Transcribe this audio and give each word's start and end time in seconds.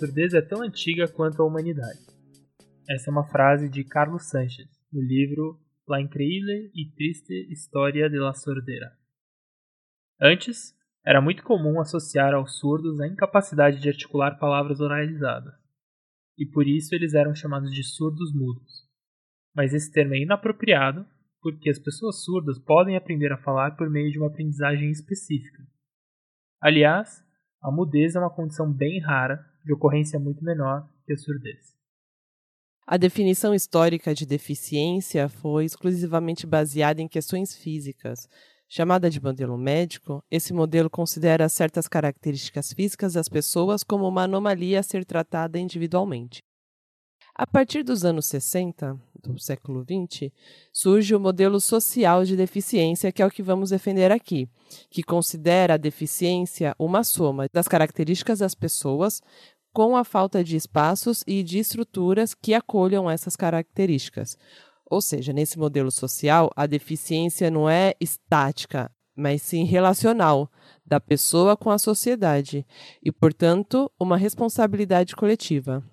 surdez 0.00 0.32
é 0.32 0.40
tão 0.40 0.62
antiga 0.62 1.06
quanto 1.06 1.42
a 1.42 1.44
humanidade. 1.44 1.98
Essa 2.88 3.10
é 3.10 3.12
uma 3.12 3.28
frase 3.28 3.68
de 3.68 3.84
Carlos 3.84 4.30
Sanches, 4.30 4.68
no 4.90 5.02
livro 5.02 5.60
La 5.86 6.00
increíble 6.00 6.70
e 6.74 6.90
triste 6.94 7.34
história 7.52 8.08
de 8.08 8.18
la 8.18 8.32
sordera. 8.32 8.96
Antes, 10.18 10.74
era 11.04 11.20
muito 11.20 11.42
comum 11.42 11.80
associar 11.80 12.32
aos 12.32 12.58
surdos 12.58 12.98
a 12.98 13.06
incapacidade 13.06 13.78
de 13.78 13.88
articular 13.88 14.38
palavras 14.38 14.80
oralizadas, 14.80 15.52
e 16.38 16.46
por 16.46 16.66
isso 16.66 16.94
eles 16.94 17.12
eram 17.12 17.34
chamados 17.34 17.70
de 17.70 17.84
surdos 17.84 18.32
mudos. 18.34 18.88
Mas 19.54 19.74
esse 19.74 19.92
termo 19.92 20.14
é 20.14 20.18
inapropriado 20.18 21.06
porque 21.42 21.68
as 21.68 21.78
pessoas 21.78 22.22
surdas 22.24 22.58
podem 22.58 22.96
aprender 22.96 23.32
a 23.32 23.42
falar 23.42 23.76
por 23.76 23.90
meio 23.90 24.10
de 24.10 24.18
uma 24.18 24.28
aprendizagem 24.28 24.90
específica. 24.90 25.62
Aliás, 26.60 27.22
a 27.62 27.70
mudez 27.70 28.14
é 28.14 28.20
uma 28.20 28.34
condição 28.34 28.70
bem 28.72 29.00
rara, 29.00 29.49
de 29.70 29.74
ocorrência 29.74 30.18
muito 30.18 30.44
menor 30.44 30.88
que 31.06 31.12
a 31.12 31.16
surdez. 31.16 31.78
A 32.84 32.96
definição 32.96 33.54
histórica 33.54 34.12
de 34.12 34.26
deficiência 34.26 35.28
foi 35.28 35.64
exclusivamente 35.64 36.44
baseada 36.44 37.00
em 37.00 37.06
questões 37.06 37.54
físicas. 37.54 38.28
Chamada 38.68 39.08
de 39.08 39.22
modelo 39.22 39.56
médico, 39.56 40.24
esse 40.28 40.52
modelo 40.52 40.90
considera 40.90 41.48
certas 41.48 41.86
características 41.86 42.72
físicas 42.72 43.12
das 43.12 43.28
pessoas 43.28 43.84
como 43.84 44.08
uma 44.08 44.24
anomalia 44.24 44.80
a 44.80 44.82
ser 44.82 45.04
tratada 45.04 45.58
individualmente. 45.58 46.40
A 47.34 47.46
partir 47.46 47.82
dos 47.82 48.04
anos 48.04 48.26
60 48.26 49.00
do 49.22 49.38
século 49.38 49.82
XX, 49.82 50.30
surge 50.72 51.14
o 51.14 51.20
modelo 51.20 51.60
social 51.60 52.24
de 52.24 52.36
deficiência, 52.36 53.12
que 53.12 53.22
é 53.22 53.26
o 53.26 53.30
que 53.30 53.42
vamos 53.42 53.70
defender 53.70 54.10
aqui, 54.10 54.48
que 54.90 55.02
considera 55.02 55.74
a 55.74 55.78
deficiência 55.78 56.74
uma 56.78 57.04
soma 57.04 57.46
das 57.52 57.68
características 57.68 58.40
das 58.40 58.54
pessoas 58.54 59.22
com 59.72 59.96
a 59.96 60.04
falta 60.04 60.42
de 60.42 60.56
espaços 60.56 61.22
e 61.26 61.42
de 61.42 61.58
estruturas 61.58 62.34
que 62.34 62.54
acolham 62.54 63.10
essas 63.10 63.36
características. 63.36 64.36
Ou 64.90 65.00
seja, 65.00 65.32
nesse 65.32 65.58
modelo 65.58 65.90
social, 65.90 66.50
a 66.56 66.66
deficiência 66.66 67.50
não 67.50 67.70
é 67.70 67.94
estática, 68.00 68.90
mas 69.14 69.42
sim 69.42 69.64
relacional, 69.64 70.50
da 70.84 70.98
pessoa 70.98 71.56
com 71.56 71.70
a 71.70 71.78
sociedade, 71.78 72.66
e, 73.02 73.12
portanto, 73.12 73.90
uma 74.00 74.16
responsabilidade 74.16 75.14
coletiva. 75.14 75.84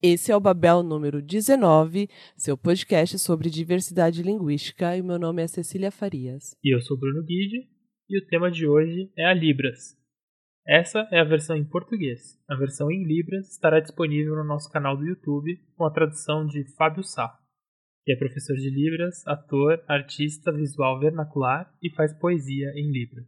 Esse 0.00 0.30
é 0.30 0.36
o 0.36 0.40
Babel 0.40 0.82
número 0.82 1.22
19, 1.22 2.08
seu 2.36 2.58
podcast 2.58 3.18
sobre 3.18 3.48
diversidade 3.48 4.22
linguística, 4.22 4.96
e 4.96 5.02
meu 5.02 5.18
nome 5.18 5.42
é 5.42 5.48
Cecília 5.48 5.90
Farias. 5.90 6.54
E 6.62 6.74
eu 6.76 6.80
sou 6.82 6.96
Bruno 6.96 7.22
Guide, 7.22 7.66
e 8.08 8.18
o 8.18 8.26
tema 8.26 8.50
de 8.50 8.68
hoje 8.68 9.10
é 9.16 9.24
a 9.24 9.32
Libras. 9.32 9.96
Essa 10.66 11.06
é 11.12 11.20
a 11.20 11.24
versão 11.24 11.54
em 11.54 11.64
português. 11.64 12.40
A 12.48 12.54
versão 12.54 12.90
em 12.90 13.04
Libras 13.04 13.50
estará 13.50 13.80
disponível 13.80 14.34
no 14.34 14.44
nosso 14.44 14.70
canal 14.70 14.96
do 14.96 15.06
YouTube 15.06 15.60
com 15.76 15.84
a 15.84 15.90
tradução 15.90 16.46
de 16.46 16.64
Fábio 16.74 17.02
Sá, 17.02 17.38
que 18.02 18.12
é 18.12 18.16
professor 18.16 18.56
de 18.56 18.70
Libras, 18.70 19.26
ator, 19.26 19.84
artista 19.86 20.50
visual 20.50 20.98
vernacular 20.98 21.70
e 21.82 21.90
faz 21.90 22.14
poesia 22.14 22.72
em 22.76 22.90
Libras. 22.90 23.26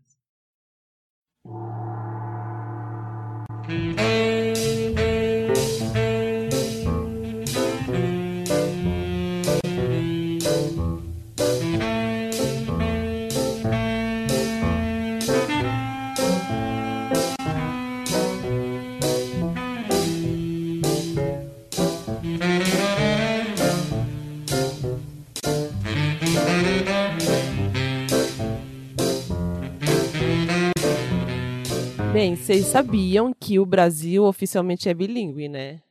Vocês 32.47 32.67
sabiam 32.67 33.35
que 33.35 33.59
o 33.59 33.67
Brasil 33.67 34.23
oficialmente 34.23 34.89
é 34.89 34.95
bilíngue, 34.95 35.49
né? 35.49 35.83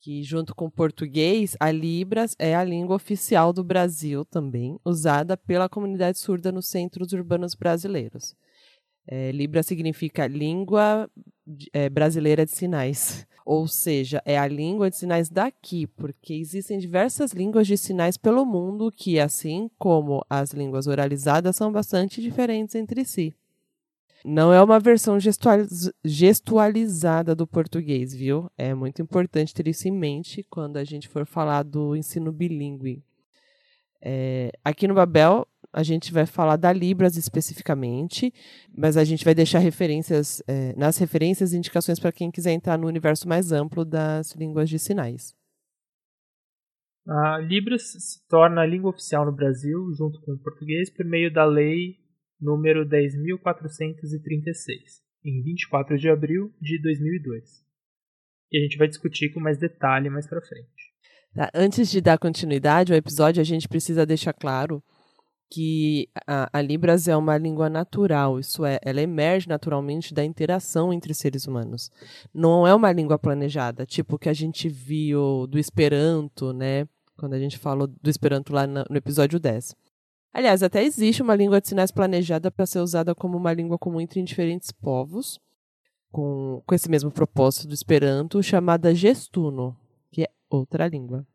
Que 0.00 0.22
junto 0.22 0.54
com 0.54 0.64
o 0.64 0.70
português, 0.70 1.54
a 1.60 1.70
Libras 1.70 2.34
é 2.38 2.54
a 2.54 2.64
língua 2.64 2.96
oficial 2.96 3.52
do 3.52 3.62
Brasil 3.62 4.24
também, 4.24 4.80
usada 4.86 5.36
pela 5.36 5.68
comunidade 5.68 6.18
surda 6.18 6.50
nos 6.50 6.66
centros 6.66 7.12
urbanos 7.12 7.54
brasileiros. 7.54 8.34
É, 9.06 9.32
Libra 9.32 9.62
significa 9.62 10.26
língua 10.26 11.10
é, 11.74 11.90
brasileira 11.90 12.46
de 12.46 12.52
sinais, 12.52 13.26
ou 13.44 13.68
seja, 13.68 14.22
é 14.24 14.38
a 14.38 14.48
língua 14.48 14.88
de 14.88 14.96
sinais 14.96 15.28
daqui, 15.28 15.86
porque 15.86 16.32
existem 16.32 16.78
diversas 16.78 17.32
línguas 17.32 17.66
de 17.66 17.76
sinais 17.76 18.16
pelo 18.16 18.46
mundo 18.46 18.90
que, 18.90 19.20
assim 19.20 19.68
como 19.78 20.24
as 20.30 20.52
línguas 20.52 20.86
oralizadas, 20.86 21.54
são 21.54 21.70
bastante 21.70 22.22
diferentes 22.22 22.76
entre 22.76 23.04
si. 23.04 23.36
Não 24.24 24.52
é 24.52 24.62
uma 24.62 24.78
versão 24.78 25.18
gestualizada 26.04 27.34
do 27.34 27.46
português, 27.46 28.14
viu? 28.14 28.48
É 28.56 28.72
muito 28.72 29.02
importante 29.02 29.52
ter 29.52 29.66
isso 29.66 29.88
em 29.88 29.90
mente 29.90 30.46
quando 30.48 30.76
a 30.76 30.84
gente 30.84 31.08
for 31.08 31.26
falar 31.26 31.64
do 31.64 31.96
ensino 31.96 32.30
bilíngue. 32.30 33.02
É, 34.00 34.52
aqui 34.64 34.86
no 34.86 34.94
Babel, 34.94 35.46
a 35.72 35.82
gente 35.82 36.12
vai 36.12 36.26
falar 36.26 36.56
da 36.56 36.72
Libras 36.72 37.16
especificamente, 37.16 38.32
mas 38.76 38.96
a 38.96 39.04
gente 39.04 39.24
vai 39.24 39.34
deixar 39.34 39.58
referências, 39.58 40.42
é, 40.46 40.72
nas 40.76 40.98
referências 40.98 41.52
indicações 41.52 41.98
para 41.98 42.12
quem 42.12 42.30
quiser 42.30 42.52
entrar 42.52 42.78
no 42.78 42.86
universo 42.86 43.28
mais 43.28 43.50
amplo 43.50 43.84
das 43.84 44.32
línguas 44.32 44.68
de 44.68 44.78
sinais. 44.78 45.34
A 47.08 47.38
Libras 47.38 47.92
se 47.92 48.24
torna 48.28 48.60
a 48.60 48.66
língua 48.66 48.90
oficial 48.90 49.24
no 49.24 49.32
Brasil, 49.32 49.92
junto 49.96 50.20
com 50.20 50.32
o 50.32 50.38
português, 50.38 50.88
por 50.90 51.04
meio 51.04 51.32
da 51.32 51.44
Lei 51.44 52.01
número 52.42 52.84
10.436, 52.84 55.00
em 55.24 55.40
24 55.42 55.96
de 55.96 56.08
abril 56.08 56.52
de 56.60 56.82
2002. 56.82 57.62
E 58.50 58.58
a 58.58 58.62
gente 58.62 58.76
vai 58.76 58.88
discutir 58.88 59.32
com 59.32 59.40
mais 59.40 59.58
detalhe 59.58 60.10
mais 60.10 60.26
para 60.26 60.42
frente. 60.42 60.92
Tá, 61.34 61.50
antes 61.54 61.90
de 61.90 62.00
dar 62.00 62.18
continuidade 62.18 62.92
ao 62.92 62.98
episódio, 62.98 63.40
a 63.40 63.44
gente 63.44 63.68
precisa 63.68 64.04
deixar 64.04 64.34
claro 64.34 64.82
que 65.50 66.08
a, 66.26 66.50
a, 66.52 66.62
Libras 66.62 67.08
é 67.08 67.16
uma 67.16 67.36
língua 67.36 67.68
natural, 67.68 68.40
isso 68.40 68.64
é, 68.64 68.78
ela 68.82 69.02
emerge 69.02 69.48
naturalmente 69.48 70.14
da 70.14 70.24
interação 70.24 70.92
entre 70.92 71.14
seres 71.14 71.46
humanos. 71.46 71.90
Não 72.32 72.66
é 72.66 72.74
uma 72.74 72.90
língua 72.90 73.18
planejada, 73.18 73.84
tipo 73.84 74.18
que 74.18 74.30
a 74.30 74.32
gente 74.32 74.68
viu 74.68 75.46
do 75.46 75.58
Esperanto, 75.58 76.52
né? 76.52 76.88
Quando 77.18 77.34
a 77.34 77.38
gente 77.38 77.58
falou 77.58 77.86
do 77.86 78.10
Esperanto 78.10 78.52
lá 78.52 78.66
no, 78.66 78.84
no 78.88 78.96
episódio 78.96 79.38
10. 79.38 79.76
Aliás, 80.32 80.62
até 80.62 80.82
existe 80.82 81.20
uma 81.20 81.36
língua 81.36 81.60
de 81.60 81.68
sinais 81.68 81.90
planejada 81.90 82.50
para 82.50 82.64
ser 82.64 82.80
usada 82.80 83.14
como 83.14 83.36
uma 83.36 83.52
língua 83.52 83.78
comum 83.78 84.00
entre 84.00 84.22
diferentes 84.22 84.72
povos, 84.72 85.38
com, 86.10 86.62
com 86.66 86.74
esse 86.74 86.88
mesmo 86.88 87.10
propósito 87.10 87.68
do 87.68 87.74
Esperanto, 87.74 88.42
chamada 88.42 88.94
gestuno, 88.94 89.76
que 90.10 90.22
é 90.22 90.28
outra 90.48 90.88
língua. 90.88 91.26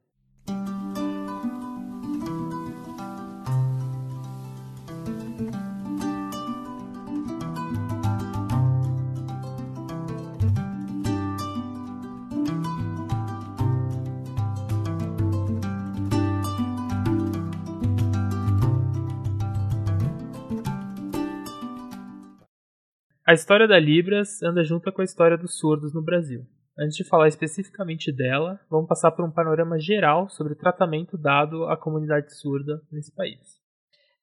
A 23.28 23.34
história 23.34 23.68
da 23.68 23.78
Libras 23.78 24.42
anda 24.42 24.64
junto 24.64 24.90
com 24.90 25.02
a 25.02 25.04
história 25.04 25.38
dos 25.38 25.58
surdos 25.58 25.94
no 25.94 26.02
Brasil. 26.02 26.46
Antes 26.80 26.96
de 26.96 27.04
falar 27.04 27.28
especificamente 27.28 28.10
dela, 28.10 28.58
vamos 28.70 28.88
passar 28.88 29.12
por 29.12 29.26
um 29.26 29.30
panorama 29.30 29.78
geral 29.78 30.30
sobre 30.30 30.54
o 30.54 30.56
tratamento 30.56 31.18
dado 31.18 31.66
à 31.66 31.76
comunidade 31.76 32.34
surda 32.34 32.82
nesse 32.90 33.12
país. 33.12 33.60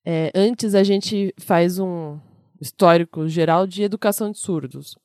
É, 0.06 0.30
antes, 0.34 0.74
a 0.74 0.82
gente 0.82 1.34
faz 1.38 1.78
um 1.78 2.18
histórico 2.58 3.28
geral 3.28 3.66
de 3.66 3.82
educação 3.82 4.30
de 4.30 4.38
surdos. 4.38 4.96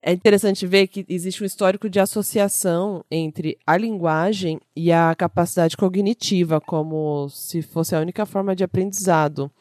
É 0.00 0.10
interessante 0.10 0.66
ver 0.66 0.86
que 0.86 1.04
existe 1.06 1.42
um 1.42 1.46
histórico 1.46 1.90
de 1.90 2.00
associação 2.00 3.04
entre 3.10 3.58
a 3.66 3.76
linguagem 3.76 4.58
e 4.74 4.90
a 4.90 5.14
capacidade 5.14 5.76
cognitiva, 5.76 6.62
como 6.62 7.28
se 7.28 7.60
fosse 7.60 7.94
a 7.94 8.00
única 8.00 8.24
forma 8.24 8.56
de 8.56 8.64
aprendizado 8.64 9.52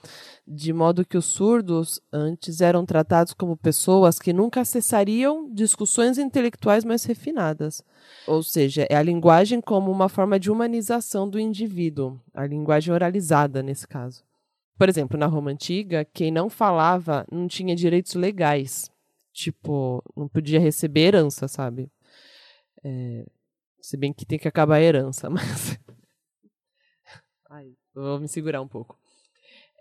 de 0.47 0.73
modo 0.73 1.05
que 1.05 1.17
os 1.17 1.25
surdos 1.25 2.01
antes 2.11 2.61
eram 2.61 2.85
tratados 2.85 3.33
como 3.33 3.55
pessoas 3.55 4.19
que 4.19 4.33
nunca 4.33 4.61
acessariam 4.61 5.49
discussões 5.53 6.17
intelectuais 6.17 6.83
mais 6.83 7.03
refinadas. 7.03 7.83
Ou 8.27 8.41
seja, 8.43 8.85
é 8.89 8.95
a 8.95 9.03
linguagem 9.03 9.61
como 9.61 9.91
uma 9.91 10.09
forma 10.09 10.39
de 10.39 10.51
humanização 10.51 11.29
do 11.29 11.39
indivíduo, 11.39 12.19
a 12.33 12.45
linguagem 12.45 12.93
oralizada 12.93 13.61
nesse 13.61 13.87
caso. 13.87 14.23
Por 14.77 14.89
exemplo, 14.89 15.17
na 15.17 15.27
Roma 15.27 15.51
antiga, 15.51 16.03
quem 16.05 16.31
não 16.31 16.49
falava 16.49 17.25
não 17.31 17.47
tinha 17.47 17.75
direitos 17.75 18.15
legais. 18.15 18.89
tipo, 19.33 20.03
não 20.15 20.27
podia 20.27 20.59
receber 20.59 21.01
herança, 21.07 21.47
sabe? 21.47 21.89
É, 22.83 23.25
se 23.81 23.95
bem 23.95 24.11
que 24.11 24.25
tem 24.25 24.37
que 24.39 24.47
acabar 24.47 24.75
a 24.75 24.81
herança, 24.81 25.29
mas. 25.31 25.79
Ai, 27.49 27.73
vou 27.93 28.19
me 28.19 28.27
segurar 28.27 28.61
um 28.61 28.67
pouco. 28.67 29.00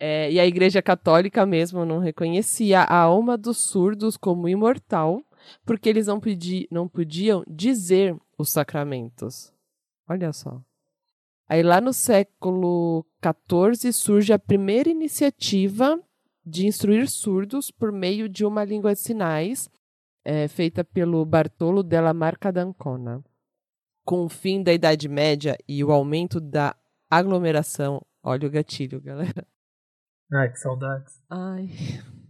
É, 0.02 0.32
e 0.32 0.40
a 0.40 0.46
Igreja 0.46 0.80
Católica 0.80 1.44
mesmo 1.44 1.84
não 1.84 1.98
reconhecia 1.98 2.80
a 2.80 2.96
alma 2.96 3.36
dos 3.36 3.58
surdos 3.58 4.16
como 4.16 4.48
imortal, 4.48 5.22
porque 5.66 5.90
eles 5.90 6.06
não, 6.06 6.18
pedi, 6.18 6.66
não 6.70 6.88
podiam 6.88 7.44
dizer 7.46 8.16
os 8.38 8.50
sacramentos. 8.50 9.52
Olha 10.08 10.32
só. 10.32 10.58
Aí 11.46 11.62
lá 11.62 11.82
no 11.82 11.92
século 11.92 13.04
XIV 13.22 13.92
surge 13.92 14.32
a 14.32 14.38
primeira 14.38 14.88
iniciativa 14.88 16.00
de 16.46 16.66
instruir 16.66 17.06
surdos 17.06 17.70
por 17.70 17.92
meio 17.92 18.26
de 18.26 18.46
uma 18.46 18.64
língua 18.64 18.94
de 18.94 19.00
sinais 19.00 19.68
é, 20.24 20.48
feita 20.48 20.82
pelo 20.82 21.24
Bartolo 21.26 21.82
della 21.82 22.14
Marca 22.14 22.50
d'Ancona. 22.50 23.22
Com 24.04 24.24
o 24.24 24.28
fim 24.30 24.62
da 24.62 24.72
Idade 24.72 25.08
Média 25.08 25.58
e 25.68 25.84
o 25.84 25.92
aumento 25.92 26.40
da 26.40 26.74
aglomeração. 27.10 28.00
Olha 28.22 28.48
o 28.48 28.50
gatilho, 28.50 29.00
galera. 29.00 29.46
Ai, 30.32 30.50
que 30.50 30.58
saudades. 30.58 31.22
Ai. 31.28 31.68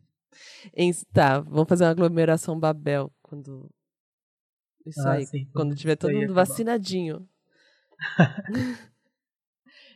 Em, 0.75 0.93
tá, 1.13 1.41
vamos 1.41 1.69
fazer 1.69 1.85
uma 1.85 1.91
aglomeração 1.91 2.59
Babel 2.59 3.13
quando. 3.23 3.69
Isso 4.87 5.07
ah, 5.07 5.13
aí, 5.13 5.27
sim, 5.27 5.47
quando 5.53 5.75
tiver 5.75 5.97
todo 5.97 6.15
mundo 6.15 6.33
vacinadinho. 6.33 7.29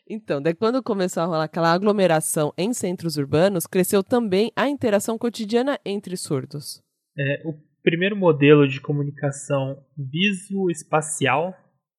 Então, 0.06 0.40
daí 0.40 0.54
quando 0.54 0.82
começou 0.82 1.22
a 1.22 1.26
rolar 1.26 1.44
aquela 1.44 1.72
aglomeração 1.72 2.52
em 2.58 2.74
centros 2.74 3.16
urbanos, 3.16 3.66
cresceu 3.66 4.04
também 4.04 4.52
a 4.54 4.68
interação 4.68 5.16
cotidiana 5.16 5.80
entre 5.82 6.14
surdos. 6.16 6.82
É, 7.18 7.42
o 7.46 7.54
primeiro 7.82 8.14
modelo 8.14 8.68
de 8.68 8.80
comunicação 8.80 9.82
visoespacial 9.96 11.56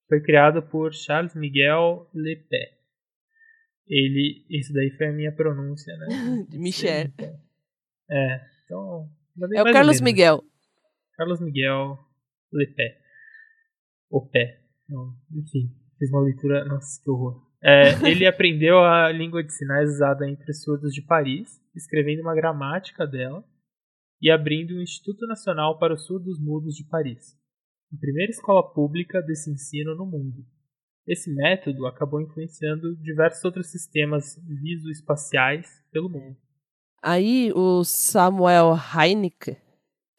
foi 0.07 0.22
criado 0.22 0.62
por 0.62 0.94
Charles 0.94 1.34
Miguel 1.34 2.07
Lepé. 2.13 2.75
Ele, 3.88 4.46
isso 4.50 4.74
daí 4.74 4.90
foi 4.98 5.08
a 5.08 5.14
minha 5.14 5.32
pronúncia, 5.32 5.96
né? 5.98 6.46
Michel. 6.58 7.12
É, 8.10 8.42
então. 8.64 9.10
É 9.54 9.62
o 9.62 9.72
Carlos 9.72 10.02
Miguel. 10.02 10.44
Carlos 11.14 11.40
Miguel 11.40 11.98
Lepé. 12.52 13.00
O 14.10 14.26
pé. 14.28 14.62
Não, 14.88 15.14
enfim, 15.32 15.72
fiz 15.98 16.10
uma 16.12 16.22
leitura. 16.22 16.66
Nossa, 16.66 17.02
que 17.04 17.10
horror. 17.10 17.46
É, 17.64 17.90
ele 18.10 18.26
aprendeu 18.26 18.80
a 18.80 19.12
língua 19.12 19.44
de 19.44 19.54
sinais 19.54 19.90
usada 19.90 20.30
entre 20.30 20.54
surdos 20.54 20.94
de 20.94 21.02
Paris, 21.02 21.60
escrevendo 21.76 22.22
uma 22.22 22.36
gramática 22.36 23.06
dela 23.06 23.44
e 24.22 24.31
abrindo 24.31 24.72
o 24.72 24.81
Instituto 24.81 25.26
Nacional 25.28 25.78
para 25.78 25.94
os 25.94 26.06
Surdos 26.06 26.40
Mudos 26.40 26.76
de 26.76 26.84
Paris, 26.86 27.38
a 27.94 27.98
primeira 28.00 28.31
escola 28.31 28.64
pública 28.74 29.22
desse 29.22 29.52
ensino 29.52 29.96
no 29.96 30.06
mundo. 30.06 30.46
Esse 31.07 31.34
método 31.34 31.86
acabou 31.86 32.19
influenciando 32.19 32.96
diversos 32.98 33.44
outros 33.46 33.68
sistemas 33.68 34.40
visoespaciais 34.44 35.68
pelo 35.92 36.10
mundo. 36.10 36.36
Aí 37.02 37.52
o 37.54 37.84
Samuel 37.84 38.74
Heinecke 38.75 39.57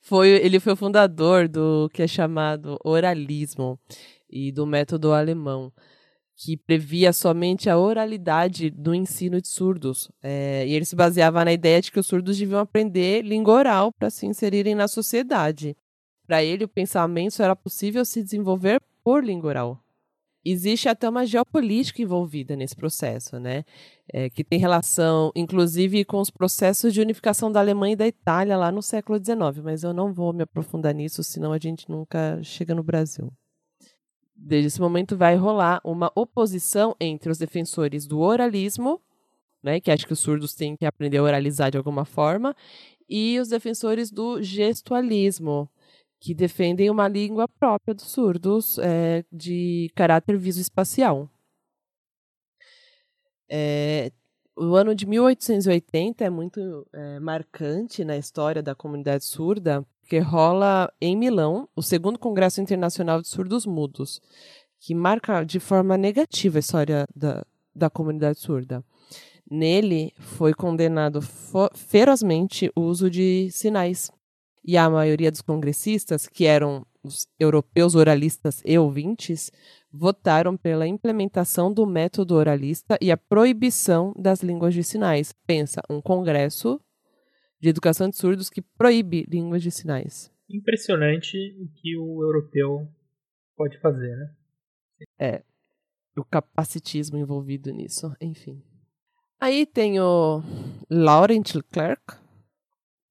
foi, 0.00 0.29
ele 0.29 0.61
foi 0.61 0.75
o 0.75 0.77
fundador 0.77 1.49
do 1.49 1.91
que 1.93 2.03
é 2.03 2.06
chamado 2.06 2.79
oralismo 2.85 3.77
e 4.31 4.53
do 4.53 4.65
método 4.65 5.12
alemão 5.12 5.73
que 6.37 6.56
previa 6.56 7.12
somente 7.12 7.71
a 7.71 7.79
oralidade 7.79 8.71
do 8.71 8.94
ensino 8.94 9.41
de 9.41 9.49
surdos. 9.49 10.11
É, 10.23 10.67
e 10.67 10.75
ele 10.75 10.85
se 10.85 10.94
baseava 10.94 11.44
na 11.44 11.53
ideia 11.53 11.81
de 11.81 11.91
que 11.91 11.99
os 11.99 12.06
surdos 12.06 12.38
deviam 12.38 12.61
aprender 12.61 13.23
língua 13.23 13.55
oral 13.55 13.93
para 13.93 14.11
se 14.11 14.27
inserirem 14.27 14.75
na 14.75 14.87
sociedade. 14.87 15.75
Para 16.27 16.44
ele, 16.44 16.65
o 16.65 16.69
pensamento 16.69 17.43
era 17.43 17.56
possível 17.56 18.05
se 18.05 18.23
desenvolver 18.23 18.83
por 19.03 19.25
língua 19.25 19.49
oral. 19.49 19.86
Existe 20.49 20.89
até 20.89 21.09
uma 21.09 21.27
geopolítica 21.27 22.03
envolvida 22.03 22.55
nesse 22.55 22.77
processo, 22.77 23.39
né? 23.41 23.65
É, 24.13 24.31
que 24.31 24.45
tem 24.45 24.59
relação, 24.59 25.33
inclusive, 25.35 26.05
com 26.05 26.21
os 26.21 26.31
processos 26.31 26.95
de 26.95 27.01
unificação 27.01 27.51
da 27.51 27.61
Alemanha 27.61 27.95
e 27.95 27.97
da 27.97 28.07
Itália 28.07 28.57
lá 28.57 28.71
no 28.71 28.81
século 28.81 29.19
XIX. 29.19 29.63
Mas 29.65 29.83
eu 29.83 29.93
não 29.93 30.13
vou 30.13 30.33
me 30.33 30.43
aprofundar 30.43 30.95
nisso, 30.95 31.25
senão 31.25 31.53
a 31.53 31.59
gente 31.59 31.91
nunca 31.91 32.41
chega 32.43 32.75
no 32.75 32.83
Brasil 32.83 33.33
desde 34.37 34.67
esse 34.67 34.81
momento 34.81 35.17
vai 35.17 35.35
rolar 35.35 35.81
uma 35.83 36.13
oposição 36.15 36.95
entre 37.01 37.31
os 37.31 37.39
defensores 37.39 38.07
do 38.07 38.21
oralismo, 38.21 39.01
né, 39.63 39.81
que 39.81 39.91
acho 39.91 40.07
que 40.07 40.13
os 40.13 40.21
surdos 40.21 40.55
têm 40.55 40.77
que 40.77 40.85
aprender 40.85 41.17
a 41.17 41.23
oralizar 41.23 41.71
de 41.71 41.79
alguma 41.79 42.05
forma, 42.05 42.55
e 43.09 43.39
os 43.41 43.49
defensores 43.49 44.11
do 44.11 44.43
gestualismo, 44.43 45.69
que 46.21 46.35
defendem 46.35 46.91
uma 46.91 47.09
língua 47.09 47.47
própria 47.49 47.95
dos 47.95 48.11
surdos 48.11 48.79
é, 48.79 49.25
de 49.31 49.91
caráter 49.95 50.37
visoespacial. 50.37 51.31
É, 53.49 54.11
o 54.57 54.75
ano 54.75 54.95
de 54.95 55.07
1880 55.07 56.25
é 56.25 56.31
muito 56.31 56.87
é, 56.93 57.21
marcante 57.21 58.05
na 58.05 58.17
história 58.17 58.63
da 58.63 58.75
comunidade 58.75 59.25
surda, 59.25 59.87
porque 60.01 60.19
rola 60.19 60.91
em 61.01 61.17
Milão 61.17 61.69
o 61.77 61.83
segundo 61.83 62.19
Congresso 62.19 62.61
Internacional 62.61 63.21
de 63.21 63.29
Surdos 63.29 63.67
Mudos, 63.67 64.21
que 64.81 64.95
marca 64.95 65.45
de 65.45 65.61
forma 65.61 65.97
negativa 65.97 66.59
a 66.59 66.61
história 66.61 67.07
da, 67.15 67.45
da 67.75 67.91
comunidade 67.91 68.39
surda. 68.39 68.85
Nele 69.49 70.12
foi 70.19 70.55
condenado 70.55 71.21
ferozmente 71.75 72.71
o 72.75 72.81
uso 72.81 73.11
de 73.11 73.49
sinais. 73.51 74.11
E 74.67 74.77
a 74.77 74.91
maioria 74.91 75.31
dos 75.31 75.41
congressistas, 75.41 76.27
que 76.27 76.45
eram 76.45 76.85
os 77.05 77.29
europeus 77.39 77.95
oralistas 77.95 78.63
e 78.65 78.77
ouvintes, 78.77 79.53
votaram 79.93 80.57
pela 80.57 80.89
implementação 80.89 81.73
do 81.73 81.87
método 81.87 82.35
oralista 82.35 82.99
e 83.01 83.13
a 83.13 83.17
proibição 83.17 84.13
das 84.19 84.43
línguas 84.43 84.75
de 84.75 84.83
sinais. 84.83 85.33
Pensa, 85.47 85.81
um 85.89 86.03
congresso 86.03 86.81
de 87.61 87.69
educação 87.69 88.09
de 88.09 88.17
surdos 88.17 88.51
que 88.51 88.61
proíbe 88.61 89.25
línguas 89.29 89.63
de 89.63 89.71
sinais. 89.71 90.33
Impressionante 90.51 91.37
o 91.61 91.69
que 91.75 91.97
o 91.97 92.23
europeu 92.23 92.89
pode 93.57 93.79
fazer, 93.81 94.17
né? 94.17 94.35
É, 95.19 95.43
o 96.17 96.25
capacitismo 96.25 97.19
envolvido 97.19 97.71
nisso, 97.73 98.15
enfim. 98.21 98.62
Aí 99.40 99.67
tem 99.67 100.00
o 100.00 100.43
Laurent 100.90 101.55
Leclerc. 101.55 102.25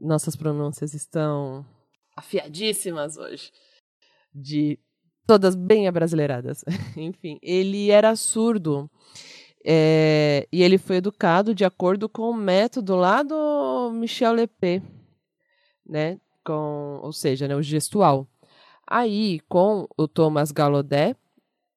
Nossas 0.06 0.36
pronúncias 0.36 0.94
estão 0.94 1.66
afiadíssimas 2.16 3.18
hoje. 3.18 3.52
De 4.34 4.80
todas 5.26 5.56
bem 5.56 5.88
abrasileiradas. 5.88 6.64
enfim, 6.96 7.40
ele 7.42 7.90
era 7.90 8.16
surdo 8.16 8.90
é, 9.66 10.48
e 10.52 10.62
ele 10.62 10.78
foi 10.78 10.98
educado 10.98 11.56
de 11.56 11.66
acordo 11.66 12.08
com 12.08 12.30
o 12.30 12.36
método 12.36 12.96
lá 12.96 13.24
do 13.24 13.92
Michel 13.92 14.34
Lepé, 14.34 14.80
né? 15.84 16.20
Com, 16.46 17.00
ou 17.02 17.12
seja, 17.12 17.48
né, 17.48 17.56
o 17.56 17.64
gestual. 17.64 18.28
Aí, 18.88 19.40
com 19.50 19.88
o 19.98 20.08
Thomas 20.08 20.52
Gallaudet, 20.52 21.18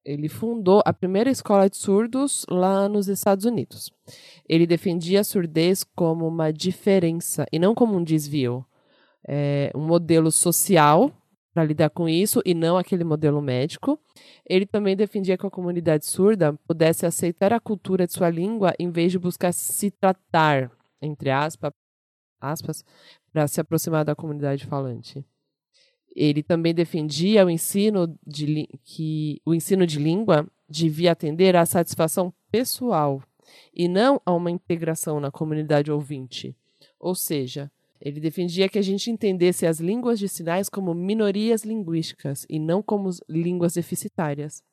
ele 0.03 0.29
fundou 0.29 0.81
a 0.85 0.93
primeira 0.93 1.29
escola 1.29 1.69
de 1.69 1.77
surdos 1.77 2.45
lá 2.49 2.87
nos 2.89 3.07
Estados 3.07 3.45
Unidos. 3.45 3.91
Ele 4.47 4.65
defendia 4.65 5.21
a 5.21 5.23
surdez 5.23 5.83
como 5.83 6.27
uma 6.27 6.51
diferença 6.51 7.45
e 7.51 7.59
não 7.59 7.75
como 7.75 7.95
um 7.95 8.03
desvio. 8.03 8.65
É, 9.27 9.71
um 9.75 9.81
modelo 9.81 10.31
social 10.31 11.11
para 11.53 11.63
lidar 11.63 11.89
com 11.89 12.07
isso 12.07 12.41
e 12.45 12.53
não 12.53 12.77
aquele 12.77 13.03
modelo 13.03 13.41
médico. 13.41 13.99
Ele 14.49 14.65
também 14.65 14.95
defendia 14.95 15.37
que 15.37 15.45
a 15.45 15.49
comunidade 15.49 16.05
surda 16.05 16.53
pudesse 16.67 17.05
aceitar 17.05 17.51
a 17.51 17.59
cultura 17.59 18.07
de 18.07 18.13
sua 18.13 18.29
língua 18.29 18.73
em 18.79 18.89
vez 18.89 19.11
de 19.11 19.19
buscar 19.19 19.51
se 19.51 19.91
tratar, 19.91 20.71
entre 21.01 21.29
aspas, 21.29 21.71
aspas 22.39 22.83
para 23.31 23.47
se 23.47 23.59
aproximar 23.59 24.05
da 24.05 24.15
comunidade 24.15 24.65
falante. 24.65 25.25
Ele 26.15 26.41
também 26.43 26.73
defendia 26.73 27.45
o 27.45 27.49
ensino 27.49 28.17
de 28.25 28.67
que 28.83 29.41
o 29.45 29.53
ensino 29.53 29.85
de 29.85 29.99
língua 29.99 30.47
devia 30.67 31.11
atender 31.11 31.55
à 31.55 31.65
satisfação 31.65 32.33
pessoal 32.51 33.21
e 33.73 33.87
não 33.87 34.21
a 34.25 34.33
uma 34.33 34.51
integração 34.51 35.19
na 35.19 35.31
comunidade 35.31 35.91
ouvinte. 35.91 36.55
Ou 36.99 37.15
seja, 37.15 37.71
ele 38.01 38.19
defendia 38.19 38.69
que 38.69 38.79
a 38.79 38.81
gente 38.81 39.11
entendesse 39.11 39.65
as 39.65 39.79
línguas 39.79 40.19
de 40.19 40.27
sinais 40.27 40.69
como 40.69 40.93
minorias 40.93 41.63
linguísticas 41.63 42.45
e 42.49 42.59
não 42.59 42.81
como 42.81 43.09
línguas 43.27 43.73
deficitárias. 43.73 44.63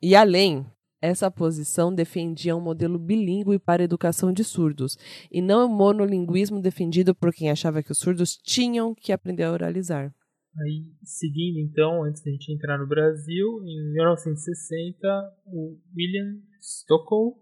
E 0.00 0.14
além, 0.14 0.66
essa 1.00 1.28
posição 1.30 1.92
defendia 1.92 2.56
um 2.56 2.60
modelo 2.60 2.98
bilíngue 2.98 3.58
para 3.58 3.82
a 3.82 3.84
educação 3.84 4.32
de 4.32 4.44
surdos, 4.44 4.96
e 5.30 5.42
não 5.42 5.66
o 5.66 5.68
monolinguismo 5.68 6.60
defendido 6.60 7.12
por 7.12 7.32
quem 7.32 7.50
achava 7.50 7.82
que 7.82 7.90
os 7.90 7.98
surdos 7.98 8.36
tinham 8.36 8.94
que 8.94 9.12
aprender 9.12 9.42
a 9.42 9.52
oralizar. 9.52 10.14
Aí, 10.60 10.84
seguindo 11.02 11.58
então, 11.58 12.04
antes 12.04 12.22
da 12.22 12.30
gente 12.30 12.52
entrar 12.52 12.78
no 12.78 12.86
Brasil, 12.86 13.62
em 13.64 13.92
1960, 13.94 15.08
o 15.46 15.78
William 15.96 16.40
Stockow 16.60 17.38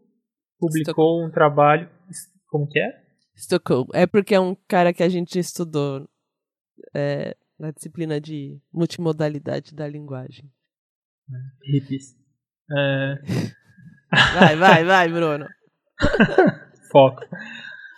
publicou 0.59 1.27
um 1.27 1.31
trabalho. 1.31 1.91
Como 2.49 2.69
que 2.69 2.79
é? 2.79 3.11
Stockholm. 3.35 3.89
É 3.93 4.07
porque 4.07 4.35
é 4.35 4.41
um 4.41 4.55
cara 4.69 4.93
que 4.93 5.03
a 5.03 5.09
gente 5.09 5.39
estudou 5.39 6.09
é, 6.95 7.37
na 7.59 7.71
disciplina 7.71 8.21
de 8.21 8.61
multimodalidade 8.73 9.75
da 9.75 9.89
linguagem. 9.89 10.51
Hippies. 11.65 12.17
É... 12.71 13.15
Vai, 14.35 14.57
vai, 14.57 14.85
vai, 14.85 15.09
Bruno. 15.09 15.47
Foco. 16.91 17.23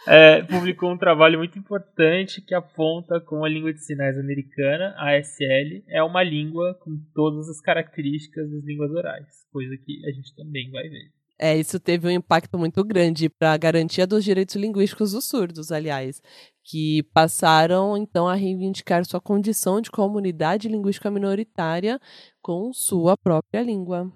É, 0.06 0.42
publicou 0.42 0.90
um 0.90 0.98
trabalho 0.98 1.38
muito 1.38 1.58
importante 1.58 2.40
que 2.40 2.54
aponta 2.54 3.20
como 3.20 3.44
a 3.44 3.48
língua 3.48 3.72
de 3.72 3.84
sinais 3.84 4.18
americana, 4.18 4.94
a 4.96 5.16
ASL, 5.16 5.84
é 5.88 6.02
uma 6.02 6.22
língua 6.24 6.74
com 6.80 6.98
todas 7.14 7.48
as 7.48 7.60
características 7.60 8.50
das 8.50 8.64
línguas 8.64 8.90
orais, 8.90 9.46
coisa 9.52 9.76
que 9.76 10.04
a 10.04 10.10
gente 10.10 10.34
também 10.34 10.70
vai 10.70 10.88
ver. 10.88 11.12
É, 11.38 11.56
isso 11.56 11.80
teve 11.80 12.06
um 12.06 12.10
impacto 12.10 12.58
muito 12.58 12.84
grande 12.84 13.28
para 13.28 13.52
a 13.52 13.56
garantia 13.56 14.06
dos 14.06 14.22
direitos 14.22 14.54
linguísticos 14.54 15.12
dos 15.12 15.24
surdos, 15.24 15.72
aliás, 15.72 16.22
que 16.62 17.02
passaram 17.12 17.96
então 17.96 18.28
a 18.28 18.34
reivindicar 18.34 19.04
sua 19.04 19.20
condição 19.20 19.80
de 19.80 19.90
comunidade 19.90 20.68
linguística 20.68 21.10
minoritária 21.10 22.00
com 22.40 22.72
sua 22.72 23.16
própria 23.16 23.62
língua. 23.62 24.12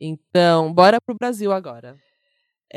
Então, 0.00 0.72
bora 0.72 1.00
para 1.00 1.14
o 1.14 1.18
Brasil 1.18 1.52
agora. 1.52 1.96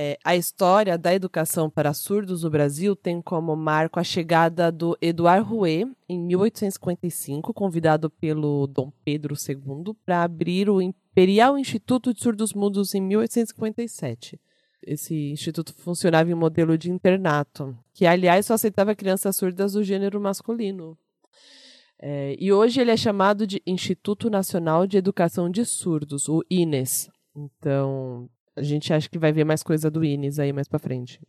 É, 0.02 0.18
a 0.24 0.34
história 0.34 0.98
da 0.98 1.14
educação 1.14 1.70
para 1.70 1.94
surdos 1.94 2.44
no 2.44 2.50
Brasil 2.50 2.96
tem 2.96 3.22
como 3.22 3.54
marco 3.54 4.00
a 4.00 4.04
chegada 4.04 4.72
do 4.72 4.98
Eduard 5.02 5.46
Rouet, 5.46 5.92
em 6.08 6.18
1855, 6.18 7.54
convidado 7.54 8.10
pelo 8.10 8.66
Dom 8.66 8.94
Pedro 9.04 9.36
II 9.36 9.94
para 10.06 10.24
abrir 10.24 10.70
o 10.70 10.82
Imperial 10.82 11.58
Instituto 11.58 12.14
de 12.14 12.22
Surdos 12.22 12.54
Mudos 12.54 12.96
em 12.96 13.02
1857. 13.02 14.40
Esse 14.82 15.32
instituto 15.32 15.74
funcionava 15.74 16.32
em 16.32 16.34
modelo 16.34 16.78
de 16.78 16.90
internato, 16.90 17.78
que, 17.94 18.06
aliás, 18.06 18.46
só 18.46 18.54
aceitava 18.54 18.96
crianças 18.96 19.36
surdas 19.36 19.74
do 19.74 19.84
gênero 19.84 20.22
masculino. 20.22 20.98
É, 22.02 22.38
e 22.40 22.54
hoje 22.54 22.80
ele 22.80 22.92
é 22.92 22.96
chamado 22.96 23.46
de 23.46 23.62
Instituto 23.68 24.30
Nacional 24.30 24.88
de 24.88 24.96
Educação 24.96 25.50
de 25.50 25.66
Surdos, 25.66 26.30
o 26.30 26.42
INES. 26.50 27.10
Então, 27.36 28.30
a 28.60 28.64
gente 28.64 28.94
acha 28.94 29.10
que 29.10 29.18
vai 29.18 29.32
ver 29.32 29.44
mais 29.44 29.64
coisa 29.64 29.90
do 29.90 30.04
INES 30.04 30.40
aí 30.40 30.54
mais 30.54 30.68
para 30.68 30.80
frente. 30.80 31.20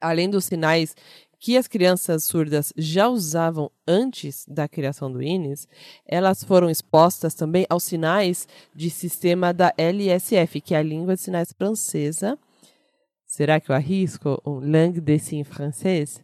Além 0.00 0.28
dos 0.28 0.46
sinais 0.46 0.94
que 1.38 1.56
as 1.56 1.66
crianças 1.66 2.24
surdas 2.24 2.72
já 2.76 3.08
usavam 3.08 3.70
antes 3.86 4.44
da 4.46 4.68
criação 4.68 5.10
do 5.10 5.22
INES, 5.22 5.66
elas 6.06 6.44
foram 6.44 6.68
expostas 6.68 7.34
também 7.34 7.64
aos 7.70 7.84
sinais 7.84 8.46
de 8.74 8.90
sistema 8.90 9.52
da 9.52 9.72
LSF, 9.78 10.60
que 10.60 10.74
é 10.74 10.78
a 10.78 10.82
língua 10.82 11.14
de 11.14 11.22
sinais 11.22 11.52
francesa. 11.52 12.38
Será 13.26 13.58
que 13.60 13.70
eu 13.70 13.74
arrisco 13.74 14.40
um 14.44 14.58
langue 14.58 15.00
des 15.00 15.22
signes 15.22 15.48
francês? 15.48 16.22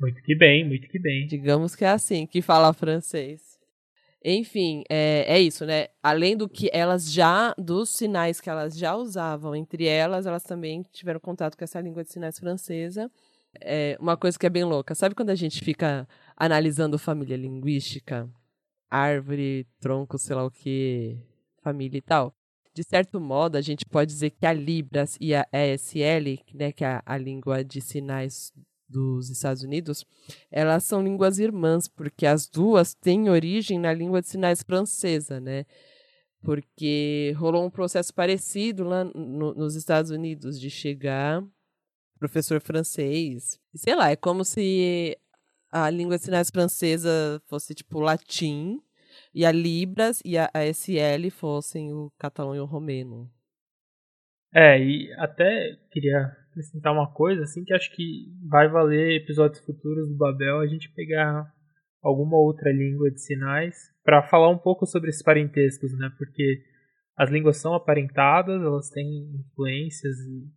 Muito 0.00 0.20
que 0.22 0.34
bem, 0.34 0.66
muito 0.66 0.88
que 0.88 0.98
bem. 0.98 1.26
Digamos 1.26 1.76
que 1.76 1.84
é 1.84 1.88
assim 1.88 2.26
que 2.26 2.42
fala 2.42 2.72
francês. 2.72 3.55
Enfim, 4.24 4.82
é, 4.88 5.24
é 5.28 5.40
isso, 5.40 5.64
né? 5.64 5.88
Além 6.02 6.36
do 6.36 6.48
que 6.48 6.68
elas 6.72 7.12
já, 7.12 7.54
dos 7.56 7.90
sinais 7.90 8.40
que 8.40 8.50
elas 8.50 8.76
já 8.76 8.96
usavam 8.96 9.54
entre 9.54 9.86
elas, 9.86 10.26
elas 10.26 10.42
também 10.42 10.82
tiveram 10.92 11.20
contato 11.20 11.56
com 11.56 11.64
essa 11.64 11.80
língua 11.80 12.02
de 12.02 12.10
sinais 12.10 12.38
francesa. 12.38 13.10
É 13.60 13.96
uma 14.00 14.16
coisa 14.16 14.38
que 14.38 14.46
é 14.46 14.50
bem 14.50 14.64
louca. 14.64 14.94
Sabe 14.94 15.14
quando 15.14 15.30
a 15.30 15.34
gente 15.34 15.62
fica 15.64 16.08
analisando 16.36 16.98
família 16.98 17.36
linguística? 17.36 18.28
Árvore, 18.90 19.66
tronco, 19.80 20.18
sei 20.18 20.36
lá 20.36 20.44
o 20.44 20.50
que, 20.50 21.18
família 21.62 21.98
e 21.98 22.02
tal. 22.02 22.34
De 22.74 22.84
certo 22.84 23.20
modo, 23.20 23.56
a 23.56 23.60
gente 23.60 23.84
pode 23.86 24.12
dizer 24.12 24.30
que 24.30 24.44
a 24.44 24.52
Libras 24.52 25.16
e 25.20 25.34
a 25.34 25.46
ESL, 25.52 26.42
né, 26.54 26.72
que 26.72 26.84
é 26.84 26.88
a, 26.88 27.02
a 27.06 27.16
língua 27.16 27.64
de 27.64 27.80
sinais 27.80 28.52
dos 28.88 29.30
Estados 29.30 29.62
Unidos, 29.62 30.04
elas 30.50 30.84
são 30.84 31.02
línguas 31.02 31.38
irmãs, 31.38 31.88
porque 31.88 32.26
as 32.26 32.48
duas 32.48 32.94
têm 32.94 33.28
origem 33.28 33.78
na 33.78 33.92
língua 33.92 34.20
de 34.20 34.28
sinais 34.28 34.62
francesa, 34.62 35.40
né? 35.40 35.64
Porque 36.42 37.34
rolou 37.36 37.64
um 37.64 37.70
processo 37.70 38.14
parecido 38.14 38.84
lá 38.84 39.04
no, 39.04 39.54
nos 39.54 39.74
Estados 39.74 40.10
Unidos 40.10 40.60
de 40.60 40.70
chegar 40.70 41.42
professor 42.18 42.60
francês. 42.60 43.58
Sei 43.74 43.94
lá, 43.94 44.10
é 44.10 44.16
como 44.16 44.44
se 44.44 45.18
a 45.70 45.90
língua 45.90 46.16
de 46.16 46.24
sinais 46.24 46.50
francesa 46.50 47.42
fosse 47.46 47.74
tipo 47.74 48.00
latim 48.00 48.80
e 49.34 49.44
a 49.44 49.52
Libras 49.52 50.22
e 50.24 50.38
a 50.38 50.50
ASL 50.54 51.30
fossem 51.30 51.92
o 51.92 52.10
catalão 52.18 52.54
e 52.54 52.60
o 52.60 52.64
romeno. 52.64 53.30
É, 54.54 54.80
e 54.80 55.12
até 55.18 55.76
queria 55.90 56.34
acrescentar 56.56 56.92
uma 56.92 57.12
coisa, 57.12 57.42
assim, 57.42 57.62
que 57.64 57.74
acho 57.74 57.94
que 57.94 58.32
vai 58.48 58.68
valer 58.68 59.20
episódios 59.20 59.62
futuros 59.64 60.08
do 60.08 60.16
Babel 60.16 60.60
a 60.60 60.66
gente 60.66 60.90
pegar 60.92 61.52
alguma 62.02 62.38
outra 62.38 62.72
língua 62.72 63.10
de 63.10 63.20
sinais 63.20 63.76
para 64.02 64.22
falar 64.22 64.48
um 64.48 64.58
pouco 64.58 64.86
sobre 64.86 65.10
esses 65.10 65.22
parentescos, 65.22 65.92
né? 65.98 66.10
Porque 66.16 66.64
as 67.16 67.30
línguas 67.30 67.58
são 67.58 67.74
aparentadas, 67.74 68.62
elas 68.62 68.88
têm 68.88 69.34
influências 69.34 70.16
e 70.18 70.50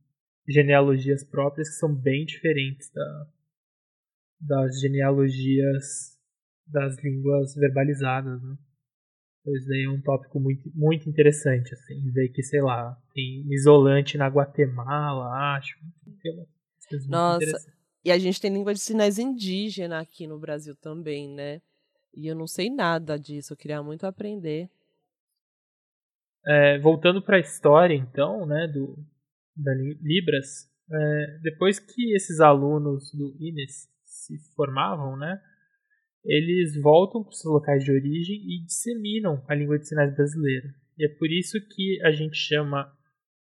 genealogias 0.48 1.24
próprias 1.24 1.70
que 1.70 1.76
são 1.76 1.94
bem 1.94 2.26
diferentes 2.26 2.90
da, 2.94 3.28
das 4.40 4.80
genealogias 4.80 6.18
das 6.66 6.98
línguas 7.04 7.56
verbalizadas, 7.56 8.42
né? 8.42 8.58
Isso 9.56 9.68
daí 9.68 9.84
é 9.84 9.90
um 9.90 10.02
tópico 10.02 10.40
muito, 10.40 10.72
muito 10.76 11.10
interessante, 11.10 11.74
assim, 11.74 12.12
ver 12.12 12.30
que, 12.30 12.44
sei 12.44 12.62
lá, 12.62 12.98
tem 13.14 13.46
isolante 13.52 14.18
na 14.18 14.28
Guatemala, 14.28 15.56
acho. 15.56 15.78
Nossa, 17.08 17.72
e 18.04 18.12
a 18.12 18.18
gente 18.18 18.40
tem 18.40 18.54
língua 18.54 18.74
de 18.74 18.80
sinais 18.80 19.20
indígena 19.20 20.00
aqui 20.00 20.26
no 20.26 20.40
Brasil 20.40 20.76
também, 20.76 21.30
né? 21.30 21.62
E 22.14 22.28
eu 22.28 22.36
não 22.36 22.48
sei 22.48 22.70
nada 22.70 23.18
disso, 23.18 23.54
eu 23.54 23.58
queria 23.58 23.84
muito 23.84 24.06
aprender. 24.06 24.70
É, 26.46 26.80
voltando 26.80 27.22
para 27.22 27.38
a 27.38 27.40
história, 27.42 27.94
então, 27.94 28.46
né, 28.46 28.68
do, 28.68 28.98
da 29.56 29.74
Libras, 30.02 30.70
é, 30.92 31.40
depois 31.44 31.80
que 31.80 32.16
esses 32.16 32.40
alunos 32.40 33.12
do 33.14 33.36
INES 33.40 33.90
se 34.04 34.38
formavam, 34.56 35.18
né, 35.18 35.40
eles 36.24 36.80
voltam 36.82 37.24
para 37.24 37.32
os 37.32 37.40
seus 37.40 37.54
locais 37.54 37.84
de 37.84 37.92
origem 37.92 38.36
e 38.36 38.64
disseminam 38.66 39.44
a 39.48 39.56
língua 39.56 39.80
de 39.80 39.88
sinais 39.88 40.14
brasileira. 40.14 40.74
E 40.98 41.06
é 41.06 41.10
por 41.10 41.32
isso 41.32 41.58
que 41.76 42.02
a 42.04 42.12
gente 42.12 42.36
chama 42.36 42.92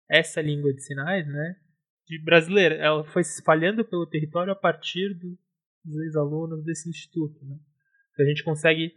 essa 0.09 0.41
língua 0.41 0.73
de 0.73 0.83
sinais, 0.83 1.27
né, 1.27 1.55
de 2.07 2.19
brasileira. 2.23 2.75
Ela 2.75 3.03
foi 3.05 3.23
se 3.23 3.39
espalhando 3.39 3.85
pelo 3.85 4.07
território 4.07 4.51
a 4.51 4.55
partir 4.55 5.13
do, 5.13 5.37
dos 5.83 5.97
ex-alunos 6.03 6.63
desse 6.63 6.89
instituto, 6.89 7.45
né. 7.45 7.57
Então 8.11 8.25
a 8.25 8.29
gente 8.29 8.43
consegue 8.43 8.93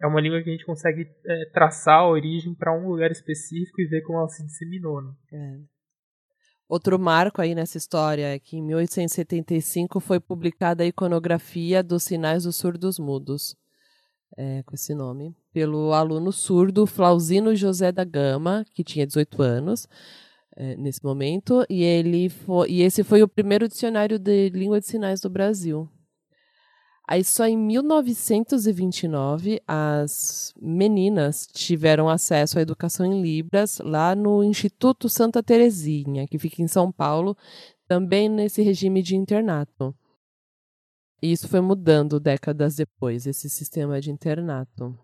é 0.00 0.06
uma 0.06 0.20
língua 0.20 0.42
que 0.42 0.50
a 0.50 0.52
gente 0.52 0.66
consegue 0.66 1.08
é, 1.24 1.44
traçar 1.52 2.00
a 2.00 2.08
origem 2.08 2.54
para 2.54 2.76
um 2.76 2.88
lugar 2.88 3.10
específico 3.10 3.80
e 3.80 3.86
ver 3.86 4.02
como 4.02 4.18
ela 4.18 4.28
se 4.28 4.44
disseminou. 4.44 5.00
Né? 5.00 5.14
É. 5.32 5.58
Outro 6.68 6.98
marco 6.98 7.40
aí 7.40 7.54
nessa 7.54 7.78
história 7.78 8.34
é 8.34 8.38
que 8.40 8.56
em 8.56 8.62
1875 8.62 10.00
foi 10.00 10.18
publicada 10.18 10.82
a 10.82 10.86
iconografia 10.86 11.80
dos 11.80 12.02
sinais 12.02 12.42
dos 12.42 12.56
surdos 12.56 12.98
mudos, 12.98 13.56
é, 14.36 14.64
com 14.64 14.74
esse 14.74 14.92
nome, 14.92 15.34
pelo 15.52 15.92
aluno 15.92 16.32
surdo 16.32 16.84
Flausino 16.84 17.54
José 17.54 17.92
da 17.92 18.02
Gama, 18.02 18.64
que 18.74 18.82
tinha 18.82 19.06
18 19.06 19.42
anos 19.42 19.86
é, 20.56 20.76
nesse 20.76 21.04
momento, 21.04 21.64
e, 21.70 21.84
ele 21.84 22.28
foi, 22.28 22.68
e 22.70 22.82
esse 22.82 23.04
foi 23.04 23.22
o 23.22 23.28
primeiro 23.28 23.68
dicionário 23.68 24.18
de 24.18 24.48
língua 24.50 24.80
de 24.80 24.86
sinais 24.86 25.20
do 25.20 25.30
Brasil. 25.30 25.88
Aí 27.08 27.22
só 27.22 27.46
em 27.46 27.56
1929 27.56 29.62
as 29.66 30.52
meninas 30.60 31.46
tiveram 31.46 32.08
acesso 32.08 32.58
à 32.58 32.62
educação 32.62 33.06
em 33.06 33.22
Libras 33.22 33.78
lá 33.78 34.16
no 34.16 34.42
Instituto 34.42 35.08
Santa 35.08 35.40
Terezinha, 35.40 36.26
que 36.26 36.36
fica 36.36 36.60
em 36.60 36.66
São 36.66 36.90
Paulo, 36.90 37.36
também 37.86 38.28
nesse 38.28 38.60
regime 38.60 39.02
de 39.02 39.14
internato. 39.14 39.94
E 41.22 41.30
isso 41.30 41.48
foi 41.48 41.60
mudando 41.60 42.18
décadas 42.18 42.74
depois, 42.74 43.24
esse 43.24 43.48
sistema 43.48 44.00
de 44.00 44.10
internato. 44.10 44.98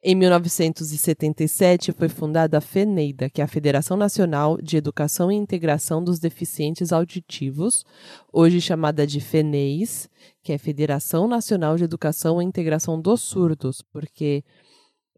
Em 0.00 0.14
1977 0.14 1.90
foi 1.90 2.08
fundada 2.08 2.58
a 2.58 2.60
FENEIDA, 2.60 3.28
que 3.28 3.40
é 3.40 3.44
a 3.44 3.48
Federação 3.48 3.96
Nacional 3.96 4.56
de 4.58 4.76
Educação 4.76 5.30
e 5.30 5.34
Integração 5.34 6.04
dos 6.04 6.20
Deficientes 6.20 6.92
Auditivos, 6.92 7.84
hoje 8.32 8.60
chamada 8.60 9.04
de 9.04 9.20
FENEIS, 9.20 10.08
que 10.40 10.52
é 10.52 10.58
Federação 10.58 11.26
Nacional 11.26 11.76
de 11.76 11.82
Educação 11.82 12.40
e 12.40 12.44
Integração 12.44 13.00
dos 13.00 13.22
Surdos, 13.22 13.82
porque 13.82 14.44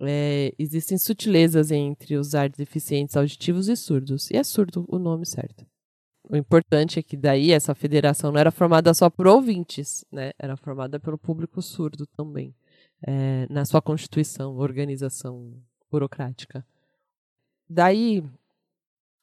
é, 0.00 0.54
existem 0.58 0.96
sutilezas 0.96 1.70
entre 1.70 2.16
usar 2.16 2.48
deficientes 2.48 3.18
auditivos 3.18 3.68
e 3.68 3.76
surdos, 3.76 4.30
e 4.30 4.38
é 4.38 4.42
surdo 4.42 4.86
o 4.88 4.98
nome 4.98 5.26
certo. 5.26 5.66
O 6.26 6.34
importante 6.34 6.98
é 6.98 7.02
que 7.02 7.18
daí 7.18 7.52
essa 7.52 7.74
federação 7.74 8.32
não 8.32 8.40
era 8.40 8.50
formada 8.50 8.94
só 8.94 9.10
por 9.10 9.26
ouvintes, 9.26 10.06
né? 10.10 10.30
Era 10.38 10.56
formada 10.56 10.98
pelo 10.98 11.18
público 11.18 11.60
surdo 11.60 12.06
também 12.06 12.54
é, 13.02 13.46
na 13.50 13.64
sua 13.64 13.80
constituição, 13.80 14.56
organização 14.56 15.52
burocrática. 15.90 16.64
Daí, 17.68 18.22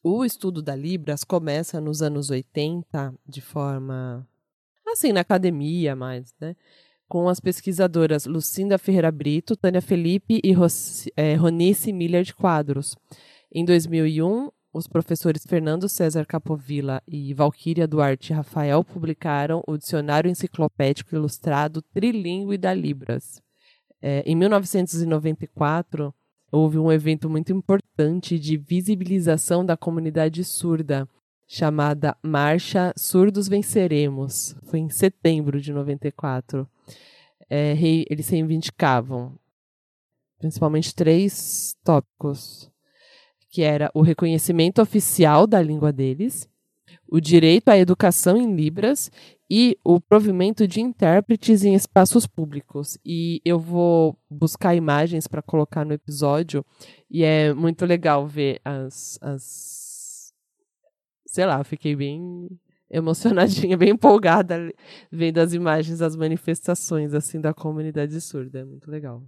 o 0.03 0.23
estudo 0.23 0.61
da 0.61 0.75
Libras 0.75 1.23
começa 1.23 1.81
nos 1.81 2.01
anos 2.01 2.29
80 2.29 3.13
de 3.27 3.41
forma 3.41 4.27
assim 4.87 5.11
na 5.11 5.19
academia 5.21 5.95
mais, 5.95 6.33
né? 6.39 6.55
com 7.07 7.29
as 7.29 7.39
pesquisadoras 7.39 8.25
Lucinda 8.25 8.77
Ferreira 8.77 9.11
Brito, 9.11 9.55
Tânia 9.55 9.81
Felipe 9.81 10.41
e 10.43 10.53
é, 11.15 11.35
Ronice 11.35 11.93
Miller 11.93 12.23
de 12.23 12.33
Quadros. 12.33 12.95
Em 13.51 13.63
2001, 13.63 14.49
os 14.73 14.87
professores 14.87 15.45
Fernando 15.47 15.87
César 15.87 16.25
Capovilla 16.25 17.01
e 17.07 17.33
Valquíria 17.33 17.87
Duarte 17.87 18.33
Rafael 18.33 18.83
publicaram 18.83 19.63
o 19.65 19.77
Dicionário 19.77 20.29
Enciclopédico 20.29 21.15
Ilustrado 21.15 21.81
Trilingue 21.81 22.57
da 22.57 22.73
Libras. 22.73 23.41
É, 24.01 24.23
em 24.25 24.35
1994, 24.35 26.13
houve 26.51 26.77
um 26.77 26.91
evento 26.91 27.29
muito 27.29 27.51
importante 27.51 28.39
de 28.39 28.57
visibilização 28.57 29.65
da 29.65 29.75
comunidade 29.75 30.43
surda, 30.43 31.07
chamada 31.47 32.15
Marcha 32.21 32.93
Surdos 32.97 33.47
Venceremos. 33.47 34.55
Foi 34.63 34.79
em 34.79 34.89
setembro 34.89 35.59
de 35.61 35.71
94. 35.71 36.67
É, 37.49 37.73
eles 38.09 38.27
reivindicavam 38.29 39.37
principalmente 40.37 40.93
três 40.93 41.75
tópicos, 41.83 42.69
que 43.49 43.63
era 43.63 43.89
o 43.93 44.01
reconhecimento 44.01 44.81
oficial 44.81 45.47
da 45.47 45.61
língua 45.61 45.91
deles, 45.91 46.47
o 47.09 47.19
direito 47.19 47.69
à 47.69 47.77
educação 47.77 48.37
em 48.37 48.55
Libras 48.55 49.11
e 49.49 49.77
o 49.83 49.99
provimento 49.99 50.67
de 50.67 50.81
intérpretes 50.81 51.63
em 51.63 51.73
espaços 51.73 52.27
públicos. 52.27 52.97
E 53.05 53.41
eu 53.45 53.59
vou 53.59 54.17
buscar 54.29 54.75
imagens 54.75 55.27
para 55.27 55.41
colocar 55.41 55.85
no 55.85 55.93
episódio, 55.93 56.65
e 57.09 57.23
é 57.23 57.53
muito 57.53 57.85
legal 57.85 58.27
ver 58.27 58.59
as, 58.63 59.17
as. 59.21 60.33
Sei 61.25 61.45
lá, 61.45 61.63
fiquei 61.63 61.95
bem 61.95 62.49
emocionadinha, 62.89 63.77
bem 63.77 63.89
empolgada 63.91 64.71
vendo 65.11 65.39
as 65.39 65.53
imagens 65.53 65.99
das 65.99 66.15
manifestações 66.15 67.13
assim 67.13 67.39
da 67.39 67.53
comunidade 67.53 68.19
surda. 68.21 68.59
É 68.59 68.65
muito 68.65 68.89
legal. 68.89 69.23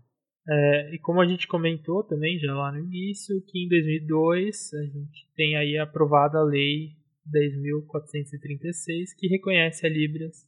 É, 0.48 0.96
e 0.96 1.00
como 1.00 1.22
a 1.22 1.28
gente 1.28 1.48
comentou 1.48 2.04
também 2.04 2.40
já 2.40 2.54
lá 2.56 2.72
no 2.72 2.80
início, 2.80 3.40
que 3.48 3.66
em 3.66 3.68
2002 3.68 4.74
a 4.74 4.84
gente 4.84 5.30
tem 5.36 5.56
aí 5.56 5.78
aprovada 5.78 6.40
a 6.40 6.44
lei 6.44 6.99
10.436, 7.30 9.16
que 9.18 9.28
reconhece 9.28 9.86
a 9.86 9.90
Libras 9.90 10.48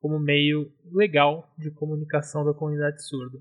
como 0.00 0.18
meio 0.18 0.72
legal 0.92 1.54
de 1.56 1.70
comunicação 1.70 2.44
da 2.44 2.52
comunidade 2.52 3.06
surda. 3.06 3.38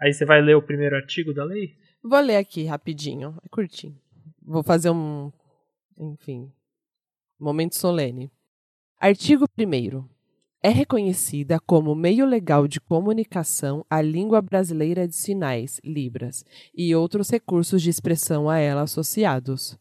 Aí 0.00 0.12
você 0.12 0.24
vai 0.24 0.42
ler 0.42 0.56
o 0.56 0.62
primeiro 0.62 0.96
artigo 0.96 1.32
da 1.32 1.44
lei? 1.44 1.76
Vou 2.02 2.20
ler 2.20 2.36
aqui 2.36 2.64
rapidinho, 2.64 3.38
é 3.44 3.48
curtinho. 3.48 3.96
Vou 4.42 4.64
fazer 4.64 4.90
um, 4.90 5.30
enfim, 5.96 6.52
momento 7.38 7.76
solene. 7.76 8.32
Artigo 8.98 9.46
1 9.56 10.08
é 10.64 10.68
reconhecida 10.68 11.58
como 11.58 11.94
meio 11.94 12.24
legal 12.24 12.68
de 12.68 12.80
comunicação 12.80 13.84
a 13.90 14.00
língua 14.00 14.40
brasileira 14.40 15.08
de 15.08 15.16
sinais, 15.16 15.80
Libras, 15.84 16.44
e 16.72 16.94
outros 16.94 17.30
recursos 17.30 17.82
de 17.82 17.90
expressão 17.90 18.48
a 18.48 18.58
ela 18.58 18.82
associados. 18.82 19.76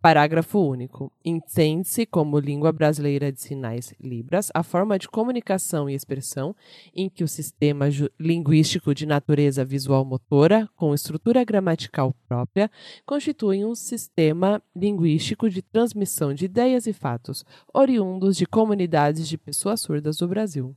Parágrafo 0.00 0.58
único. 0.58 1.12
Entende-se 1.22 2.06
como 2.06 2.38
língua 2.38 2.72
brasileira 2.72 3.30
de 3.30 3.38
sinais 3.38 3.92
Libras 4.00 4.50
a 4.54 4.62
forma 4.62 4.98
de 4.98 5.06
comunicação 5.06 5.90
e 5.90 5.94
expressão 5.94 6.56
em 6.94 7.10
que 7.10 7.22
o 7.22 7.28
sistema 7.28 7.86
linguístico 8.18 8.94
de 8.94 9.04
natureza 9.04 9.62
visual-motora, 9.62 10.66
com 10.74 10.94
estrutura 10.94 11.44
gramatical 11.44 12.14
própria, 12.26 12.70
constitui 13.04 13.62
um 13.62 13.74
sistema 13.74 14.62
linguístico 14.74 15.50
de 15.50 15.60
transmissão 15.60 16.32
de 16.32 16.46
ideias 16.46 16.86
e 16.86 16.94
fatos, 16.94 17.44
oriundos 17.74 18.38
de 18.38 18.46
comunidades 18.46 19.28
de 19.28 19.36
pessoas 19.36 19.82
surdas 19.82 20.16
do 20.16 20.26
Brasil. 20.26 20.74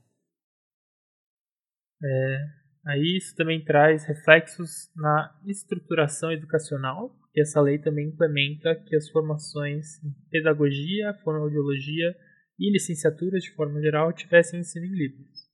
É, 2.04 2.46
aí 2.88 3.16
isso 3.16 3.34
também 3.38 3.64
traz 3.64 4.04
reflexos 4.04 4.92
na 4.94 5.34
estruturação 5.46 6.30
educacional 6.30 7.16
que 7.34 7.42
essa 7.42 7.60
lei 7.60 7.80
também 7.80 8.10
implementa 8.10 8.76
que 8.76 8.96
as 8.96 9.10
formações 9.10 10.02
em 10.04 10.14
pedagogia, 10.30 11.14
fonoaudiologia 11.24 12.16
e 12.60 12.72
licenciaturas 12.72 13.44
de 13.44 13.52
forma 13.56 13.82
geral 13.82 14.14
tivessem 14.14 14.60
ensino 14.60 14.86
em 14.86 14.96
Libras. 14.96 15.50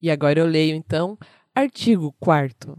E 0.00 0.10
agora 0.10 0.38
eu 0.38 0.46
leio 0.46 0.74
então 0.74 1.16
artigo 1.54 2.12
4 2.20 2.76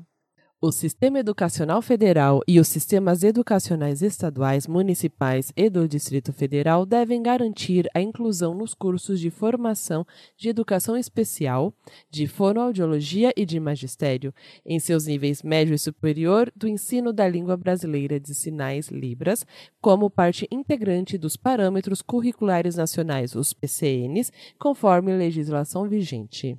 o 0.64 0.72
Sistema 0.72 1.20
Educacional 1.20 1.82
Federal 1.82 2.40
e 2.48 2.58
os 2.58 2.70
sistemas 2.70 3.22
educacionais 3.22 4.02
estaduais, 4.02 4.66
municipais 4.66 5.52
e 5.58 5.70
do 5.70 5.86
Distrito 5.90 6.32
Federal 6.32 6.86
devem 6.86 7.22
garantir 7.22 7.90
a 7.94 8.00
inclusão 8.00 8.54
nos 8.54 8.74
cursos 8.74 9.20
de 9.20 9.30
formação 9.30 10.08
de 10.38 10.48
educação 10.48 10.96
especial, 10.96 11.74
de 12.10 12.28
fonoaudiologia 12.28 13.34
e 13.36 13.46
de 13.46 13.60
magistério, 13.60 14.34
em 14.66 14.80
seus 14.80 15.06
níveis 15.06 15.44
médio 15.44 15.76
e 15.76 15.78
superior, 15.78 16.50
do 16.56 16.66
ensino 16.66 17.12
da 17.12 17.28
língua 17.28 17.58
brasileira 17.58 18.18
de 18.18 18.34
sinais 18.34 18.88
Libras, 18.88 19.46
como 19.82 20.10
parte 20.10 20.48
integrante 20.50 21.18
dos 21.18 21.36
parâmetros 21.36 22.02
curriculares 22.02 22.78
nacionais, 22.78 23.36
os 23.36 23.52
PCNs, 23.52 24.32
conforme 24.58 25.14
legislação 25.14 25.90
vigente. 25.90 26.58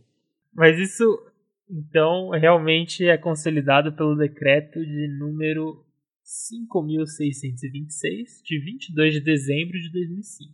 Mas 0.53 0.79
isso 0.79 1.33
então, 1.69 2.31
realmente 2.31 3.07
é 3.09 3.17
consolidado 3.17 3.95
pelo 3.95 4.17
decreto 4.17 4.85
de 4.85 5.09
número 5.19 5.85
5.626, 6.25 8.43
de 8.45 8.59
22 8.59 9.15
de 9.15 9.21
dezembro 9.21 9.79
de 9.79 9.93
2005. 9.93 10.53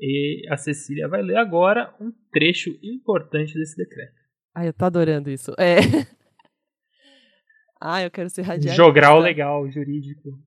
E 0.00 0.46
a 0.48 0.56
Cecília 0.56 1.08
vai 1.08 1.22
ler 1.22 1.36
agora 1.36 1.94
um 2.00 2.12
trecho 2.32 2.70
importante 2.82 3.54
desse 3.54 3.76
decreto. 3.76 4.16
Ai, 4.54 4.68
eu 4.68 4.72
tô 4.72 4.84
adorando 4.84 5.28
isso. 5.30 5.52
É. 5.58 5.76
ah, 7.80 8.02
eu 8.02 8.10
quero 8.10 8.30
ser 8.30 8.42
radialista. 8.42 8.76
Jogral 8.76 9.18
legal, 9.18 9.68
jurídico. 9.70 10.40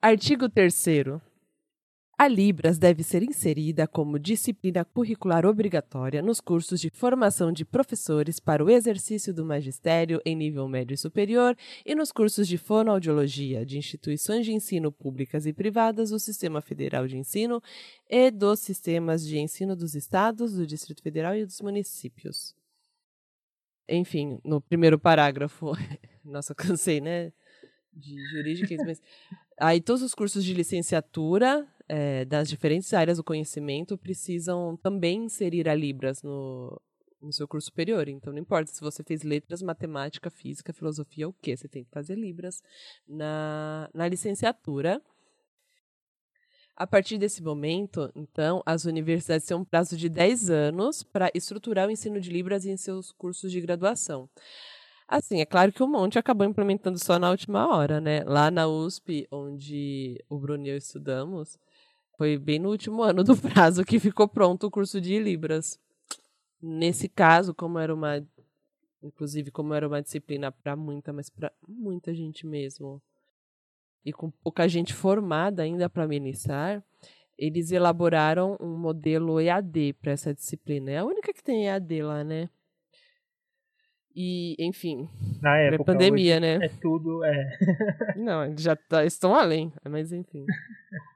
Artigo 0.00 0.48
3 0.48 0.72
a 2.16 2.28
Libras 2.28 2.78
deve 2.78 3.02
ser 3.02 3.24
inserida 3.24 3.88
como 3.88 4.20
disciplina 4.20 4.84
curricular 4.84 5.44
obrigatória 5.44 6.22
nos 6.22 6.40
cursos 6.40 6.80
de 6.80 6.88
formação 6.88 7.50
de 7.50 7.64
professores 7.64 8.38
para 8.38 8.64
o 8.64 8.70
exercício 8.70 9.34
do 9.34 9.44
magistério 9.44 10.20
em 10.24 10.36
nível 10.36 10.68
médio 10.68 10.94
e 10.94 10.98
superior 10.98 11.56
e 11.84 11.92
nos 11.92 12.12
cursos 12.12 12.46
de 12.46 12.56
fonoaudiologia 12.56 13.66
de 13.66 13.78
instituições 13.78 14.46
de 14.46 14.52
ensino 14.52 14.92
públicas 14.92 15.44
e 15.44 15.52
privadas 15.52 16.10
do 16.10 16.20
Sistema 16.20 16.60
Federal 16.60 17.08
de 17.08 17.16
Ensino 17.16 17.60
e 18.08 18.30
dos 18.30 18.60
sistemas 18.60 19.26
de 19.26 19.38
ensino 19.38 19.74
dos 19.74 19.96
estados, 19.96 20.54
do 20.54 20.64
Distrito 20.64 21.02
Federal 21.02 21.34
e 21.34 21.44
dos 21.44 21.60
municípios. 21.60 22.54
Enfim, 23.88 24.38
no 24.44 24.60
primeiro 24.60 25.00
parágrafo, 25.00 25.72
nossa, 26.24 26.54
cansei, 26.54 27.00
né? 27.00 27.32
De 27.92 28.16
jurídica, 28.30 28.76
mas 28.84 29.02
aí 29.58 29.80
todos 29.80 30.02
os 30.02 30.14
cursos 30.14 30.44
de 30.44 30.54
licenciatura 30.54 31.68
é, 31.88 32.24
das 32.24 32.48
diferentes 32.48 32.92
áreas 32.94 33.18
do 33.18 33.24
conhecimento 33.24 33.98
precisam 33.98 34.76
também 34.76 35.24
inserir 35.24 35.68
a 35.68 35.74
Libras 35.74 36.22
no, 36.22 36.80
no 37.20 37.32
seu 37.32 37.48
curso 37.48 37.66
superior. 37.66 38.08
Então, 38.08 38.32
não 38.32 38.40
importa 38.40 38.70
se 38.70 38.80
você 38.80 39.02
fez 39.02 39.22
letras, 39.22 39.62
matemática, 39.62 40.30
física, 40.30 40.72
filosofia, 40.72 41.28
o 41.28 41.32
que, 41.32 41.56
você 41.56 41.68
tem 41.68 41.84
que 41.84 41.90
fazer 41.90 42.16
Libras 42.16 42.62
na, 43.06 43.88
na 43.92 44.08
licenciatura. 44.08 45.00
A 46.76 46.86
partir 46.86 47.18
desse 47.18 47.40
momento, 47.40 48.10
então, 48.16 48.60
as 48.66 48.84
universidades 48.84 49.46
têm 49.46 49.56
um 49.56 49.64
prazo 49.64 49.96
de 49.96 50.08
10 50.08 50.50
anos 50.50 51.04
para 51.04 51.30
estruturar 51.32 51.86
o 51.86 51.90
ensino 51.90 52.20
de 52.20 52.30
Libras 52.30 52.66
em 52.66 52.76
seus 52.76 53.12
cursos 53.12 53.52
de 53.52 53.60
graduação. 53.60 54.28
Assim, 55.06 55.40
é 55.40 55.46
claro 55.46 55.70
que 55.70 55.82
o 55.82 55.86
Monte 55.86 56.18
acabou 56.18 56.46
implementando 56.46 56.98
só 56.98 57.18
na 57.18 57.30
última 57.30 57.68
hora, 57.68 58.00
né? 58.00 58.24
Lá 58.24 58.50
na 58.50 58.66
USP, 58.66 59.28
onde 59.30 60.18
o 60.28 60.38
Bruno 60.38 60.66
e 60.66 60.70
eu 60.70 60.76
estudamos, 60.76 61.58
foi 62.16 62.38
bem 62.38 62.58
no 62.58 62.70
último 62.70 63.02
ano 63.02 63.24
do 63.24 63.36
prazo 63.36 63.84
que 63.84 63.98
ficou 63.98 64.28
pronto 64.28 64.66
o 64.66 64.70
curso 64.70 65.00
de 65.00 65.18
Libras. 65.18 65.78
Nesse 66.62 67.08
caso, 67.08 67.54
como 67.54 67.78
era 67.78 67.94
uma. 67.94 68.24
Inclusive, 69.02 69.50
como 69.50 69.74
era 69.74 69.86
uma 69.86 70.00
disciplina 70.00 70.50
para 70.50 70.74
muita, 70.74 71.12
mas 71.12 71.28
para 71.28 71.52
muita 71.68 72.14
gente 72.14 72.46
mesmo, 72.46 73.02
e 74.04 74.12
com 74.12 74.30
pouca 74.30 74.66
gente 74.66 74.94
formada 74.94 75.62
ainda 75.62 75.90
para 75.90 76.08
ministrar, 76.08 76.82
eles 77.36 77.70
elaboraram 77.70 78.56
um 78.60 78.78
modelo 78.78 79.38
EAD 79.40 79.94
para 80.00 80.12
essa 80.12 80.32
disciplina. 80.32 80.90
É 80.90 80.98
a 80.98 81.04
única 81.04 81.34
que 81.34 81.42
tem 81.42 81.66
EAD 81.66 82.02
lá, 82.02 82.24
né? 82.24 82.48
E, 84.14 84.54
enfim. 84.58 85.08
Na 85.42 85.56
época. 85.58 85.84
pandemia, 85.84 86.38
né? 86.38 86.64
É 86.64 86.68
tudo, 86.80 87.24
é. 87.24 87.58
Não, 88.16 88.56
já 88.56 88.76
tá, 88.76 89.04
estão 89.04 89.34
além, 89.34 89.72
mas 89.84 90.12
enfim. 90.12 90.46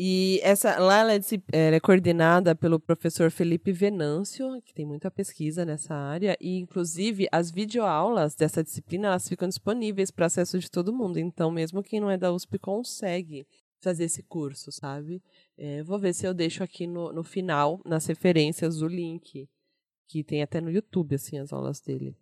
E 0.00 0.38
essa 0.44 0.78
lá 0.78 0.98
ela 1.00 1.12
é, 1.12 1.18
ela 1.50 1.74
é, 1.74 1.80
coordenada 1.80 2.54
pelo 2.54 2.78
professor 2.78 3.32
Felipe 3.32 3.72
Venâncio, 3.72 4.62
que 4.62 4.72
tem 4.72 4.86
muita 4.86 5.10
pesquisa 5.10 5.64
nessa 5.64 5.92
área, 5.92 6.36
e 6.40 6.56
inclusive 6.56 7.26
as 7.32 7.50
videoaulas 7.50 8.36
dessa 8.36 8.62
disciplina 8.62 9.08
elas 9.08 9.28
ficam 9.28 9.48
disponíveis 9.48 10.12
para 10.12 10.26
acesso 10.26 10.56
de 10.60 10.70
todo 10.70 10.92
mundo. 10.92 11.18
Então, 11.18 11.50
mesmo 11.50 11.82
quem 11.82 11.98
não 11.98 12.08
é 12.08 12.16
da 12.16 12.32
USP 12.32 12.60
consegue 12.60 13.44
fazer 13.82 14.04
esse 14.04 14.22
curso, 14.22 14.70
sabe? 14.70 15.20
É, 15.56 15.82
vou 15.82 15.98
ver 15.98 16.14
se 16.14 16.24
eu 16.24 16.32
deixo 16.32 16.62
aqui 16.62 16.86
no, 16.86 17.12
no 17.12 17.24
final, 17.24 17.82
nas 17.84 18.06
referências, 18.06 18.80
o 18.80 18.86
link 18.86 19.48
que 20.06 20.22
tem 20.22 20.44
até 20.44 20.60
no 20.60 20.70
YouTube, 20.70 21.16
assim, 21.16 21.38
as 21.38 21.52
aulas 21.52 21.80
dele. 21.80 22.16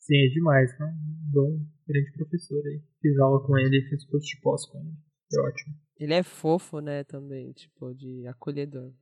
Sim, 0.00 0.18
é 0.18 0.28
demais. 0.28 0.78
Né? 0.78 0.86
Um 0.86 1.32
bom, 1.32 1.66
grande 1.88 2.12
professor 2.12 2.62
aí. 2.66 2.82
Fiz 3.00 3.18
aula 3.20 3.40
com 3.46 3.56
ele, 3.56 3.88
fiz 3.88 4.04
curso 4.04 4.26
de 4.26 4.38
pós 4.42 4.66
com 4.66 4.78
ele. 4.80 4.92
É 5.32 5.40
ótimo. 5.40 5.83
Ele 5.98 6.14
é 6.14 6.22
fofo, 6.22 6.80
né, 6.80 7.04
também, 7.04 7.52
tipo, 7.52 7.94
de 7.94 8.26
acolhedor. 8.26 8.92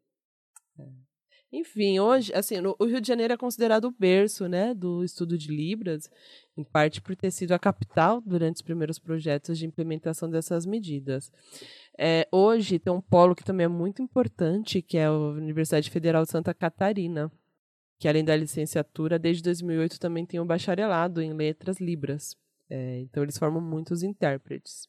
É. 0.79 1.13
Enfim, 1.53 2.01
hoje, 2.01 2.33
assim, 2.35 2.63
no, 2.63 2.75
o 2.79 2.87
Rio 2.87 3.01
de 3.01 3.07
Janeiro 3.07 3.35
é 3.35 3.37
considerado 3.37 3.85
o 3.85 3.91
berço, 3.91 4.49
né, 4.49 4.73
do 4.73 5.05
estudo 5.05 5.37
de 5.37 5.55
Libras, 5.55 6.11
em 6.57 6.65
parte 6.65 7.01
por 7.03 7.15
ter 7.15 7.31
sido 7.31 7.53
a 7.53 7.59
capital 7.59 8.23
durante 8.23 8.57
os 8.57 8.63
primeiros 8.63 8.99
projetos 8.99 9.59
de 9.59 9.67
implementação 9.67 10.31
dessas 10.31 10.65
medidas. 10.65 11.31
É, 11.99 12.27
hoje 12.33 12.79
tem 12.79 12.91
um 12.91 13.03
polo 13.03 13.35
que 13.35 13.45
também 13.45 13.65
é 13.67 13.69
muito 13.69 14.01
importante, 14.01 14.81
que 14.81 14.97
é 14.97 15.05
a 15.05 15.13
Universidade 15.13 15.91
Federal 15.91 16.25
de 16.25 16.31
Santa 16.31 16.55
Catarina, 16.55 17.31
que 17.99 18.09
além 18.09 18.25
da 18.25 18.35
licenciatura, 18.35 19.19
desde 19.19 19.43
2008 19.43 20.01
também 20.01 20.25
tem 20.25 20.41
um 20.41 20.47
bacharelado 20.47 21.21
em 21.21 21.35
letras 21.35 21.79
libras. 21.79 22.35
É, 22.71 23.01
então 23.01 23.23
eles 23.23 23.37
formam 23.37 23.61
muitos 23.61 24.03
intérpretes. 24.03 24.89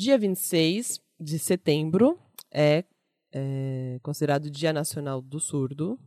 Dia 0.00 0.16
26 0.16 1.00
de 1.18 1.40
setembro 1.40 2.16
é, 2.52 2.84
é 3.32 3.98
considerado 4.00 4.48
Dia 4.48 4.72
Nacional 4.72 5.20
do 5.20 5.40
Surdo. 5.40 5.98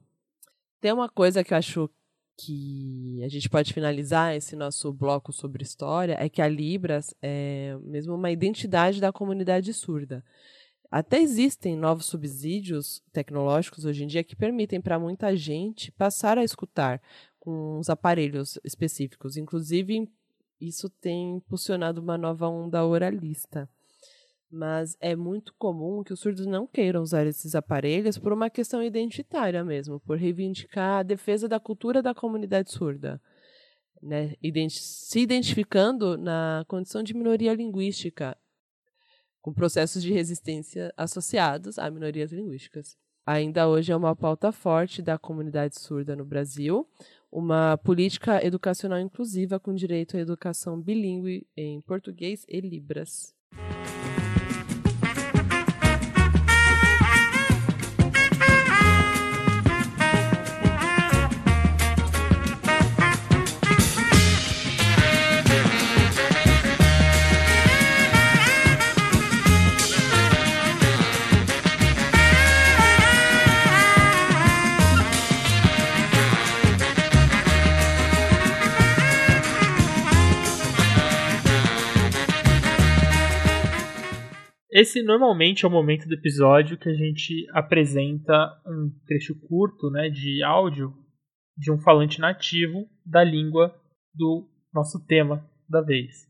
Tem 0.79 0.93
uma 0.93 1.09
coisa 1.09 1.43
que 1.43 1.53
eu 1.53 1.57
acho 1.57 1.89
que 2.37 3.21
a 3.21 3.27
gente 3.27 3.49
pode 3.49 3.73
finalizar 3.73 4.33
esse 4.33 4.55
nosso 4.55 4.93
bloco 4.93 5.33
sobre 5.33 5.61
história 5.61 6.15
é 6.17 6.29
que 6.29 6.41
a 6.41 6.47
Libras 6.47 7.13
é 7.21 7.77
mesmo 7.83 8.15
uma 8.15 8.31
identidade 8.31 9.01
da 9.01 9.11
comunidade 9.11 9.73
surda. 9.73 10.23
Até 10.89 11.19
existem 11.19 11.75
novos 11.75 12.05
subsídios 12.05 13.03
tecnológicos 13.11 13.83
hoje 13.83 14.05
em 14.05 14.07
dia 14.07 14.23
que 14.23 14.37
permitem 14.37 14.79
para 14.79 14.97
muita 14.97 15.35
gente 15.35 15.91
passar 15.91 16.37
a 16.37 16.45
escutar 16.45 17.01
com 17.41 17.77
os 17.77 17.89
aparelhos 17.89 18.57
específicos. 18.63 19.35
Inclusive, 19.35 20.09
isso 20.61 20.89
tem 20.89 21.35
impulsionado 21.35 21.99
uma 21.99 22.17
nova 22.17 22.47
onda 22.47 22.85
oralista. 22.85 23.69
Mas 24.51 24.97
é 24.99 25.15
muito 25.15 25.53
comum 25.57 26.03
que 26.03 26.11
os 26.11 26.19
surdos 26.19 26.45
não 26.45 26.67
queiram 26.67 27.01
usar 27.01 27.25
esses 27.25 27.55
aparelhos 27.55 28.17
por 28.17 28.33
uma 28.33 28.49
questão 28.49 28.83
identitária 28.83 29.63
mesmo, 29.63 29.99
por 30.01 30.17
reivindicar 30.17 30.99
a 30.99 31.03
defesa 31.03 31.47
da 31.47 31.59
cultura 31.59 32.01
da 32.01 32.13
comunidade 32.13 32.71
surda. 32.71 33.21
Né? 34.01 34.35
se 34.69 35.19
identificando 35.19 36.17
na 36.17 36.65
condição 36.67 37.03
de 37.03 37.13
minoria 37.13 37.53
linguística 37.53 38.35
com 39.41 39.53
processos 39.53 40.01
de 40.01 40.11
resistência 40.11 40.93
associados 40.95 41.79
a 41.79 41.89
minorias 41.89 42.31
linguísticas. 42.31 42.97
Ainda 43.25 43.67
hoje 43.67 43.91
é 43.91 43.95
uma 43.95 44.15
pauta 44.15 44.51
forte 44.51 45.01
da 45.01 45.17
comunidade 45.17 45.79
surda 45.79 46.15
no 46.15 46.25
Brasil, 46.25 46.87
uma 47.31 47.77
política 47.77 48.45
educacional 48.45 48.99
inclusiva 48.99 49.59
com 49.59 49.73
direito 49.73 50.17
à 50.17 50.19
educação 50.19 50.79
bilíngue 50.79 51.47
em 51.55 51.79
português 51.81 52.45
e 52.47 52.59
libras. 52.59 53.33
Esse 84.71 85.03
normalmente 85.03 85.65
é 85.65 85.67
o 85.67 85.71
momento 85.71 86.07
do 86.07 86.13
episódio 86.13 86.77
que 86.77 86.87
a 86.87 86.93
gente 86.93 87.45
apresenta 87.51 88.33
um 88.65 88.89
trecho 89.05 89.35
curto 89.47 89.89
né, 89.89 90.09
de 90.09 90.41
áudio 90.43 90.93
de 91.57 91.69
um 91.69 91.77
falante 91.77 92.21
nativo 92.21 92.87
da 93.05 93.21
língua 93.21 93.75
do 94.13 94.49
nosso 94.73 95.05
tema 95.05 95.45
da 95.67 95.81
vez. 95.81 96.25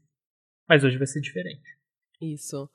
Mas 0.68 0.84
hoje 0.84 0.98
vai 0.98 1.06
ser 1.06 1.22
diferente. 1.22 1.62
Isso. 2.20 2.68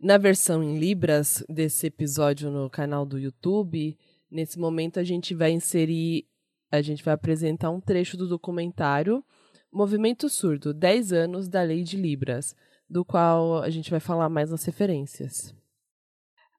Na 0.00 0.18
versão 0.18 0.64
em 0.64 0.76
Libras 0.76 1.44
desse 1.48 1.86
episódio 1.86 2.50
no 2.50 2.68
canal 2.68 3.06
do 3.06 3.20
YouTube, 3.20 3.96
nesse 4.28 4.58
momento 4.58 4.98
a 4.98 5.04
gente 5.04 5.32
vai 5.32 5.52
inserir, 5.52 6.26
a 6.72 6.82
gente 6.82 7.04
vai 7.04 7.14
apresentar 7.14 7.70
um 7.70 7.80
trecho 7.80 8.16
do 8.16 8.28
documentário 8.28 9.24
Movimento 9.72 10.28
Surdo 10.28 10.74
10 10.74 11.12
anos 11.12 11.48
da 11.48 11.62
Lei 11.62 11.84
de 11.84 11.96
Libras 11.96 12.56
do 12.92 13.04
qual 13.04 13.62
a 13.62 13.70
gente 13.70 13.90
vai 13.90 13.98
falar 13.98 14.28
mais 14.28 14.50
nas 14.50 14.64
referências. 14.64 15.54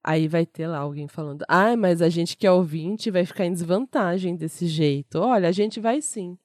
Aí 0.04 0.28
vai 0.28 0.46
ter 0.46 0.68
lá 0.68 0.80
alguém 0.80 1.08
falando: 1.08 1.46
ah, 1.48 1.78
mas 1.78 2.02
a 2.02 2.10
gente 2.10 2.36
que 2.36 2.48
é 2.48 2.52
ouvinte 2.52 3.12
vai 3.12 3.24
ficar 3.26 3.46
em 3.46 3.54
desvantagem 3.54 4.36
desse 4.36 4.68
jeito. 4.68 5.20
Olha, 5.20 5.48
a 5.48 5.52
gente 5.52 5.80
vai 5.80 6.02
sim. 6.02 6.38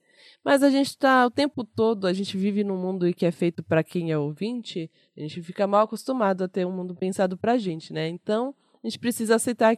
Mas 0.45 0.63
a 0.63 0.71
gente 0.71 0.89
está 0.89 1.27
o 1.27 1.31
tempo 1.31 1.65
todo, 1.65 2.07
a 2.07 2.13
gente 2.13 2.37
vive 2.37 2.63
num 2.63 2.77
mundo 2.77 3.13
que 3.15 3.27
é 3.27 3.31
feito 3.31 3.63
para 3.63 3.83
quem 3.83 4.13
é 4.13 4.19
ouvinte, 4.19 4.91
a 5.17 5.21
gente 5.21 5.43
fica 5.43 5.67
mal 5.67 5.83
acostumado 5.83 6.45
a 6.45 6.49
ter 6.49 6.67
um 6.67 6.73
mundo 6.73 6.95
pensado 6.95 7.37
para 7.37 7.53
a 7.53 7.59
gente, 7.59 7.93
né? 7.93 8.09
Então, 8.09 8.55
a 8.83 8.87
gente 8.87 8.99
precisa 8.99 9.37
aceitar 9.37 9.77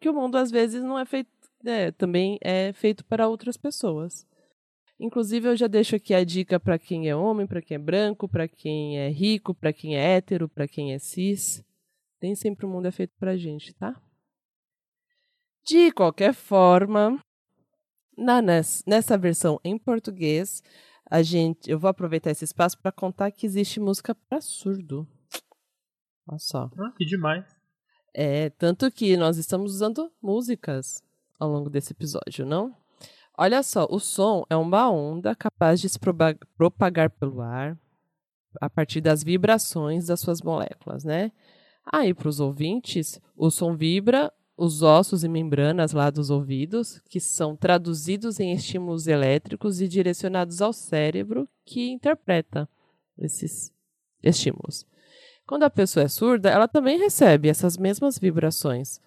que 0.00 0.08
o 0.08 0.12
mundo 0.12 0.36
às 0.36 0.50
vezes 0.50 0.82
não 0.82 0.98
é 0.98 1.04
feito, 1.04 1.30
é, 1.64 1.90
também 1.92 2.38
é 2.40 2.72
feito 2.72 3.04
para 3.04 3.28
outras 3.28 3.56
pessoas. 3.56 4.26
Inclusive, 5.02 5.48
eu 5.48 5.56
já 5.56 5.66
deixo 5.66 5.96
aqui 5.96 6.14
a 6.14 6.22
dica 6.22 6.60
para 6.60 6.78
quem 6.78 7.08
é 7.08 7.16
homem, 7.16 7.44
para 7.44 7.60
quem 7.60 7.74
é 7.74 7.78
branco, 7.78 8.28
para 8.28 8.46
quem 8.46 9.00
é 9.00 9.08
rico, 9.08 9.52
para 9.52 9.72
quem 9.72 9.96
é 9.96 10.16
hétero, 10.16 10.48
para 10.48 10.68
quem 10.68 10.94
é 10.94 10.98
cis. 11.00 11.60
Nem 12.22 12.36
sempre 12.36 12.64
o 12.64 12.68
mundo 12.68 12.86
é 12.86 12.92
feito 12.92 13.12
para 13.18 13.36
gente, 13.36 13.74
tá? 13.74 14.00
De 15.64 15.90
qualquer 15.90 16.32
forma, 16.32 17.20
na, 18.16 18.40
nessa 18.86 19.18
versão 19.18 19.58
em 19.64 19.76
português, 19.76 20.62
a 21.10 21.20
gente, 21.20 21.68
eu 21.68 21.80
vou 21.80 21.90
aproveitar 21.90 22.30
esse 22.30 22.44
espaço 22.44 22.78
para 22.78 22.92
contar 22.92 23.32
que 23.32 23.44
existe 23.44 23.80
música 23.80 24.14
para 24.14 24.40
surdo. 24.40 25.04
Olha 26.28 26.38
só. 26.38 26.70
Ah, 26.78 26.92
que 26.96 27.04
demais. 27.04 27.44
É, 28.14 28.50
tanto 28.50 28.88
que 28.88 29.16
nós 29.16 29.36
estamos 29.36 29.74
usando 29.74 30.12
músicas 30.22 31.02
ao 31.40 31.50
longo 31.50 31.68
desse 31.68 31.92
episódio, 31.92 32.46
não? 32.46 32.80
Olha 33.36 33.62
só, 33.62 33.86
o 33.90 33.98
som 33.98 34.44
é 34.50 34.56
uma 34.56 34.90
onda 34.90 35.34
capaz 35.34 35.80
de 35.80 35.88
se 35.88 35.98
propagar 36.56 37.10
pelo 37.10 37.40
ar 37.40 37.78
a 38.60 38.68
partir 38.68 39.00
das 39.00 39.22
vibrações 39.22 40.06
das 40.06 40.20
suas 40.20 40.42
moléculas, 40.42 41.04
né? 41.04 41.32
Aí, 41.84 42.12
para 42.12 42.28
os 42.28 42.40
ouvintes, 42.40 43.20
o 43.36 43.50
som 43.50 43.74
vibra 43.74 44.32
os 44.56 44.82
ossos 44.82 45.24
e 45.24 45.28
membranas 45.28 45.92
lá 45.92 46.10
dos 46.10 46.30
ouvidos, 46.30 47.00
que 47.08 47.18
são 47.18 47.56
traduzidos 47.56 48.38
em 48.38 48.52
estímulos 48.52 49.06
elétricos 49.06 49.80
e 49.80 49.88
direcionados 49.88 50.60
ao 50.60 50.72
cérebro, 50.72 51.48
que 51.64 51.90
interpreta 51.90 52.68
esses 53.18 53.72
estímulos. 54.22 54.86
Quando 55.46 55.64
a 55.64 55.70
pessoa 55.70 56.04
é 56.04 56.08
surda, 56.08 56.50
ela 56.50 56.68
também 56.68 56.98
recebe 56.98 57.48
essas 57.48 57.76
mesmas 57.76 58.18
vibrações. 58.18 59.00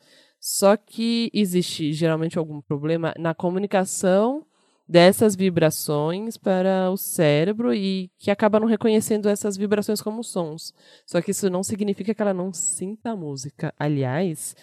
Só 0.48 0.78
que 0.78 1.32
existe 1.34 1.92
geralmente 1.92 2.38
algum 2.38 2.62
problema 2.62 3.16
na 3.18 3.34
comunicação 3.34 4.46
dessas 4.88 5.36
vibrações 5.36 6.38
para 6.38 6.92
o 6.92 6.98
cérebro 6.98 7.74
e 7.74 8.12
que 8.20 8.30
acaba 8.30 8.60
não 8.60 8.68
reconhecendo 8.68 9.28
essas 9.28 9.58
vibrações 9.58 10.04
como 10.04 10.24
sons. 10.24 10.72
Só 11.04 11.20
que 11.20 11.32
isso 11.32 11.50
não 11.50 11.64
significa 11.64 12.14
que 12.14 12.22
ela 12.22 12.32
não 12.32 12.54
sinta 12.54 13.10
a 13.10 13.16
música. 13.16 13.74
Aliás, 13.76 14.56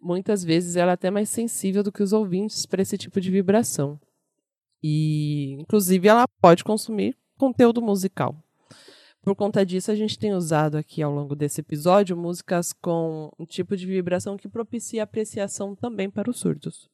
muitas 0.00 0.42
vezes 0.42 0.74
ela 0.74 0.92
é 0.92 0.94
até 0.94 1.10
mais 1.10 1.28
sensível 1.28 1.82
do 1.82 1.92
que 1.92 2.02
os 2.02 2.14
ouvintes 2.14 2.64
para 2.64 2.80
esse 2.80 2.96
tipo 2.96 3.20
de 3.20 3.30
vibração. 3.30 4.00
E, 4.82 5.52
inclusive, 5.60 6.08
ela 6.08 6.26
pode 6.40 6.64
consumir 6.64 7.14
conteúdo 7.36 7.82
musical. 7.82 8.42
Por 9.26 9.34
conta 9.34 9.66
disso, 9.66 9.90
a 9.90 9.94
gente 9.96 10.16
tem 10.16 10.32
usado 10.34 10.76
aqui 10.76 11.02
ao 11.02 11.12
longo 11.12 11.34
desse 11.34 11.60
episódio 11.60 12.16
músicas 12.16 12.72
com 12.72 13.28
um 13.36 13.44
tipo 13.44 13.76
de 13.76 13.84
vibração 13.84 14.36
que 14.36 14.48
propicia 14.48 15.02
apreciação 15.02 15.74
também 15.74 16.08
para 16.08 16.30
os 16.30 16.38
surdos. 16.38 16.88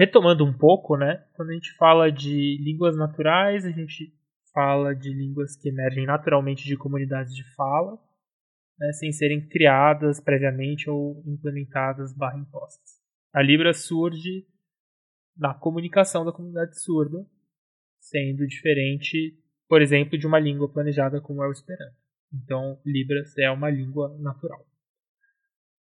Retomando 0.00 0.46
um 0.46 0.52
pouco, 0.56 0.96
né? 0.96 1.22
Quando 1.34 1.50
a 1.50 1.52
gente 1.52 1.76
fala 1.76 2.10
de 2.10 2.56
línguas 2.58 2.96
naturais, 2.96 3.66
a 3.66 3.70
gente 3.70 4.10
fala 4.50 4.94
de 4.94 5.12
línguas 5.12 5.54
que 5.56 5.68
emergem 5.68 6.06
naturalmente 6.06 6.64
de 6.64 6.74
comunidades 6.74 7.34
de 7.34 7.44
fala. 7.54 7.98
né, 8.78 8.92
sem 8.94 9.12
serem 9.12 9.46
criadas 9.46 10.18
previamente 10.18 10.88
ou 10.88 11.22
implementadas 11.26 12.16
barra 12.16 12.38
impostas. 12.38 12.98
A 13.30 13.42
Libra 13.42 13.74
surge 13.74 14.46
na 15.36 15.52
comunicação 15.52 16.24
da 16.24 16.32
comunidade 16.32 16.80
surda, 16.80 17.18
sendo 18.00 18.46
diferente, 18.46 19.38
por 19.68 19.82
exemplo, 19.82 20.16
de 20.16 20.26
uma 20.26 20.38
língua 20.38 20.72
planejada 20.72 21.20
como 21.20 21.44
é 21.44 21.46
o 21.46 21.52
Esperanto. 21.52 21.96
Então, 22.32 22.80
Libras 22.86 23.36
é 23.36 23.50
uma 23.50 23.68
língua 23.68 24.16
natural. 24.18 24.66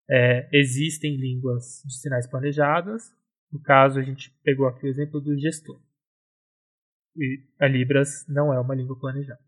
É, 0.09 0.49
existem 0.51 1.15
línguas 1.17 1.83
de 1.85 1.99
sinais 1.99 2.27
planejadas. 2.27 3.15
No 3.51 3.61
caso, 3.61 3.99
a 3.99 4.03
gente 4.03 4.31
pegou 4.43 4.67
aqui 4.67 4.85
o 4.85 4.89
exemplo 4.89 5.21
do 5.21 5.37
gestor. 5.37 5.79
E 7.15 7.43
a 7.59 7.67
Libras 7.67 8.25
não 8.27 8.53
é 8.53 8.59
uma 8.59 8.75
língua 8.75 8.99
planejada. 8.99 9.39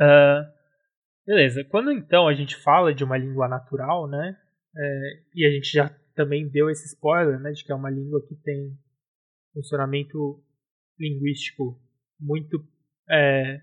Uh, 0.00 0.46
beleza. 1.26 1.64
Quando 1.64 1.90
então 1.92 2.28
a 2.28 2.34
gente 2.34 2.56
fala 2.56 2.94
de 2.94 3.04
uma 3.04 3.18
língua 3.18 3.48
natural, 3.48 4.08
né? 4.08 4.38
É, 4.76 5.22
e 5.34 5.46
a 5.46 5.50
gente 5.50 5.72
já 5.72 5.88
também 6.14 6.48
deu 6.48 6.68
esse 6.68 6.86
spoiler, 6.86 7.38
né, 7.40 7.52
de 7.52 7.64
que 7.64 7.72
é 7.72 7.74
uma 7.74 7.90
língua 7.90 8.22
que 8.26 8.34
tem 8.36 8.76
funcionamento 9.52 10.42
linguístico 10.98 11.80
muito 12.20 12.62
é, 13.08 13.60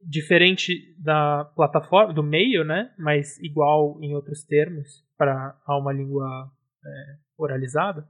diferente 0.00 0.94
da 0.98 1.44
plataforma, 1.56 2.12
do 2.12 2.22
meio, 2.22 2.64
né? 2.64 2.94
Mas 2.98 3.38
igual 3.40 3.98
em 4.02 4.14
outros 4.14 4.44
termos 4.44 5.04
para 5.16 5.58
a 5.66 5.78
uma 5.78 5.92
língua 5.92 6.50
é, 6.84 7.18
oralizada. 7.42 8.08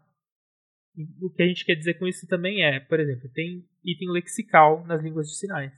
O 1.21 1.31
que 1.31 1.43
a 1.43 1.47
gente 1.47 1.65
quer 1.65 1.75
dizer 1.75 1.95
com 1.95 2.07
isso 2.07 2.27
também 2.27 2.65
é, 2.65 2.81
por 2.81 2.99
exemplo, 2.99 3.31
tem 3.33 3.65
item 3.85 4.11
lexical 4.11 4.85
nas 4.87 5.03
línguas 5.03 5.29
de 5.29 5.37
sinais. 5.37 5.73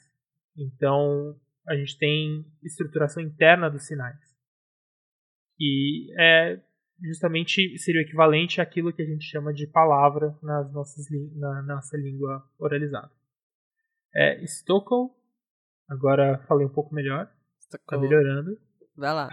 Então, 0.56 1.38
a 1.68 1.76
gente 1.76 1.98
tem 1.98 2.44
estruturação 2.62 3.22
interna 3.22 3.70
dos 3.70 3.86
sinais. 3.86 4.18
E 5.60 6.12
é 6.18 6.60
justamente 7.02 7.76
seria 7.78 8.00
o 8.00 8.04
equivalente 8.04 8.60
àquilo 8.60 8.92
que 8.92 9.02
a 9.02 9.04
gente 9.04 9.24
chama 9.24 9.52
de 9.52 9.66
palavra 9.66 10.36
nas 10.42 10.72
nossas, 10.72 11.06
na 11.34 11.62
nossa 11.62 11.96
língua 11.96 12.48
oralizada. 12.58 13.10
É, 14.14 14.42
Stockel, 14.44 15.10
agora 15.88 16.38
falei 16.46 16.66
um 16.66 16.72
pouco 16.72 16.94
melhor, 16.94 17.30
está 17.58 17.98
melhorando. 17.98 18.56
Vai 18.96 19.12
lá. 19.12 19.30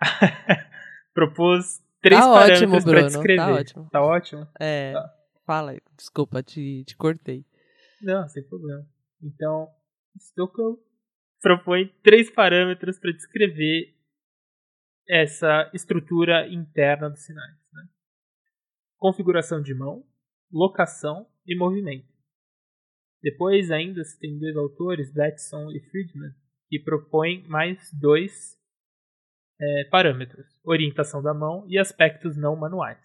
Propôs 1.14 1.82
três 2.04 2.20
tá 2.20 2.32
parâmetros 2.32 2.84
para 2.84 3.02
descrever. 3.02 3.36
Tá 3.36 3.52
ótimo. 3.52 3.88
Tá 3.90 4.02
ótimo? 4.04 4.48
É. 4.60 4.92
Tá. 4.92 5.14
Fala, 5.46 5.76
desculpa, 5.96 6.42
te, 6.42 6.84
te 6.84 6.96
cortei. 6.96 7.44
Não, 8.02 8.28
sem 8.28 8.42
problema. 8.42 8.86
Então, 9.22 9.68
Stockel 10.18 10.78
propõe 11.40 11.88
três 12.02 12.30
parâmetros 12.30 12.98
para 12.98 13.12
descrever 13.12 13.94
essa 15.08 15.70
estrutura 15.74 16.46
interna 16.48 17.08
dos 17.08 17.24
sinais. 17.24 17.56
Né? 17.72 17.88
Configuração 18.98 19.62
de 19.62 19.74
mão, 19.74 20.04
locação 20.52 21.26
e 21.46 21.56
movimento. 21.56 22.12
Depois 23.22 23.70
ainda 23.70 24.04
se 24.04 24.18
tem 24.18 24.38
dois 24.38 24.56
autores, 24.56 25.12
Batson 25.12 25.70
e 25.70 25.80
Friedman, 25.80 26.34
que 26.68 26.78
propõem 26.78 27.42
mais 27.48 27.90
dois 27.92 28.58
é, 29.60 29.84
parâmetros: 29.90 30.46
orientação 30.64 31.22
da 31.22 31.34
mão 31.34 31.64
e 31.68 31.78
aspectos 31.78 32.36
não 32.36 32.56
manuais. 32.56 32.98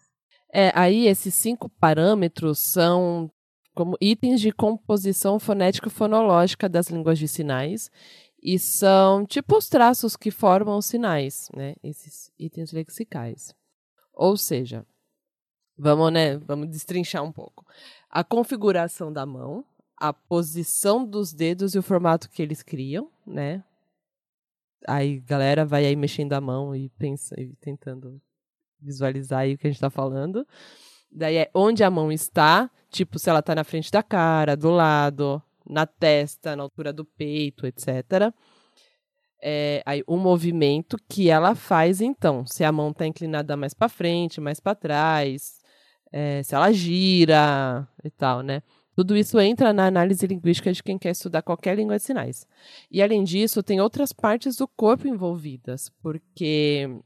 É, 0.52 0.72
aí 0.74 1.08
esses 1.08 1.34
cinco 1.34 1.70
parâmetros 1.70 2.60
são 2.60 3.32
como 3.76 3.96
itens 4.02 4.42
de 4.42 4.52
composição 4.52 5.40
fonético-fonológica 5.40 6.68
das 6.68 6.88
línguas 6.88 7.20
de 7.20 7.28
sinais 7.28 7.90
e 8.42 8.58
são 8.58 9.26
tipo 9.26 9.58
os 9.58 9.70
traços 9.70 10.16
que 10.16 10.32
formam 10.32 10.78
os 10.78 10.86
sinais, 10.86 11.50
né? 11.56 11.76
Esses 11.84 12.32
itens 12.38 12.72
lexicais. 12.72 13.54
Ou 14.14 14.36
seja, 14.36 14.86
vamos, 15.78 16.12
né, 16.12 16.38
vamos 16.38 16.68
destrinchar 16.70 17.24
um 17.24 17.32
pouco. 17.32 17.66
A 18.10 18.24
configuração 18.24 19.14
da 19.14 19.26
mão, 19.26 19.64
a 19.96 20.12
posição 20.12 21.06
dos 21.06 21.34
dedos 21.34 21.76
e 21.76 21.80
o 21.80 21.84
formato 21.84 22.30
que 22.30 22.42
eles 22.42 22.64
criam, 22.64 23.10
né? 23.26 23.64
Aí 24.88 25.20
galera 25.20 25.66
vai 25.66 25.86
aí 25.86 25.96
mexendo 25.96 26.34
a 26.34 26.42
mão 26.42 26.76
e 26.76 26.90
pensa 26.90 27.40
e 27.40 27.56
tentando 27.58 28.22
visualizar 28.80 29.42
aí 29.42 29.54
o 29.54 29.58
que 29.58 29.68
a 29.68 29.70
gente 29.70 29.78
está 29.78 29.90
falando. 29.90 30.46
Daí 31.12 31.38
é 31.38 31.52
onde 31.54 31.84
a 31.84 31.90
mão 31.90 32.12
está, 32.12 32.70
tipo 32.90 33.18
se 33.20 33.30
ela 33.30 33.40
está 33.40 33.56
na 33.56 33.64
frente 33.64 33.92
da 33.92 34.04
cara, 34.04 34.56
do 34.56 34.70
lado, 34.70 35.42
na 35.68 35.86
testa, 35.86 36.56
na 36.56 36.64
altura 36.64 36.94
do 36.94 37.04
peito, 37.06 37.66
etc. 37.66 38.32
É, 39.42 39.82
aí, 39.86 40.04
o 40.06 40.18
movimento 40.18 40.98
que 41.08 41.30
ela 41.30 41.56
faz, 41.56 42.02
então, 42.02 42.46
se 42.46 42.64
a 42.64 42.72
mão 42.72 42.90
está 42.92 43.08
inclinada 43.08 43.56
mais 43.56 43.74
para 43.74 43.88
frente, 43.88 44.42
mais 44.42 44.60
para 44.60 44.76
trás, 44.76 45.62
é, 46.12 46.44
se 46.44 46.54
ela 46.56 46.72
gira 46.74 47.88
e 48.04 48.10
tal, 48.10 48.42
né? 48.42 48.62
Tudo 49.00 49.16
isso 49.16 49.40
entra 49.40 49.72
na 49.72 49.88
análise 49.88 50.28
linguística 50.28 50.74
de 50.74 50.84
quem 50.84 50.98
quer 50.98 51.12
estudar 51.12 51.42
qualquer 51.42 51.74
língua 51.74 51.96
de 51.96 52.04
sinais. 52.04 52.46
E, 52.92 53.02
além 53.02 53.24
disso, 53.24 53.64
tem 53.64 53.80
outras 53.80 54.12
partes 54.12 54.58
do 54.58 54.68
corpo 54.68 55.08
envolvidas, 55.08 55.90
porque 56.02 57.00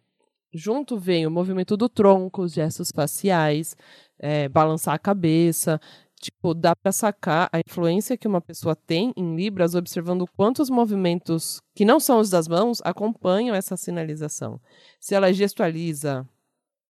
junto 0.51 0.97
vem 0.97 1.27
o 1.27 1.29
movimento 1.29 1.77
do 1.77 1.88
tronco, 1.88 2.41
os 2.41 2.53
gestos 2.53 2.89
faciais, 2.89 3.77
é, 4.17 4.49
balançar 4.49 4.95
a 4.95 4.97
cabeça, 4.97 5.79
tipo, 6.19 6.56
dá 6.56 6.75
para 6.75 6.91
sacar 6.91 7.47
a 7.53 7.60
influência 7.60 8.17
que 8.17 8.27
uma 8.27 8.41
pessoa 8.41 8.75
tem 8.75 9.13
em 9.15 9.36
Libras 9.36 9.75
observando 9.75 10.25
quantos 10.36 10.71
movimentos 10.71 11.62
que 11.75 11.86
não 11.86 11.99
são 11.99 12.19
os 12.19 12.32
das 12.32 12.47
mãos 12.47 12.82
acompanham 12.84 13.56
essa 13.56 13.77
sinalização. 13.77 14.60
Se 14.99 15.13
ela 15.13 15.32
gestualiza 15.32 16.27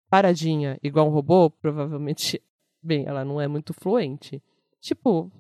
paradinha, 0.10 0.80
igual 0.82 1.06
um 1.10 1.12
robô, 1.12 1.50
provavelmente, 1.50 2.42
bem, 2.82 3.06
ela 3.06 3.26
não 3.26 3.42
é 3.42 3.48
muito 3.50 3.74
fluente. 3.74 4.42
Tipo, 4.86 5.32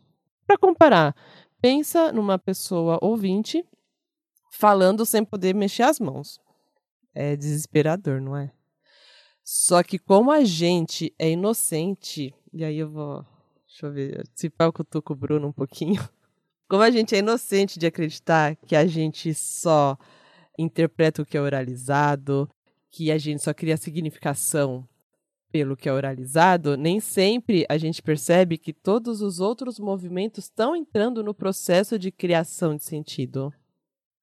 para 0.47 0.58
comparar, 0.58 1.15
pensa 1.62 2.12
numa 2.12 2.39
pessoa 2.39 2.97
ouvinte 2.99 3.63
falando 4.51 5.05
sem 5.05 5.23
poder 5.23 5.53
mexer 5.53 5.84
as 5.84 5.99
mãos. 5.99 6.39
É 7.13 7.36
desesperador, 7.36 8.19
não 8.19 8.36
é? 8.36 8.51
Só 9.43 9.84
que 9.84 9.99
como 9.99 10.31
a 10.31 10.43
gente 10.43 11.13
é 11.19 11.29
inocente, 11.29 12.34
e 12.51 12.63
aí 12.63 12.77
eu 12.79 12.89
vou 12.89 13.23
Deixa 13.67 13.86
eu 13.88 13.91
ver. 13.91 14.23
Se 14.34 14.49
pá, 14.49 14.65
eu 14.65 14.73
cutuco 14.73 15.12
o 15.12 15.15
Bruno 15.15 15.49
um 15.49 15.51
pouquinho. 15.51 16.01
Como 16.67 16.81
a 16.81 16.89
gente 16.89 17.13
é 17.13 17.19
inocente 17.19 17.77
de 17.77 17.86
acreditar 17.86 18.55
que 18.55 18.73
a 18.73 18.88
gente 18.88 19.34
só 19.34 19.97
interpreta 20.58 21.21
o 21.21 21.25
que 21.25 21.38
é 21.38 21.41
oralizado, 21.41 22.49
que 22.89 23.12
a 23.12 23.17
gente 23.17 23.43
só 23.43 23.53
cria 23.53 23.75
significação 23.75 24.88
pelo 25.55 25.77
que 25.77 25.87
é 25.87 25.93
oralizado, 25.93 26.75
nem 26.75 26.99
sempre 26.99 27.65
a 27.69 27.77
gente 27.77 28.01
percebe 28.01 28.57
que 28.57 28.73
todos 28.73 29.21
os 29.21 29.39
outros 29.39 29.79
movimentos 29.79 30.43
estão 30.43 30.75
entrando 30.75 31.23
no 31.23 31.33
processo 31.33 31.97
de 31.97 32.11
criação 32.11 32.75
de 32.75 32.83
sentido. 32.83 33.53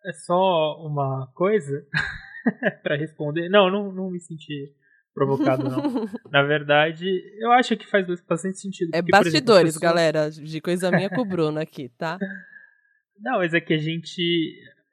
É 0.05 0.12
só 0.12 0.77
uma 0.85 1.33
coisa 1.35 1.87
para 2.85 2.99
responder. 2.99 3.49
Não, 3.49 3.71
não, 3.71 3.90
não 3.90 4.11
me 4.11 4.21
senti 4.21 4.75
provocado, 5.14 5.64
não. 5.64 6.05
Na 6.31 6.42
verdade, 6.42 7.07
eu 7.40 7.51
acho 7.53 7.79
que 7.79 7.88
faz 7.88 8.07
bastante 8.29 8.59
sentido. 8.59 8.90
É 8.95 9.01
porque, 9.01 9.11
bastidores, 9.11 9.71
exemplo, 9.71 9.81
pessoas... 9.81 9.81
galera, 9.81 10.31
de 10.31 10.61
coisa 10.61 10.90
minha 10.90 11.09
com 11.09 11.23
o 11.23 11.27
Bruno 11.27 11.59
aqui, 11.59 11.88
tá? 11.97 12.18
Não, 13.18 13.38
mas 13.38 13.55
é 13.55 13.61
que 13.61 13.73
a 13.73 13.79
gente 13.79 14.21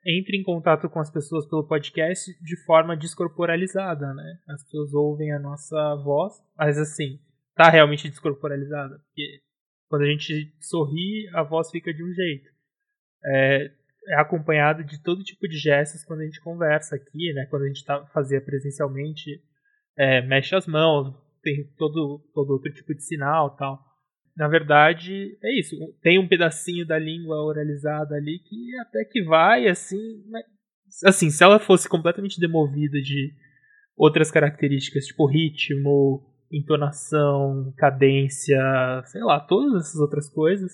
entra 0.05 0.35
em 0.35 0.43
contato 0.43 0.89
com 0.89 0.99
as 0.99 1.11
pessoas 1.11 1.47
pelo 1.47 1.67
podcast 1.67 2.31
de 2.41 2.65
forma 2.65 2.95
descorporalizada, 2.95 4.13
né? 4.13 4.39
As 4.47 4.63
pessoas 4.63 4.93
ouvem 4.93 5.31
a 5.33 5.39
nossa 5.39 5.95
voz, 6.03 6.33
mas 6.57 6.77
assim, 6.77 7.19
tá 7.55 7.69
realmente 7.69 8.09
descorporalizada, 8.09 8.99
porque 8.99 9.41
quando 9.89 10.03
a 10.03 10.07
gente 10.07 10.53
sorri, 10.61 11.27
a 11.33 11.43
voz 11.43 11.69
fica 11.71 11.93
de 11.93 12.03
um 12.03 12.13
jeito. 12.13 12.49
É, 13.25 13.71
é 14.07 14.15
acompanhado 14.15 14.83
de 14.83 15.01
todo 15.01 15.23
tipo 15.23 15.47
de 15.47 15.57
gestos 15.57 16.03
quando 16.05 16.21
a 16.21 16.25
gente 16.25 16.39
conversa 16.39 16.95
aqui, 16.95 17.33
né? 17.33 17.45
Quando 17.49 17.63
a 17.63 17.67
gente 17.67 17.83
tá, 17.83 18.05
fazia 18.07 18.39
presencialmente, 18.39 19.41
é, 19.97 20.21
mexe 20.21 20.55
as 20.55 20.65
mãos, 20.65 21.13
tem 21.41 21.65
todo, 21.77 22.19
todo 22.33 22.51
outro 22.51 22.71
tipo 22.71 22.93
de 22.93 23.03
sinal 23.03 23.55
tal. 23.57 23.88
Na 24.39 24.47
verdade, 24.47 25.37
é 25.43 25.59
isso. 25.59 25.75
Tem 26.01 26.17
um 26.17 26.25
pedacinho 26.25 26.87
da 26.87 26.97
língua 26.97 27.43
oralizada 27.43 28.15
ali 28.15 28.39
que 28.39 28.79
até 28.79 29.03
que 29.03 29.21
vai, 29.21 29.67
assim. 29.67 30.23
Mas, 30.29 30.45
assim, 31.03 31.29
se 31.29 31.43
ela 31.43 31.59
fosse 31.59 31.89
completamente 31.89 32.39
demovida 32.39 33.01
de 33.01 33.33
outras 33.97 34.31
características, 34.31 35.07
tipo 35.07 35.25
ritmo, 35.25 36.23
entonação, 36.49 37.73
cadência, 37.75 38.57
sei 39.07 39.21
lá, 39.21 39.41
todas 39.41 39.87
essas 39.87 39.99
outras 39.99 40.29
coisas, 40.29 40.71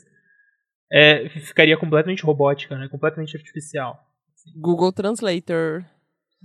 é, 0.91 1.28
ficaria 1.30 1.75
completamente 1.75 2.21
robótica, 2.21 2.78
né? 2.78 2.88
completamente 2.88 3.36
artificial. 3.36 3.99
Google 4.56 4.93
Translator 4.93 5.84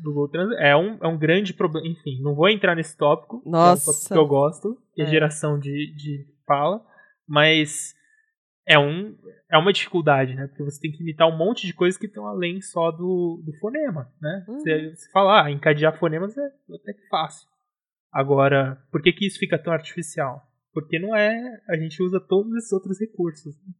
Google 0.02 0.26
Translate. 0.30 0.62
É 0.62 0.74
um, 0.74 0.96
é 1.02 1.06
um 1.06 1.18
grande 1.18 1.52
problema. 1.52 1.87
Enfim, 1.87 2.18
não 2.22 2.35
vou 2.35 2.48
entrar 2.48 2.74
nesse 2.74 2.96
tópico. 2.96 3.42
Nossa. 3.44 3.85
Que 3.85 3.90
é 3.90 3.92
um 3.92 3.94
tópico 3.94 4.14
que 4.14 4.18
eu 4.18 4.26
gosto, 4.26 4.78
que 4.94 5.02
é, 5.02 5.04
é 5.04 5.09
geração 5.11 5.59
de, 5.59 5.94
de 5.94 6.26
fala. 6.46 6.88
Mas 7.31 7.95
é, 8.66 8.77
um, 8.77 9.16
é 9.49 9.57
uma 9.57 9.73
dificuldade, 9.73 10.35
né? 10.35 10.49
Porque 10.49 10.64
você 10.64 10.81
tem 10.81 10.90
que 10.90 11.01
imitar 11.01 11.29
um 11.29 11.37
monte 11.37 11.64
de 11.64 11.73
coisas 11.73 11.97
que 11.97 12.07
estão 12.07 12.27
além 12.27 12.61
só 12.61 12.90
do, 12.90 13.40
do 13.47 13.53
fonema, 13.61 14.12
né? 14.21 14.45
Uhum. 14.49 14.59
Você, 14.59 14.90
você 14.97 15.11
fala, 15.12 15.45
ah, 15.45 15.51
encadear 15.51 15.97
fonemas 15.97 16.37
é 16.37 16.47
até 16.75 16.93
que 16.93 17.07
fácil. 17.09 17.49
Agora, 18.12 18.83
por 18.90 19.01
que, 19.01 19.12
que 19.12 19.29
isso 19.29 19.38
fica 19.38 19.57
tão 19.57 19.73
artificial? 19.73 20.45
Porque 20.75 20.99
não 20.99 21.14
é. 21.14 21.62
A 21.69 21.77
gente 21.77 22.03
usa 22.03 22.19
todos 22.19 22.53
esses 22.57 22.73
outros 22.73 22.99
recursos. 22.99 23.57
Né? 23.64 23.75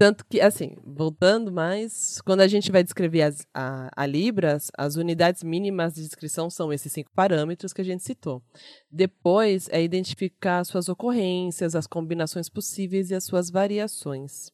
Tanto 0.00 0.24
que, 0.24 0.40
assim, 0.40 0.78
voltando 0.82 1.52
mais, 1.52 2.22
quando 2.22 2.40
a 2.40 2.48
gente 2.48 2.72
vai 2.72 2.82
descrever 2.82 3.20
as, 3.20 3.46
a, 3.52 3.90
a, 3.94 4.06
Libras, 4.06 4.70
as 4.74 4.96
unidades 4.96 5.42
mínimas 5.42 5.92
de 5.92 6.00
descrição 6.00 6.48
são 6.48 6.72
esses 6.72 6.90
cinco 6.90 7.10
parâmetros 7.14 7.74
que 7.74 7.82
a 7.82 7.84
gente 7.84 8.02
citou. 8.02 8.42
Depois 8.90 9.68
é 9.68 9.82
identificar 9.82 10.60
as 10.60 10.68
suas 10.68 10.88
ocorrências, 10.88 11.76
as 11.76 11.86
combinações 11.86 12.48
possíveis 12.48 13.10
e 13.10 13.14
as 13.14 13.24
suas 13.24 13.50
variações. 13.50 14.50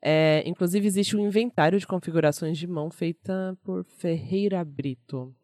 É, 0.00 0.44
inclusive, 0.46 0.86
existe 0.86 1.16
um 1.16 1.26
inventário 1.26 1.80
de 1.80 1.84
configurações 1.84 2.56
de 2.56 2.68
mão 2.68 2.88
feita 2.88 3.58
por 3.64 3.84
Ferreira 3.84 4.64
Brito. 4.64 5.34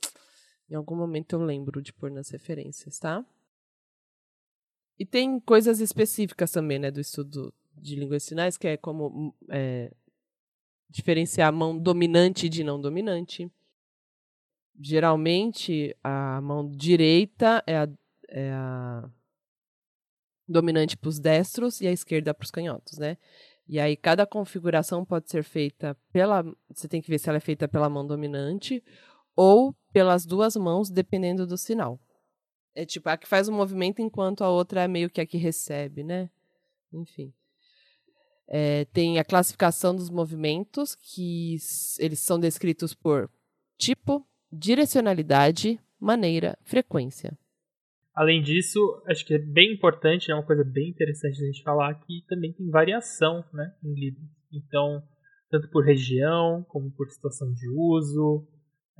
Em 0.71 0.77
algum 0.77 0.95
momento 0.95 1.33
eu 1.33 1.43
lembro 1.43 1.83
de 1.83 1.93
pôr 1.93 2.09
nas 2.09 2.31
referências, 2.31 3.01
tá? 3.01 3.27
E 4.97 5.05
tem 5.05 5.41
coisas 5.41 5.81
específicas 5.81 6.53
também, 6.53 6.79
né, 6.79 6.93
do 6.93 7.01
estudo 7.01 7.53
de 7.77 7.97
línguas 7.97 8.23
de 8.23 8.29
sinais, 8.29 8.57
que 8.57 8.69
é 8.69 8.77
como 8.77 9.07
hum, 9.09 9.33
é, 9.51 9.93
diferenciar 10.89 11.49
a 11.49 11.53
mão 11.53 11.77
dominante 11.79 12.49
de 12.49 12.63
não 12.63 12.81
dominante. 12.81 13.51
Geralmente, 14.81 15.97
a 16.03 16.41
mão 16.41 16.69
direita 16.69 17.63
é 17.67 17.79
a, 17.79 17.89
é 18.29 18.51
a 18.53 19.11
dominante 20.47 20.97
para 20.97 21.09
os 21.09 21.19
destros 21.19 21.81
e 21.81 21.87
a 21.87 21.93
esquerda 21.93 22.35
para 22.35 22.45
os 22.45 22.51
canhotos, 22.51 22.99
né? 22.99 23.17
E 23.67 23.81
aí, 23.81 23.97
cada 23.97 24.27
configuração 24.27 25.05
pode 25.05 25.31
ser 25.31 25.43
feita 25.43 25.97
pela. 26.13 26.45
Você 26.69 26.87
tem 26.87 27.01
que 27.01 27.09
ver 27.09 27.19
se 27.19 27.29
ela 27.29 27.39
é 27.39 27.41
feita 27.41 27.67
pela 27.67 27.89
mão 27.89 28.07
dominante 28.07 28.83
ou 29.35 29.75
pelas 29.93 30.27
duas 30.27 30.55
mãos, 30.55 30.91
dependendo 30.91 31.47
do 31.47 31.57
sinal. 31.57 31.99
É 32.75 32.85
tipo, 32.85 33.09
a 33.09 33.17
que 33.17 33.27
faz 33.27 33.49
o 33.49 33.53
movimento 33.53 34.03
enquanto 34.03 34.43
a 34.43 34.51
outra 34.51 34.83
é 34.83 34.89
meio 34.89 35.09
que 35.09 35.21
a 35.21 35.27
que 35.27 35.39
recebe, 35.39 36.03
né? 36.03 36.29
Enfim. 36.93 37.33
É, 38.47 38.85
tem 38.87 39.19
a 39.19 39.25
classificação 39.25 39.95
dos 39.95 40.11
movimentos, 40.11 40.95
que 40.95 41.57
eles 41.99 42.21
são 42.21 42.39
descritos 42.39 42.95
por 42.95 43.31
tipo, 43.79 44.27
direcionalidade, 44.53 45.81
maneira, 45.99 46.57
frequência. 46.63 47.37
Além 48.15 48.41
disso, 48.43 48.79
acho 49.09 49.27
que 49.27 49.35
é 49.35 49.39
bem 49.39 49.73
importante, 49.73 50.31
é 50.31 50.35
uma 50.35 50.47
coisa 50.47 50.63
bem 50.63 50.91
interessante 50.91 51.43
a 51.43 51.47
gente 51.47 51.63
falar, 51.63 51.95
que 51.95 52.25
também 52.29 52.53
tem 52.53 52.71
variação 52.71 53.45
né, 53.53 53.75
em 53.83 53.93
Libras. 53.93 54.29
Então, 54.53 55.03
tanto 55.51 55.69
por 55.71 55.85
região, 55.85 56.65
como 56.69 56.93
por 56.93 57.11
situação 57.11 57.53
de 57.53 57.69
uso, 57.69 58.47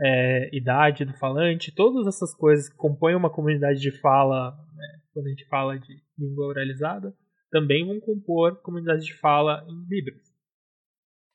é, 0.01 0.57
idade 0.57 1.05
do 1.05 1.15
falante, 1.15 1.73
todas 1.73 2.09
essas 2.09 2.35
coisas 2.35 2.69
que 2.69 2.77
compõem 2.77 3.15
uma 3.15 3.31
comunidade 3.31 3.79
de 3.79 3.93
fala, 4.01 4.51
né, 4.75 5.01
quando 5.13 5.27
a 5.27 5.31
gente 5.31 5.47
fala 5.47 5.79
de 5.79 5.95
língua 6.19 6.47
oralizada, 6.47 7.15
também 7.55 7.87
vão 7.87 8.01
compor 8.01 8.57
comunidades 8.63 9.07
de 9.07 9.15
fala 9.15 9.65
em 9.69 9.85
Libras. 9.89 10.35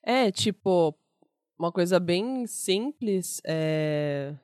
É, 0.02 0.30
tipo, 0.30 0.94
uma 1.58 1.72
coisa 1.72 1.98
bem 1.98 2.46
simples 2.46 3.40
é... 3.42 4.36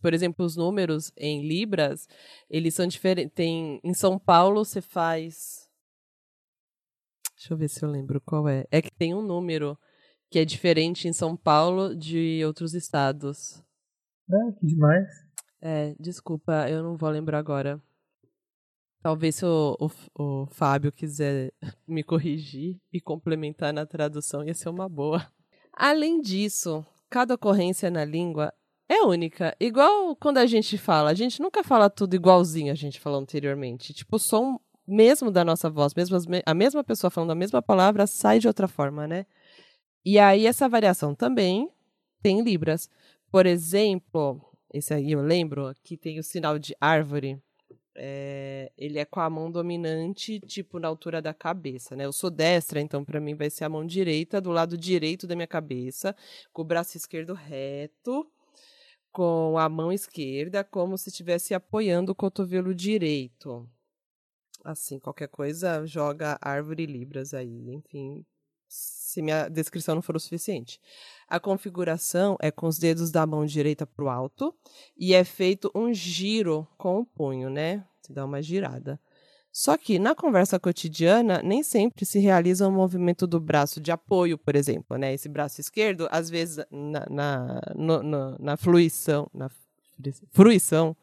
Por 0.00 0.14
exemplo, 0.14 0.44
os 0.44 0.56
números 0.56 1.12
em 1.16 1.44
Libras, 1.46 2.08
eles 2.48 2.74
são 2.74 2.86
diferentes. 2.86 3.34
Tem... 3.34 3.80
Em 3.82 3.94
São 3.94 4.16
Paulo, 4.16 4.64
você 4.64 4.80
faz. 4.80 5.68
Deixa 7.36 7.52
eu 7.52 7.58
ver 7.58 7.68
se 7.68 7.84
eu 7.84 7.90
lembro 7.90 8.20
qual 8.20 8.48
é. 8.48 8.64
É 8.70 8.80
que 8.80 8.90
tem 8.92 9.12
um 9.12 9.22
número 9.22 9.76
que 10.30 10.38
é 10.38 10.44
diferente 10.44 11.08
em 11.08 11.12
São 11.12 11.36
Paulo 11.36 11.96
de 11.96 12.44
outros 12.44 12.74
estados. 12.74 13.60
É, 14.30 14.52
que 14.52 14.66
demais. 14.66 15.08
É, 15.60 15.96
desculpa, 15.98 16.68
eu 16.70 16.80
não 16.80 16.96
vou 16.96 17.10
lembrar 17.10 17.38
agora. 17.38 17.80
Talvez 19.02 19.34
se 19.34 19.44
o, 19.44 19.76
o, 19.80 19.90
o, 20.22 20.46
Fábio 20.46 20.92
quiser 20.92 21.52
me 21.88 22.04
corrigir 22.04 22.78
e 22.92 23.00
complementar 23.00 23.72
na 23.72 23.84
tradução, 23.84 24.44
ia 24.44 24.54
ser 24.54 24.68
uma 24.68 24.88
boa. 24.88 25.26
Além 25.72 26.20
disso, 26.20 26.86
cada 27.10 27.34
ocorrência 27.34 27.90
na 27.90 28.04
língua 28.04 28.52
é 28.88 29.02
única. 29.02 29.56
Igual 29.58 30.14
quando 30.14 30.38
a 30.38 30.46
gente 30.46 30.78
fala, 30.78 31.10
a 31.10 31.14
gente 31.14 31.42
nunca 31.42 31.64
fala 31.64 31.90
tudo 31.90 32.14
igualzinho 32.14 32.70
a 32.70 32.76
gente 32.76 33.00
falou 33.00 33.20
anteriormente. 33.20 33.92
Tipo, 33.92 34.16
o 34.16 34.20
som 34.20 34.60
mesmo 34.86 35.30
da 35.30 35.44
nossa 35.44 35.68
voz, 35.68 35.94
mesmo 35.94 36.16
a 36.44 36.54
mesma 36.54 36.84
pessoa 36.84 37.10
falando 37.10 37.30
a 37.30 37.34
mesma 37.34 37.60
palavra, 37.60 38.06
sai 38.06 38.38
de 38.38 38.46
outra 38.46 38.68
forma, 38.68 39.08
né? 39.08 39.26
E 40.04 40.18
aí 40.18 40.46
essa 40.46 40.68
variação 40.68 41.14
também 41.14 41.68
tem 42.22 42.42
libras. 42.42 42.88
Por 43.30 43.46
exemplo, 43.46 44.40
esse 44.72 44.94
aí 44.94 45.12
eu 45.12 45.22
lembro 45.22 45.74
que 45.82 45.96
tem 45.96 46.18
o 46.18 46.22
sinal 46.22 46.58
de 46.58 46.76
árvore. 46.80 47.40
É, 47.94 48.72
ele 48.76 48.98
é 48.98 49.04
com 49.04 49.20
a 49.20 49.28
mão 49.28 49.50
dominante, 49.50 50.40
tipo 50.40 50.78
na 50.78 50.88
altura 50.88 51.20
da 51.20 51.34
cabeça, 51.34 51.94
né? 51.94 52.06
Eu 52.06 52.12
sou 52.12 52.30
destra, 52.30 52.80
então 52.80 53.04
para 53.04 53.20
mim 53.20 53.34
vai 53.34 53.50
ser 53.50 53.64
a 53.64 53.68
mão 53.68 53.84
direita 53.84 54.40
do 54.40 54.50
lado 54.50 54.78
direito 54.78 55.26
da 55.26 55.36
minha 55.36 55.46
cabeça, 55.46 56.16
com 56.52 56.62
o 56.62 56.64
braço 56.64 56.96
esquerdo 56.96 57.34
reto, 57.34 58.26
com 59.12 59.58
a 59.58 59.68
mão 59.68 59.92
esquerda 59.92 60.64
como 60.64 60.96
se 60.96 61.10
estivesse 61.10 61.54
apoiando 61.54 62.12
o 62.12 62.14
cotovelo 62.14 62.74
direito. 62.74 63.68
Assim, 64.64 64.98
qualquer 64.98 65.28
coisa 65.28 65.84
joga 65.86 66.38
árvore 66.40 66.86
libras 66.86 67.34
aí, 67.34 67.74
enfim, 67.74 68.24
se 68.72 69.20
minha 69.20 69.48
descrição 69.48 69.94
não 69.94 70.02
for 70.02 70.16
o 70.16 70.20
suficiente. 70.20 70.80
A 71.28 71.38
configuração 71.38 72.36
é 72.40 72.50
com 72.50 72.66
os 72.66 72.78
dedos 72.78 73.10
da 73.10 73.26
mão 73.26 73.44
direita 73.44 73.86
para 73.86 74.04
o 74.04 74.08
alto 74.08 74.54
e 74.96 75.12
é 75.12 75.22
feito 75.22 75.70
um 75.74 75.92
giro 75.92 76.66
com 76.78 76.98
o 76.98 77.04
punho, 77.04 77.50
né? 77.50 77.84
Se 78.00 78.12
dá 78.12 78.24
uma 78.24 78.40
girada. 78.40 78.98
Só 79.52 79.76
que 79.76 79.98
na 79.98 80.14
conversa 80.14 80.58
cotidiana 80.58 81.42
nem 81.42 81.62
sempre 81.62 82.06
se 82.06 82.18
realiza 82.18 82.66
um 82.66 82.72
movimento 82.72 83.26
do 83.26 83.38
braço 83.38 83.82
de 83.82 83.92
apoio, 83.92 84.38
por 84.38 84.56
exemplo, 84.56 84.96
né? 84.96 85.12
Esse 85.12 85.28
braço 85.28 85.60
esquerdo, 85.60 86.08
às 86.10 86.30
vezes 86.30 86.64
na, 86.70 87.06
na, 87.10 87.60
no, 87.76 88.02
no, 88.02 88.38
na 88.38 88.56
fluição, 88.56 89.30
na 89.34 89.50
fruição, 90.30 90.96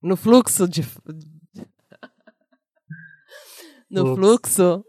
no 0.00 0.16
fluxo 0.16 0.66
de 0.66 0.80
no 3.90 4.16
fluxo 4.16 4.82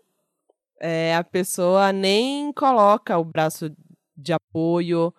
é, 0.84 1.16
a 1.16 1.24
pessoa 1.24 1.94
nem 1.94 2.52
coloca 2.52 3.18
o 3.18 3.24
braço 3.24 3.74
de 4.18 4.34
apoio 4.34 5.14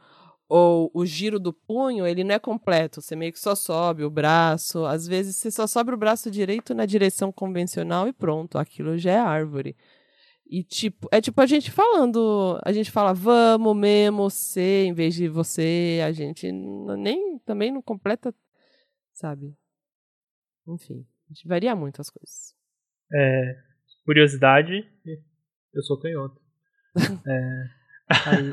ou 0.46 0.90
o 0.92 1.06
giro 1.06 1.40
do 1.40 1.54
punho, 1.54 2.06
ele 2.06 2.22
não 2.22 2.34
é 2.34 2.38
completo. 2.38 3.00
Você 3.00 3.16
meio 3.16 3.32
que 3.32 3.40
só 3.40 3.54
sobe 3.54 4.04
o 4.04 4.10
braço. 4.10 4.84
Às 4.84 5.08
vezes 5.08 5.36
você 5.36 5.50
só 5.50 5.66
sobe 5.66 5.90
o 5.92 5.96
braço 5.96 6.30
direito 6.30 6.74
na 6.74 6.84
direção 6.84 7.32
convencional 7.32 8.06
e 8.06 8.12
pronto, 8.12 8.58
aquilo 8.58 8.98
já 8.98 9.12
é 9.12 9.18
árvore. 9.18 9.74
E 10.46 10.62
tipo, 10.62 11.08
é 11.10 11.18
tipo 11.18 11.40
a 11.40 11.46
gente 11.46 11.70
falando, 11.70 12.60
a 12.62 12.70
gente 12.70 12.90
fala 12.90 13.14
vamos 13.14 13.74
mesmo, 13.74 14.28
você, 14.28 14.84
em 14.84 14.92
vez 14.92 15.14
de 15.14 15.28
você, 15.28 16.02
a 16.06 16.12
gente 16.12 16.52
nem 16.52 17.38
também 17.38 17.72
não 17.72 17.80
completa, 17.80 18.34
sabe? 19.14 19.56
Enfim, 20.68 21.06
varia 21.46 21.74
muito 21.74 22.02
as 22.02 22.10
coisas. 22.10 22.54
É, 23.10 23.56
curiosidade, 24.04 24.86
eu 25.74 25.82
sou 25.82 26.00
canhoto. 26.00 26.40
é, 27.26 27.64
aí... 28.26 28.50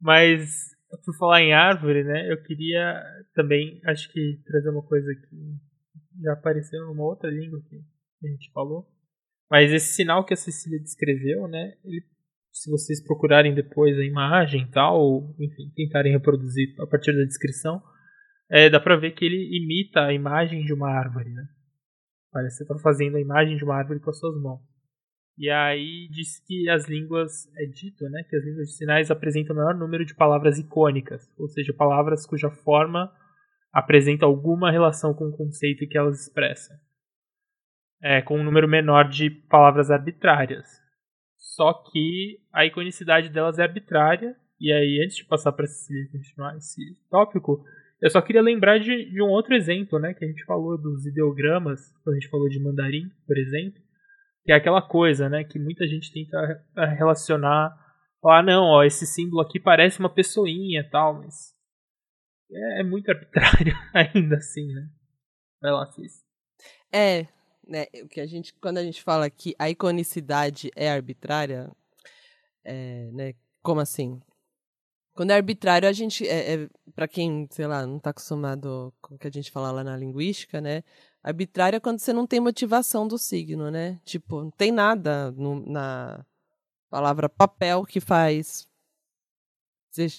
Mas, 0.00 0.76
por 1.02 1.16
falar 1.16 1.40
em 1.40 1.54
árvore, 1.54 2.04
né, 2.04 2.30
eu 2.30 2.42
queria 2.42 3.02
também, 3.34 3.80
acho 3.86 4.12
que 4.12 4.38
trazer 4.44 4.68
uma 4.68 4.82
coisa 4.82 5.14
que 5.14 6.22
já 6.22 6.34
apareceu 6.34 6.86
numa 6.86 7.04
outra 7.04 7.30
língua 7.30 7.58
que 7.68 7.76
a 8.22 8.28
gente 8.28 8.52
falou. 8.52 8.86
Mas 9.50 9.72
esse 9.72 9.94
sinal 9.94 10.24
que 10.26 10.34
a 10.34 10.36
Cecília 10.36 10.78
descreveu, 10.78 11.48
né, 11.48 11.72
ele, 11.82 12.02
se 12.52 12.70
vocês 12.70 13.02
procurarem 13.02 13.54
depois 13.54 13.98
a 13.98 14.04
imagem 14.04 14.62
e 14.64 14.70
tal, 14.70 15.00
ou 15.00 15.34
enfim, 15.38 15.72
tentarem 15.74 16.12
reproduzir 16.12 16.74
a 16.78 16.86
partir 16.86 17.12
da 17.12 17.24
descrição, 17.24 17.82
é, 18.50 18.68
dá 18.68 18.78
pra 18.78 18.96
ver 18.96 19.12
que 19.12 19.24
ele 19.24 19.56
imita 19.56 20.00
a 20.04 20.12
imagem 20.12 20.64
de 20.64 20.72
uma 20.74 20.90
árvore, 20.90 21.30
né? 21.30 21.48
Parece 22.30 22.58
que 22.58 22.64
você 22.64 22.74
tá 22.74 22.78
fazendo 22.80 23.16
a 23.16 23.20
imagem 23.20 23.56
de 23.56 23.64
uma 23.64 23.76
árvore 23.76 24.00
com 24.00 24.10
as 24.10 24.18
suas 24.18 24.40
mãos. 24.42 24.60
E 25.36 25.50
aí 25.50 26.08
diz 26.10 26.38
que 26.46 26.68
as 26.70 26.88
línguas, 26.88 27.50
é 27.56 27.66
dito, 27.66 28.08
né, 28.08 28.22
que 28.28 28.36
as 28.36 28.44
línguas 28.44 28.68
de 28.68 28.76
sinais 28.76 29.10
apresentam 29.10 29.54
o 29.54 29.58
maior 29.58 29.74
número 29.74 30.04
de 30.04 30.14
palavras 30.14 30.58
icônicas, 30.58 31.28
ou 31.36 31.48
seja, 31.48 31.72
palavras 31.72 32.24
cuja 32.24 32.50
forma 32.50 33.12
apresenta 33.72 34.24
alguma 34.24 34.70
relação 34.70 35.12
com 35.12 35.24
o 35.24 35.36
conceito 35.36 35.88
que 35.88 35.98
elas 35.98 36.20
expressam. 36.20 36.76
É, 38.00 38.22
com 38.22 38.38
um 38.38 38.44
número 38.44 38.68
menor 38.68 39.08
de 39.08 39.28
palavras 39.28 39.90
arbitrárias. 39.90 40.66
Só 41.36 41.72
que 41.72 42.38
a 42.52 42.64
iconicidade 42.64 43.28
delas 43.28 43.58
é 43.58 43.62
arbitrária, 43.62 44.36
e 44.60 44.72
aí 44.72 45.02
antes 45.04 45.16
de 45.16 45.24
passar 45.24 45.52
para 45.52 45.66
continuar 46.12 46.56
esse 46.56 46.96
tópico, 47.10 47.64
eu 48.00 48.10
só 48.10 48.20
queria 48.22 48.42
lembrar 48.42 48.78
de, 48.78 49.10
de 49.10 49.22
um 49.22 49.28
outro 49.28 49.54
exemplo, 49.54 49.98
né, 49.98 50.14
que 50.14 50.24
a 50.24 50.28
gente 50.28 50.44
falou 50.44 50.80
dos 50.80 51.06
ideogramas, 51.06 51.92
quando 52.04 52.16
a 52.16 52.20
gente 52.20 52.30
falou 52.30 52.48
de 52.48 52.62
mandarim, 52.62 53.10
por 53.26 53.36
exemplo, 53.36 53.82
Que 54.44 54.52
é 54.52 54.56
aquela 54.56 54.82
coisa, 54.82 55.28
né, 55.28 55.42
que 55.44 55.58
muita 55.58 55.86
gente 55.86 56.12
tenta 56.12 56.62
relacionar, 56.96 57.74
ah, 58.24 58.42
não, 58.42 58.64
ó, 58.64 58.84
esse 58.84 59.06
símbolo 59.06 59.40
aqui 59.40 59.58
parece 59.58 59.98
uma 59.98 60.08
pessoinha 60.08 60.88
tal, 60.90 61.14
mas 61.14 61.54
é, 62.50 62.80
é, 62.80 62.82
muito 62.82 63.10
arbitrário 63.10 63.74
ainda 63.92 64.36
assim, 64.36 64.66
né? 64.72 64.88
Vai 65.60 65.72
lá, 65.72 65.86
Cis. 65.86 66.22
É, 66.92 67.26
né, 67.66 67.86
o 68.02 68.08
que 68.08 68.20
a 68.20 68.26
gente, 68.26 68.54
quando 68.54 68.78
a 68.78 68.82
gente 68.82 69.02
fala 69.02 69.28
que 69.28 69.54
a 69.58 69.68
iconicidade 69.68 70.70
é 70.76 70.90
arbitrária, 70.90 71.70
é, 72.64 73.10
né, 73.12 73.34
como 73.62 73.80
assim? 73.80 74.20
Quando 75.14 75.30
é 75.30 75.34
arbitrário, 75.34 75.88
a 75.88 75.92
gente, 75.92 76.26
é, 76.26 76.54
é 76.54 76.68
para 76.94 77.06
quem, 77.06 77.46
sei 77.50 77.66
lá, 77.66 77.86
não 77.86 77.98
está 77.98 78.10
acostumado 78.10 78.92
com 79.00 79.14
o 79.14 79.18
que 79.18 79.28
a 79.28 79.30
gente 79.30 79.50
fala 79.50 79.70
lá 79.70 79.84
na 79.84 79.96
linguística, 79.96 80.60
né? 80.60 80.82
Arbitrário 81.24 81.78
é 81.78 81.80
quando 81.80 82.00
você 82.00 82.12
não 82.12 82.26
tem 82.26 82.38
motivação 82.38 83.08
do 83.08 83.16
signo, 83.16 83.70
né? 83.70 83.98
Tipo, 84.04 84.42
não 84.42 84.50
tem 84.50 84.70
nada 84.70 85.30
no, 85.32 85.64
na 85.64 86.22
palavra 86.90 87.30
papel 87.30 87.82
que 87.86 87.98
faz. 87.98 88.68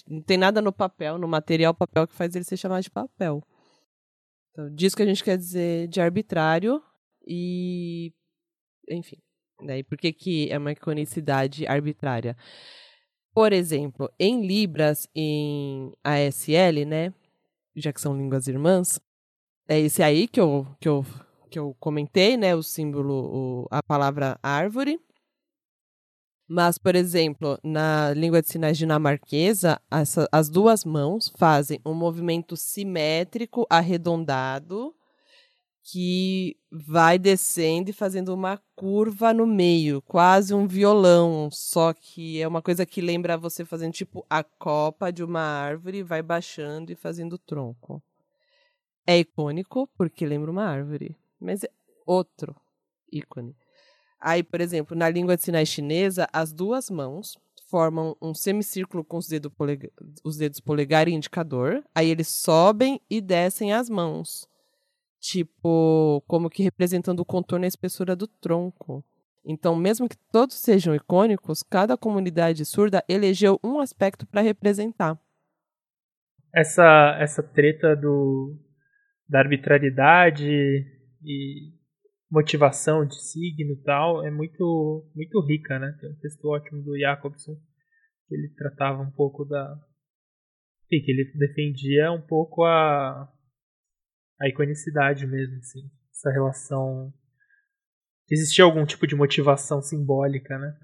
Não 0.08 0.20
tem 0.20 0.36
nada 0.36 0.60
no 0.60 0.72
papel, 0.72 1.16
no 1.16 1.28
material 1.28 1.72
papel 1.72 2.08
que 2.08 2.14
faz 2.14 2.34
ele 2.34 2.44
ser 2.44 2.56
chamado 2.56 2.82
de 2.82 2.90
papel. 2.90 3.40
Então, 4.50 4.74
disso 4.74 4.96
que 4.96 5.02
a 5.02 5.06
gente 5.06 5.22
quer 5.22 5.38
dizer 5.38 5.86
de 5.86 6.00
arbitrário 6.00 6.82
e. 7.24 8.12
Enfim. 8.90 9.22
Né? 9.62 9.84
Por 9.84 9.96
que, 9.96 10.12
que 10.12 10.50
é 10.50 10.58
uma 10.58 10.72
iconicidade 10.72 11.68
arbitrária? 11.68 12.36
Por 13.32 13.52
exemplo, 13.52 14.10
em 14.18 14.44
Libras, 14.44 15.08
em 15.14 15.92
ASL, 16.02 16.84
né? 16.84 17.14
Já 17.76 17.92
que 17.92 18.00
são 18.00 18.16
línguas 18.16 18.48
irmãs, 18.48 18.98
é 19.68 19.80
esse 19.80 20.02
aí 20.02 20.28
que 20.28 20.40
eu, 20.40 20.66
que 20.80 20.88
eu, 20.88 21.04
que 21.50 21.58
eu 21.58 21.76
comentei, 21.80 22.36
né? 22.36 22.54
O 22.54 22.62
símbolo, 22.62 23.14
o, 23.14 23.68
a 23.70 23.82
palavra 23.82 24.38
árvore. 24.42 25.00
Mas, 26.48 26.78
por 26.78 26.94
exemplo, 26.94 27.58
na 27.62 28.14
língua 28.14 28.40
de 28.40 28.48
sinais 28.48 28.78
dinamarquesa, 28.78 29.80
essa, 29.90 30.28
as 30.30 30.48
duas 30.48 30.84
mãos 30.84 31.32
fazem 31.36 31.80
um 31.84 31.92
movimento 31.92 32.56
simétrico, 32.56 33.66
arredondado, 33.68 34.94
que 35.82 36.56
vai 36.70 37.18
descendo 37.18 37.90
e 37.90 37.92
fazendo 37.92 38.32
uma 38.32 38.60
curva 38.76 39.32
no 39.32 39.46
meio, 39.46 40.02
quase 40.02 40.54
um 40.54 40.66
violão, 40.66 41.48
só 41.50 41.92
que 41.92 42.40
é 42.40 42.46
uma 42.46 42.60
coisa 42.60 42.84
que 42.84 43.00
lembra 43.00 43.36
você 43.36 43.64
fazendo 43.64 43.92
tipo 43.92 44.24
a 44.28 44.42
copa 44.42 45.12
de 45.12 45.22
uma 45.24 45.40
árvore, 45.40 46.02
vai 46.02 46.22
baixando 46.22 46.92
e 46.92 46.96
fazendo 46.96 47.38
tronco. 47.38 48.02
É 49.06 49.18
icônico 49.18 49.88
porque 49.96 50.26
lembra 50.26 50.50
uma 50.50 50.64
árvore, 50.64 51.16
mas 51.40 51.64
é 51.64 51.70
outro 52.04 52.56
ícone. 53.12 53.54
Aí, 54.20 54.42
por 54.42 54.60
exemplo, 54.60 54.96
na 54.96 55.08
língua 55.08 55.36
de 55.36 55.42
sinais 55.42 55.68
chinesa, 55.68 56.28
as 56.32 56.52
duas 56.52 56.90
mãos 56.90 57.38
formam 57.68 58.16
um 58.20 58.34
semicírculo 58.34 59.04
com 59.04 59.18
os, 59.18 59.28
dedo 59.28 59.50
polega 59.50 59.90
os 60.24 60.36
dedos 60.36 60.60
polegar 60.60 61.08
e 61.08 61.12
indicador, 61.12 61.84
aí 61.94 62.10
eles 62.10 62.28
sobem 62.28 63.00
e 63.10 63.20
descem 63.20 63.72
as 63.72 63.90
mãos 63.90 64.48
tipo, 65.26 66.22
como 66.26 66.48
que 66.48 66.62
representando 66.62 67.20
o 67.20 67.24
contorno 67.24 67.64
e 67.64 67.66
a 67.66 67.68
espessura 67.68 68.14
do 68.14 68.26
tronco. 68.28 69.04
Então, 69.44 69.74
mesmo 69.74 70.08
que 70.08 70.16
todos 70.30 70.56
sejam 70.56 70.94
icônicos, 70.94 71.62
cada 71.62 71.96
comunidade 71.96 72.64
surda 72.64 73.04
elegeu 73.08 73.58
um 73.62 73.80
aspecto 73.80 74.26
para 74.26 74.40
representar. 74.40 75.18
Essa 76.54 77.16
essa 77.20 77.42
treta 77.42 77.94
do 77.94 78.56
da 79.28 79.40
arbitrariedade 79.40 80.46
e 81.22 81.72
motivação 82.30 83.06
de 83.06 83.20
signo 83.22 83.72
e 83.72 83.82
tal 83.82 84.24
é 84.26 84.30
muito 84.30 85.08
muito 85.14 85.40
rica, 85.40 85.78
né? 85.78 85.96
Tem 86.00 86.10
um 86.10 86.16
texto 86.16 86.44
ótimo 86.46 86.82
do 86.82 86.98
Jacobson 86.98 87.54
que 88.28 88.34
ele 88.34 88.48
tratava 88.56 89.02
um 89.02 89.10
pouco 89.10 89.44
da 89.44 89.78
que 90.88 91.10
ele 91.10 91.32
defendia 91.36 92.12
um 92.12 92.20
pouco 92.20 92.64
a 92.64 93.32
a 94.40 94.48
iconicidade 94.48 95.26
mesmo, 95.26 95.58
assim. 95.58 95.90
Essa 96.10 96.30
relação. 96.30 97.12
Existia 98.30 98.64
algum 98.64 98.84
tipo 98.84 99.06
de 99.06 99.14
motivação 99.14 99.80
simbólica, 99.80 100.58
né? 100.58 100.76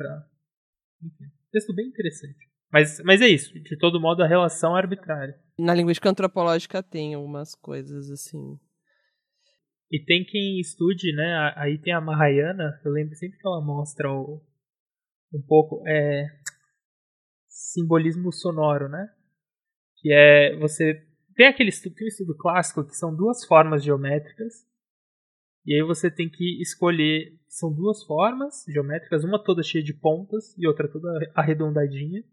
Enfim, 1.03 1.25
texto 1.51 1.75
bem 1.75 1.89
interessante. 1.89 2.52
Mas, 2.73 3.01
mas 3.05 3.21
é 3.21 3.29
isso, 3.29 3.53
de 3.53 3.77
todo 3.77 4.01
modo 4.01 4.23
a 4.23 4.27
relação 4.27 4.75
é 4.77 4.81
arbitrária. 4.81 5.39
Na 5.59 5.75
linguística 5.75 6.09
antropológica 6.09 6.83
tem 6.83 7.15
algumas 7.15 7.55
coisas 7.55 8.11
assim. 8.11 8.59
E 9.91 10.03
tem 10.03 10.25
quem 10.25 10.59
estude, 10.59 11.15
né? 11.15 11.53
Aí 11.55 11.79
tem 11.79 11.93
a 11.93 12.01
Mahayana, 12.01 12.81
eu 12.83 12.93
lembro 12.93 13.15
sempre 13.15 13.39
que 13.39 13.47
ela 13.47 13.61
mostra 13.61 14.11
o, 14.11 14.43
um 15.35 15.43
pouco 15.43 15.87
é, 15.87 16.25
simbolismo 17.47 18.33
sonoro, 18.33 18.89
né? 18.89 19.07
Que 19.99 20.11
é 20.11 20.57
você 20.57 21.07
tem 21.37 21.47
aquele 21.47 21.69
estudo, 21.69 21.95
tem 21.95 22.07
um 22.07 22.09
estudo 22.09 22.35
clássico 22.37 22.85
que 22.85 22.97
são 22.97 23.15
duas 23.15 23.45
formas 23.45 23.85
geométricas. 23.85 24.67
E 25.65 25.75
aí 25.75 25.83
você 25.83 26.11
tem 26.11 26.29
que 26.29 26.61
escolher. 26.61 27.39
São 27.49 27.71
duas 27.71 28.03
formas 28.05 28.65
geométricas, 28.67 29.25
uma 29.25 29.43
toda 29.43 29.63
cheia 29.63 29.85
de 29.85 29.93
pontas 29.93 30.57
e 30.57 30.67
outra 30.67 30.91
toda 30.91 31.09
arredondadinha. 31.35 32.25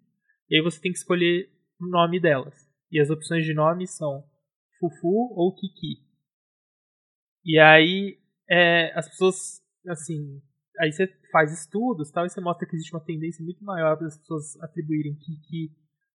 E 0.50 0.58
aí 0.58 0.62
você 0.62 0.80
tem 0.82 0.92
que 0.92 0.98
escolher 0.98 1.50
o 1.80 1.88
nome 1.88 2.20
delas. 2.20 2.68
E 2.92 3.00
as 3.00 3.10
opções 3.10 3.46
de 3.46 3.54
nome 3.54 3.88
são 3.88 4.24
Fufu 4.80 5.34
ou 5.36 5.54
Kiki. 5.54 6.04
E 7.46 7.60
aí 7.60 8.20
é, 8.50 8.92
as 8.98 9.08
pessoas, 9.08 9.62
assim, 9.88 10.42
aí 10.80 10.92
você 10.92 11.08
faz 11.32 11.54
estudos 11.54 12.10
tal, 12.12 12.26
e 12.26 12.30
você 12.30 12.42
mostra 12.42 12.68
que 12.68 12.76
existe 12.76 12.94
uma 12.94 13.04
tendência 13.04 13.44
muito 13.44 13.64
maior 13.64 13.96
para 13.96 14.08
as 14.08 14.18
pessoas 14.18 14.60
atribuírem 14.62 15.16
Kiki 15.16 15.72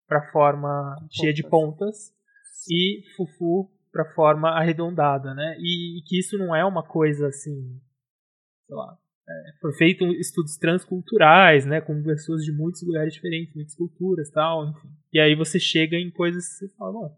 para 0.08 0.30
forma 0.32 0.96
cheia 1.10 1.32
de 1.32 1.42
pontas 1.42 2.12
e 2.70 3.02
fufu 3.16 3.70
para 3.90 4.14
forma 4.14 4.50
arredondada, 4.50 5.34
né? 5.34 5.56
E, 5.58 5.98
e, 5.98 6.02
que 6.02 6.18
isso 6.18 6.38
não 6.38 6.56
é 6.56 6.64
uma 6.64 6.82
coisa 6.82 7.28
assim, 7.28 7.78
sei 8.66 8.76
lá, 8.76 8.98
é, 9.28 9.32
foi 9.60 9.72
feito 9.74 10.04
estudos 10.12 10.56
transculturais, 10.56 11.64
né, 11.64 11.80
com 11.80 12.02
pessoas 12.02 12.44
de 12.44 12.52
muitos 12.52 12.82
lugares 12.86 13.14
diferentes, 13.14 13.54
muitas 13.54 13.74
culturas, 13.74 14.30
tal, 14.30 14.68
enfim. 14.68 14.88
E 15.12 15.20
aí 15.20 15.34
você 15.34 15.58
chega 15.58 15.96
em 15.96 16.10
coisas 16.10 16.46
que 16.46 16.54
você 16.54 16.76
fala, 16.76 16.92
bom, 16.92 17.16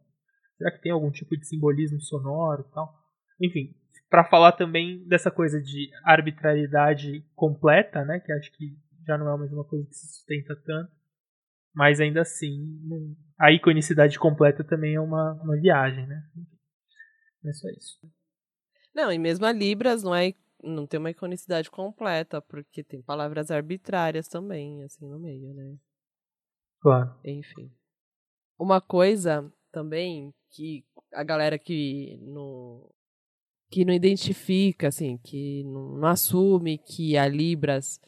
será 0.58 0.70
que 0.70 0.82
tem 0.82 0.92
algum 0.92 1.10
tipo 1.10 1.36
de 1.36 1.46
simbolismo 1.46 2.00
sonoro, 2.00 2.64
tal? 2.74 2.92
Enfim, 3.40 3.74
para 4.08 4.24
falar 4.24 4.52
também 4.52 5.06
dessa 5.06 5.30
coisa 5.30 5.60
de 5.60 5.90
arbitrariedade 6.04 7.24
completa, 7.34 8.04
né, 8.04 8.20
que 8.20 8.32
acho 8.32 8.52
que 8.52 8.76
já 9.06 9.18
não 9.18 9.32
é 9.32 9.38
mais 9.38 9.52
uma 9.52 9.64
coisa 9.64 9.86
que 9.86 9.94
se 9.94 10.06
sustenta 10.06 10.54
tanto 10.64 10.90
mas 11.74 12.00
ainda 12.00 12.22
assim, 12.22 12.78
a 13.38 13.52
iconicidade 13.52 14.18
completa 14.18 14.62
também 14.62 14.94
é 14.94 15.00
uma, 15.00 15.32
uma 15.42 15.56
viagem, 15.60 16.06
né? 16.06 16.22
É 17.44 17.52
só 17.52 17.68
isso. 17.70 17.98
Não, 18.94 19.12
e 19.12 19.18
mesmo 19.18 19.44
a 19.44 19.52
Libras 19.52 20.04
não 20.04 20.14
é 20.14 20.32
não 20.64 20.86
tem 20.86 20.98
uma 20.98 21.10
iconicidade 21.10 21.70
completa, 21.70 22.40
porque 22.40 22.82
tem 22.82 23.02
palavras 23.02 23.50
arbitrárias 23.50 24.28
também, 24.28 24.82
assim, 24.82 25.06
no 25.06 25.18
meio, 25.18 25.52
né? 25.54 25.76
Claro. 26.80 27.14
Enfim. 27.24 27.70
Uma 28.58 28.80
coisa 28.80 29.52
também 29.70 30.32
que 30.50 30.84
a 31.12 31.22
galera 31.22 31.58
que 31.58 32.18
não, 32.22 32.90
que 33.70 33.84
não 33.84 33.92
identifica, 33.92 34.88
assim, 34.88 35.18
que 35.18 35.64
não, 35.64 35.98
não 35.98 36.08
assume 36.08 36.78
que 36.78 37.16
a 37.16 37.28
Libras 37.28 38.00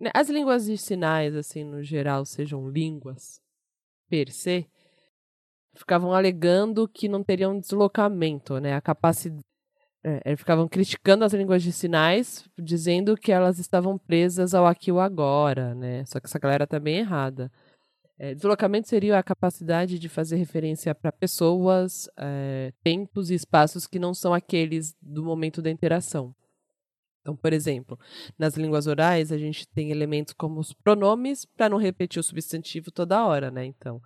né, 0.00 0.10
as 0.14 0.28
línguas 0.28 0.66
de 0.66 0.76
sinais, 0.76 1.34
assim, 1.34 1.64
no 1.64 1.82
geral, 1.82 2.24
sejam 2.24 2.68
línguas 2.68 3.40
per 4.08 4.30
se, 4.30 4.68
ficavam 5.74 6.12
alegando 6.12 6.86
que 6.86 7.08
não 7.08 7.24
teriam 7.24 7.58
deslocamento, 7.58 8.58
né? 8.60 8.74
A 8.74 8.80
capacidade. 8.80 9.42
É, 10.04 10.36
ficavam 10.36 10.68
criticando 10.68 11.24
as 11.24 11.32
línguas 11.32 11.62
de 11.62 11.72
sinais, 11.72 12.48
dizendo 12.56 13.16
que 13.16 13.32
elas 13.32 13.58
estavam 13.58 13.98
presas 13.98 14.54
ao 14.54 14.64
aqui 14.64 14.90
e 14.90 14.92
o 14.92 15.00
agora, 15.00 15.74
né? 15.74 16.04
Só 16.06 16.20
que 16.20 16.26
essa 16.26 16.38
galera 16.38 16.64
está 16.64 16.78
bem 16.78 16.98
errada. 16.98 17.50
É, 18.18 18.34
deslocamento 18.34 18.88
seria 18.88 19.18
a 19.18 19.22
capacidade 19.22 19.98
de 19.98 20.08
fazer 20.08 20.36
referência 20.36 20.94
para 20.94 21.12
pessoas, 21.12 22.08
é, 22.16 22.72
tempos 22.82 23.30
e 23.30 23.34
espaços 23.34 23.86
que 23.86 23.98
não 23.98 24.14
são 24.14 24.32
aqueles 24.32 24.94
do 25.02 25.24
momento 25.24 25.60
da 25.60 25.70
interação. 25.70 26.34
Então, 27.20 27.36
por 27.36 27.52
exemplo, 27.52 27.98
nas 28.38 28.56
línguas 28.56 28.86
orais, 28.86 29.32
a 29.32 29.36
gente 29.36 29.66
tem 29.68 29.90
elementos 29.90 30.32
como 30.32 30.60
os 30.60 30.72
pronomes 30.72 31.44
para 31.44 31.68
não 31.68 31.76
repetir 31.76 32.20
o 32.20 32.22
substantivo 32.22 32.92
toda 32.92 33.26
hora, 33.26 33.50
né? 33.50 33.64
Então, 33.66 34.00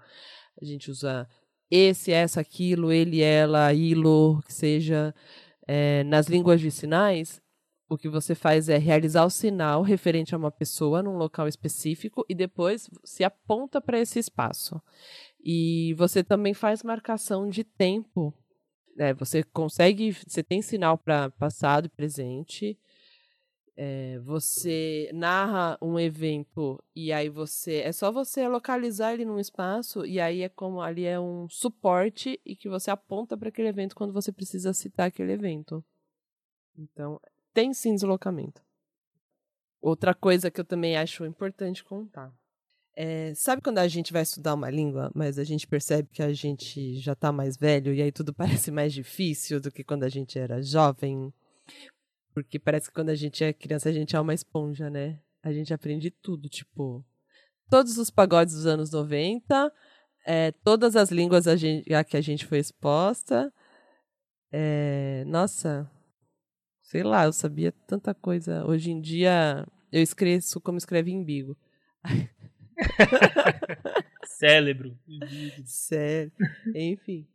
a 0.60 0.64
gente 0.64 0.90
usa 0.90 1.28
esse, 1.70 2.10
essa, 2.10 2.40
aquilo, 2.40 2.90
ele, 2.90 3.20
ela, 3.20 3.72
ilo, 3.74 4.40
que 4.46 4.52
seja. 4.52 5.14
É, 5.66 6.04
nas 6.04 6.26
línguas 6.26 6.60
de 6.60 6.70
sinais, 6.70 7.40
o 7.88 7.98
que 7.98 8.08
você 8.08 8.34
faz 8.34 8.68
é 8.68 8.78
realizar 8.78 9.24
o 9.24 9.30
sinal 9.30 9.82
referente 9.82 10.34
a 10.34 10.38
uma 10.38 10.50
pessoa 10.50 11.02
num 11.02 11.16
local 11.16 11.48
específico 11.48 12.24
e 12.28 12.34
depois 12.34 12.88
se 13.02 13.24
aponta 13.24 13.80
para 13.80 13.98
esse 13.98 14.18
espaço. 14.18 14.80
E 15.42 15.92
você 15.94 16.22
também 16.22 16.54
faz 16.54 16.84
marcação 16.84 17.48
de 17.48 17.64
tempo. 17.64 18.32
Né? 18.96 19.12
Você 19.14 19.42
consegue, 19.42 20.12
você 20.12 20.42
tem 20.42 20.62
sinal 20.62 20.96
para 20.96 21.30
passado 21.30 21.86
e 21.86 21.88
presente 21.88 22.78
é, 23.82 24.18
você 24.18 25.10
narra 25.14 25.78
um 25.80 25.98
evento 25.98 26.78
e 26.94 27.10
aí 27.10 27.30
você 27.30 27.76
é 27.76 27.92
só 27.92 28.12
você 28.12 28.46
localizar 28.46 29.14
ele 29.14 29.24
num 29.24 29.40
espaço 29.40 30.04
e 30.04 30.20
aí 30.20 30.42
é 30.42 30.50
como 30.50 30.82
ali 30.82 31.06
é 31.06 31.18
um 31.18 31.48
suporte 31.48 32.38
e 32.44 32.54
que 32.54 32.68
você 32.68 32.90
aponta 32.90 33.38
para 33.38 33.48
aquele 33.48 33.68
evento 33.68 33.96
quando 33.96 34.12
você 34.12 34.30
precisa 34.30 34.74
citar 34.74 35.06
aquele 35.06 35.32
evento. 35.32 35.82
Então, 36.76 37.18
tem 37.54 37.72
sim 37.72 37.94
deslocamento. 37.94 38.60
Outra 39.80 40.12
coisa 40.14 40.50
que 40.50 40.60
eu 40.60 40.64
também 40.66 40.98
acho 40.98 41.24
importante 41.24 41.82
contar. 41.82 42.30
É, 42.94 43.32
sabe 43.34 43.62
quando 43.62 43.78
a 43.78 43.88
gente 43.88 44.12
vai 44.12 44.20
estudar 44.20 44.52
uma 44.52 44.68
língua, 44.68 45.10
mas 45.14 45.38
a 45.38 45.44
gente 45.44 45.66
percebe 45.66 46.10
que 46.12 46.22
a 46.22 46.34
gente 46.34 46.98
já 46.98 47.14
está 47.14 47.32
mais 47.32 47.56
velho 47.56 47.94
e 47.94 48.02
aí 48.02 48.12
tudo 48.12 48.34
parece 48.36 48.70
mais 48.70 48.92
difícil 48.92 49.58
do 49.58 49.72
que 49.72 49.82
quando 49.82 50.02
a 50.02 50.10
gente 50.10 50.38
era 50.38 50.60
jovem? 50.60 51.32
Porque 52.32 52.58
parece 52.58 52.88
que 52.88 52.94
quando 52.94 53.10
a 53.10 53.14
gente 53.14 53.42
é 53.42 53.52
criança, 53.52 53.88
a 53.88 53.92
gente 53.92 54.14
é 54.14 54.20
uma 54.20 54.34
esponja, 54.34 54.88
né? 54.88 55.20
A 55.42 55.52
gente 55.52 55.72
aprende 55.72 56.10
tudo, 56.10 56.48
tipo, 56.48 57.04
todos 57.68 57.98
os 57.98 58.10
pagodes 58.10 58.54
dos 58.54 58.66
anos 58.66 58.90
90, 58.90 59.72
é, 60.26 60.52
todas 60.64 60.96
as 60.96 61.10
línguas 61.10 61.46
a, 61.46 61.56
gente, 61.56 61.92
a 61.94 62.04
que 62.04 62.16
a 62.16 62.20
gente 62.20 62.44
foi 62.44 62.58
exposta. 62.58 63.52
É, 64.52 65.24
nossa, 65.26 65.90
sei 66.82 67.02
lá, 67.02 67.24
eu 67.24 67.32
sabia 67.32 67.72
tanta 67.86 68.14
coisa. 68.14 68.64
Hoje 68.66 68.90
em 68.90 69.00
dia, 69.00 69.66
eu 69.92 70.02
escrevo 70.02 70.60
como 70.62 70.78
escreve 70.78 71.10
em 71.10 71.24
bigo. 71.24 71.56
Cérebro. 74.38 74.96
Sério. 75.64 76.32
Enfim. 76.74 77.26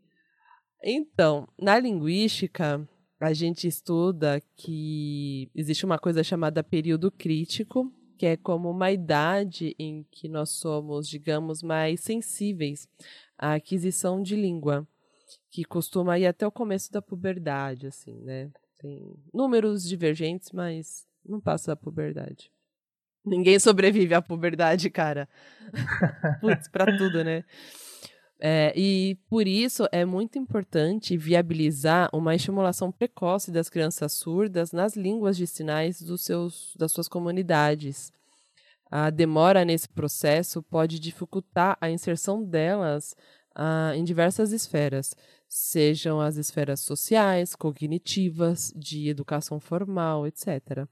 Então, 0.83 1.47
na 1.59 1.79
linguística, 1.79 2.87
a 3.26 3.34
gente 3.34 3.67
estuda 3.67 4.39
que 4.55 5.49
existe 5.55 5.84
uma 5.84 5.97
coisa 5.97 6.23
chamada 6.23 6.63
período 6.63 7.09
crítico, 7.09 7.91
que 8.19 8.26
é 8.28 8.38
como 8.38 8.69
uma 8.69 8.91
idade 8.91 9.76
em 9.80 10.05
que 10.11 10.30
nós 10.30 10.51
somos, 10.51 11.09
digamos, 11.09 11.63
mais 11.63 12.01
sensíveis 12.01 12.88
à 13.36 13.55
aquisição 13.55 14.21
de 14.21 14.36
língua, 14.36 14.88
que 15.49 15.63
costuma 15.65 16.19
ir 16.19 16.28
até 16.28 16.45
o 16.45 16.51
começo 16.51 16.91
da 16.91 17.01
puberdade, 17.01 17.88
assim, 17.88 18.21
né? 18.21 18.51
Tem 18.78 19.15
números 19.34 19.84
divergentes, 19.84 20.51
mas 20.51 21.07
não 21.26 21.41
passa 21.41 21.71
da 21.71 21.76
puberdade. 21.76 22.51
Ninguém 23.26 23.57
sobrevive 23.57 24.13
à 24.13 24.21
puberdade, 24.21 24.88
cara. 24.91 25.28
Putz, 26.41 26.67
pra 26.67 26.86
tudo, 26.95 27.23
né? 27.23 27.43
É, 28.39 28.73
e 28.75 29.15
por 29.29 29.47
isso 29.47 29.88
é 29.91 30.03
muito 30.03 30.38
importante 30.38 31.15
viabilizar 31.15 32.09
uma 32.11 32.36
estimulação 32.36 32.91
precoce 32.91 33.49
das 33.49 33.69
crianças 33.69 34.11
surdas 34.11 34.73
nas 34.73 34.95
línguas 34.95 35.38
de 35.38 35.47
sinais 35.47 36.01
dos 36.01 36.21
seus, 36.21 36.75
das 36.77 36.91
suas 36.91 37.07
comunidades. 37.07 38.11
A 38.91 39.09
demora 39.09 39.63
nesse 39.63 39.88
processo 39.88 40.61
pode 40.61 40.99
dificultar 40.99 41.77
a 41.79 41.89
inserção 41.89 42.43
delas 42.43 43.15
ah, 43.55 43.93
em 43.95 44.03
diversas 44.03 44.51
esferas, 44.51 45.15
sejam 45.47 46.19
as 46.19 46.36
esferas 46.36 46.81
sociais, 46.81 47.55
cognitivas, 47.55 48.73
de 48.75 49.07
educação 49.07 49.59
formal, 49.59 50.27
etc. 50.27 50.86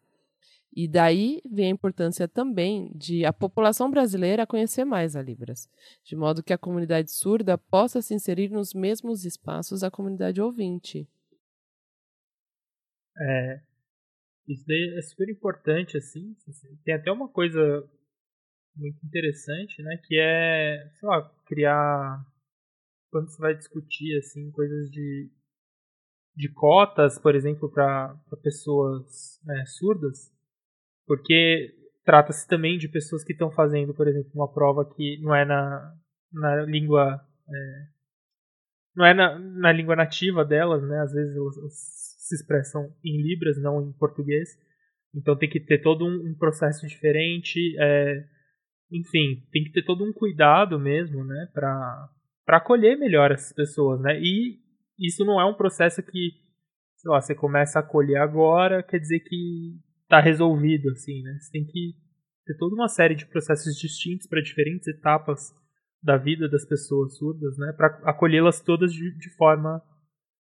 E 0.76 0.88
daí 0.88 1.40
vem 1.46 1.68
a 1.68 1.70
importância 1.70 2.28
também 2.28 2.92
de 2.96 3.24
a 3.26 3.32
população 3.32 3.92
brasileira 3.92 4.48
conhecer 4.48 4.84
mais 4.84 5.16
a 5.16 5.22
Libras, 5.22 5.70
de 6.04 6.16
modo 6.16 6.42
que 6.42 6.52
a 6.52 6.58
comunidade 6.58 7.12
surda 7.12 7.58
possa 7.58 8.02
se 8.02 8.16
inserir 8.16 8.50
nos 8.50 8.74
mesmos 8.74 9.24
espaços 9.24 9.82
da 9.82 9.92
comunidade 9.92 10.42
ouvinte. 10.42 11.08
É, 13.16 13.62
isso 14.48 14.66
daí 14.68 14.96
é 14.98 15.02
super 15.04 15.30
importante, 15.30 15.96
assim. 15.96 16.36
Tem 16.84 16.96
até 16.96 17.12
uma 17.12 17.30
coisa 17.30 17.88
muito 18.76 19.06
interessante, 19.06 19.82
né? 19.84 19.98
Que 20.08 20.20
é, 20.20 20.90
sei 20.96 21.08
lá, 21.08 21.30
criar. 21.46 22.26
Quando 23.12 23.30
você 23.30 23.40
vai 23.40 23.56
discutir, 23.56 24.18
assim, 24.18 24.50
coisas 24.50 24.90
de, 24.90 25.30
de 26.36 26.50
cotas, 26.50 27.20
por 27.20 27.36
exemplo, 27.36 27.72
para 27.72 28.18
pessoas 28.42 29.40
é, 29.48 29.66
surdas, 29.68 30.33
porque 31.06 31.74
trata-se 32.06 32.48
também 32.48 32.78
de 32.78 32.88
pessoas 32.88 33.24
que 33.24 33.34
estão 33.34 33.52
fazendo, 33.52 33.94
por 33.94 34.08
exemplo, 34.08 34.32
uma 34.34 34.52
prova 34.52 34.86
que 34.96 35.20
não 35.22 35.36
é 35.36 35.46
na, 35.46 35.94
na 36.32 36.64
língua. 36.64 37.22
É, 37.48 37.94
não 38.96 39.06
é 39.06 39.14
na, 39.14 39.40
na 39.40 39.72
língua 39.72 39.96
nativa 39.96 40.46
delas, 40.46 40.84
né? 40.84 41.00
Às 41.00 41.14
vezes 41.14 41.36
elas, 41.36 41.58
elas 41.58 41.74
se 42.20 42.36
expressam 42.36 42.94
em 43.04 43.22
Libras, 43.22 43.62
não 43.62 43.82
em 43.82 43.94
português. 43.94 44.50
Então 45.16 45.38
tem 45.38 45.50
que 45.50 45.60
ter 45.60 45.82
todo 45.82 46.06
um, 46.06 46.32
um 46.32 46.36
processo 46.38 46.88
diferente. 46.88 47.60
É, 47.80 48.26
enfim, 48.92 49.44
tem 49.52 49.64
que 49.64 49.72
ter 49.72 49.84
todo 49.84 50.04
um 50.04 50.14
cuidado 50.14 50.80
mesmo, 50.80 51.24
né? 51.24 51.50
Para 51.54 52.10
acolher 52.48 52.98
melhor 52.98 53.32
essas 53.32 53.54
pessoas, 53.54 54.00
né? 54.02 54.20
E 54.20 54.60
isso 55.00 55.26
não 55.26 55.40
é 55.42 55.46
um 55.46 55.56
processo 55.56 56.04
que, 56.04 56.32
sei 56.98 57.12
lá, 57.12 57.20
você 57.20 57.34
começa 57.34 57.80
a 57.80 57.82
acolher 57.82 58.18
agora, 58.18 58.84
quer 58.84 59.00
dizer 59.00 59.20
que 59.22 59.80
tá 60.14 60.20
resolvido, 60.20 60.92
assim, 60.92 61.24
né? 61.24 61.40
Você 61.40 61.52
tem 61.52 61.66
que 61.66 61.96
ter 62.46 62.56
toda 62.58 62.76
uma 62.76 62.88
série 62.88 63.16
de 63.16 63.26
processos 63.26 63.76
distintos 63.76 64.28
para 64.28 64.44
diferentes 64.44 64.88
etapas 64.88 65.52
da 66.04 66.18
vida 66.18 66.48
das 66.48 66.64
pessoas 66.64 67.18
surdas, 67.18 67.58
né? 67.58 67.74
Para 67.76 67.88
acolhê-las 68.04 68.62
todas 68.62 68.94
de, 68.94 69.12
de 69.18 69.36
forma 69.36 69.82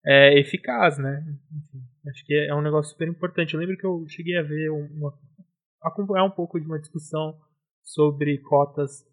é, 0.07 0.39
eficaz, 0.39 0.99
né? 0.99 1.21
Enfim, 1.51 1.83
acho 2.09 2.25
que 2.25 2.35
é 2.49 2.55
um 2.55 2.63
negócio 2.63 2.93
super 2.93 3.09
importante. 3.09 3.55
Eu 3.55 3.61
lembro 3.61 3.77
que 3.77 3.85
eu 3.85 4.07
cheguei 4.09 4.37
a 4.37 4.43
ver 4.43 4.71
uma, 4.71 5.13
acompanhar 5.83 6.25
um 6.25 6.31
pouco 6.31 6.61
de 6.61 6.67
uma 6.67 6.79
discussão 6.79 7.37
sobre 7.83 8.39
cotas 8.39 9.05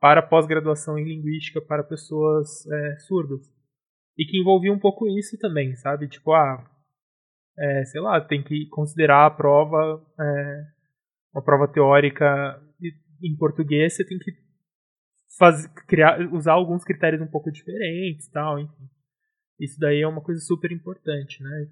para 0.00 0.22
pós-graduação 0.22 0.96
em 0.96 1.04
linguística 1.04 1.60
para 1.60 1.82
pessoas 1.82 2.64
é, 2.64 2.98
surdas 2.98 3.40
e 4.16 4.24
que 4.24 4.38
envolvia 4.38 4.72
um 4.72 4.78
pouco 4.78 5.08
isso 5.08 5.36
também, 5.36 5.74
sabe? 5.74 6.06
Tipo, 6.06 6.32
ah, 6.32 6.64
é, 7.58 7.84
sei 7.84 8.00
lá, 8.00 8.20
tem 8.20 8.42
que 8.42 8.66
considerar 8.68 9.26
a 9.26 9.30
prova, 9.30 10.04
é, 10.18 10.64
uma 11.34 11.42
prova 11.42 11.66
teórica 11.68 12.62
em 13.22 13.36
português, 13.36 13.94
você 13.94 14.04
tem 14.04 14.18
que 14.18 14.32
fazer, 15.38 15.68
criar, 15.86 16.20
usar 16.32 16.52
alguns 16.52 16.84
critérios 16.84 17.22
um 17.22 17.26
pouco 17.26 17.50
diferentes, 17.50 18.28
tal, 18.28 18.58
enfim. 18.58 18.90
Isso 19.58 19.78
daí 19.80 20.02
é 20.02 20.08
uma 20.08 20.20
coisa 20.20 20.40
super 20.40 20.70
importante, 20.70 21.42
né? 21.42 21.68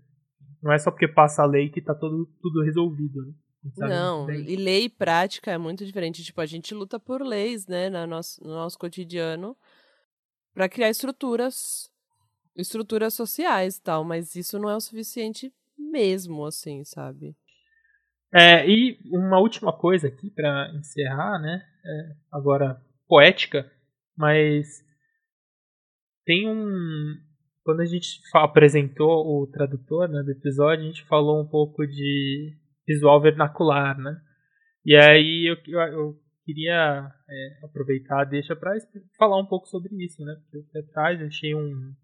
Não 0.62 0.72
é 0.72 0.78
só 0.78 0.91
porque 0.91 1.07
passa 1.07 1.43
a 1.43 1.47
lei 1.47 1.68
que 1.68 1.82
tá 1.82 1.95
todo, 1.95 2.26
tudo 2.41 2.62
resolvido, 2.62 3.20
né? 3.26 3.32
Não, 3.78 4.30
e 4.30 4.57
lei 4.57 4.85
e 4.85 4.89
prática 4.91 5.51
é 5.51 5.57
muito 5.57 5.87
diferente. 5.87 6.22
Tipo, 6.22 6.41
a 6.41 6.47
gente 6.47 6.74
luta 6.74 7.01
por 7.01 7.22
leis, 7.22 7.66
né, 7.66 7.89
no 7.89 8.07
nosso, 8.07 8.43
no 8.43 8.51
nosso 8.51 8.78
cotidiano, 8.78 9.57
para 10.53 10.68
criar 10.68 10.91
estruturas, 10.91 11.91
estruturas 12.55 13.14
sociais 13.14 13.76
e 13.76 13.82
tal, 13.82 14.05
mas 14.05 14.37
isso 14.37 14.59
não 14.59 14.68
é 14.68 14.76
o 14.76 14.80
suficiente 14.80 15.53
mesmo, 15.78 16.44
assim, 16.44 16.84
sabe? 16.84 17.36
É, 18.32 18.68
e 18.68 18.98
uma 19.06 19.38
última 19.38 19.72
coisa 19.72 20.08
aqui 20.08 20.30
para 20.30 20.72
encerrar, 20.74 21.38
né? 21.38 21.64
É, 21.84 22.16
agora 22.32 22.82
poética, 23.06 23.70
mas 24.16 24.84
tem 26.24 26.48
um. 26.48 27.14
Quando 27.62 27.80
a 27.80 27.86
gente 27.86 28.20
apresentou 28.34 29.40
o 29.40 29.46
tradutor 29.46 30.08
né, 30.08 30.22
do 30.22 30.32
episódio, 30.32 30.84
a 30.84 30.86
gente 30.86 31.04
falou 31.04 31.40
um 31.40 31.46
pouco 31.46 31.86
de 31.86 32.54
visual 32.86 33.20
vernacular, 33.20 33.98
né? 33.98 34.20
E 34.84 34.94
aí 34.96 35.50
eu, 35.50 35.56
eu, 35.66 35.80
eu 35.92 36.20
queria 36.44 37.10
é, 37.28 37.64
aproveitar 37.64 38.24
deixa 38.24 38.54
para 38.54 38.72
falar 39.16 39.40
um 39.40 39.46
pouco 39.46 39.66
sobre 39.68 39.94
isso, 40.04 40.22
né? 40.24 40.36
Porque 40.50 40.78
atrás 40.78 41.20
eu 41.20 41.28
achei 41.28 41.54
um, 41.54 41.94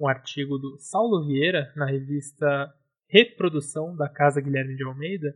um 0.00 0.08
artigo 0.08 0.58
do 0.58 0.78
Saulo 0.78 1.26
Vieira 1.26 1.72
na 1.76 1.86
revista 1.86 2.74
reprodução 3.12 3.94
da 3.94 4.08
Casa 4.08 4.40
Guilherme 4.40 4.74
de 4.74 4.84
Almeida, 4.84 5.34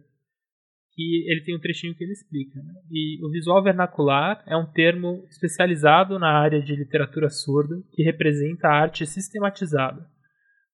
que 0.92 1.30
ele 1.30 1.42
tem 1.42 1.54
um 1.54 1.60
trechinho 1.60 1.94
que 1.94 2.02
ele 2.02 2.12
explica. 2.12 2.58
Né? 2.58 2.72
E 2.90 3.22
o 3.22 3.30
visual 3.30 3.62
vernacular 3.62 4.42
é 4.46 4.56
um 4.56 4.64
termo 4.64 5.26
especializado 5.28 6.18
na 6.18 6.30
área 6.30 6.62
de 6.62 6.74
literatura 6.74 7.28
surda 7.28 7.76
que 7.92 8.02
representa 8.02 8.66
a 8.66 8.74
arte 8.74 9.06
sistematizada, 9.06 10.08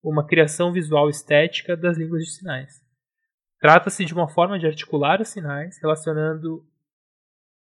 uma 0.01 0.25
criação 0.25 0.73
visual 0.73 1.11
estética 1.11 1.77
das 1.77 1.99
línguas 1.99 2.23
de 2.23 2.31
sinais. 2.31 2.81
Trata-se 3.59 4.05
de 4.05 4.15
uma 4.15 4.29
forma 4.29 4.59
de 4.59 4.67
articular 4.67 5.21
os 5.21 5.29
sinais 5.29 5.77
relacionando 5.83 6.65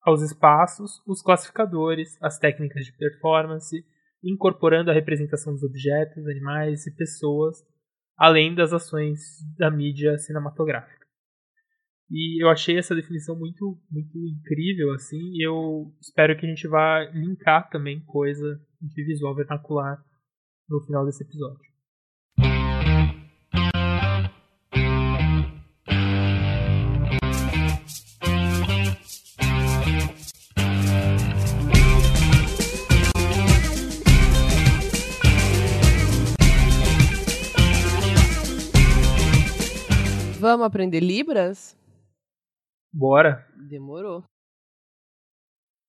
aos 0.01 0.21
espaços, 0.21 1.01
os 1.05 1.21
classificadores, 1.21 2.17
as 2.21 2.39
técnicas 2.39 2.85
de 2.85 2.93
performance, 2.93 3.85
incorporando 4.23 4.89
a 4.89 4.93
representação 4.93 5.51
dos 5.51 5.63
objetos, 5.63 6.25
animais 6.27 6.87
e 6.87 6.95
pessoas 6.95 7.57
além 8.17 8.55
das 8.55 8.73
ações 8.73 9.19
da 9.57 9.69
mídia 9.69 10.17
cinematográfica. 10.17 11.05
E 12.09 12.41
eu 12.41 12.49
achei 12.49 12.77
essa 12.77 12.95
definição 12.95 13.37
muito, 13.37 13.77
muito 13.91 14.17
incrível, 14.17 14.93
assim, 14.93 15.19
e 15.33 15.45
eu 15.45 15.93
espero 16.01 16.37
que 16.37 16.45
a 16.45 16.49
gente 16.49 16.67
vá 16.67 17.03
linkar 17.13 17.69
também 17.69 17.99
coisa 18.05 18.59
de 18.81 19.03
visual 19.03 19.35
vernacular 19.35 20.01
no 20.69 20.81
final 20.85 21.05
desse 21.05 21.23
episódio. 21.23 21.66
Vamos 40.47 40.65
aprender 40.65 41.01
Libras? 41.01 41.77
Bora. 42.89 43.45
Demorou. 43.69 44.23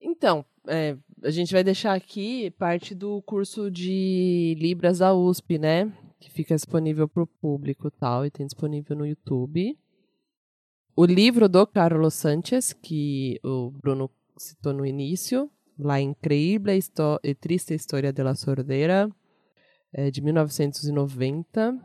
Então, 0.02 0.44
é, 0.66 0.96
a 1.22 1.30
gente 1.30 1.52
vai 1.52 1.62
deixar 1.62 1.94
aqui 1.94 2.50
parte 2.58 2.92
do 2.92 3.22
curso 3.22 3.70
de 3.70 4.56
Libras 4.58 4.98
da 4.98 5.14
USP, 5.14 5.60
né? 5.60 5.92
Que 6.18 6.28
fica 6.28 6.56
disponível 6.56 7.08
para 7.08 7.22
o 7.22 7.26
público 7.28 7.88
tal, 7.88 8.26
e 8.26 8.32
tem 8.32 8.46
disponível 8.46 8.96
no 8.96 9.06
YouTube. 9.06 9.78
O 10.96 11.04
livro 11.04 11.48
do 11.48 11.64
Carlos 11.64 12.14
Sanchez, 12.14 12.72
que 12.72 13.38
o 13.44 13.70
Bruno 13.70 14.10
citou 14.36 14.72
no 14.72 14.84
início, 14.84 15.48
La 15.78 16.00
Increíble 16.00 16.76
e 17.22 17.34
Triste 17.36 17.74
História 17.74 18.12
de 18.12 18.24
la 18.24 18.34
Sordera, 18.34 19.08
é, 19.92 20.10
de 20.10 20.20
1990. 20.20 21.78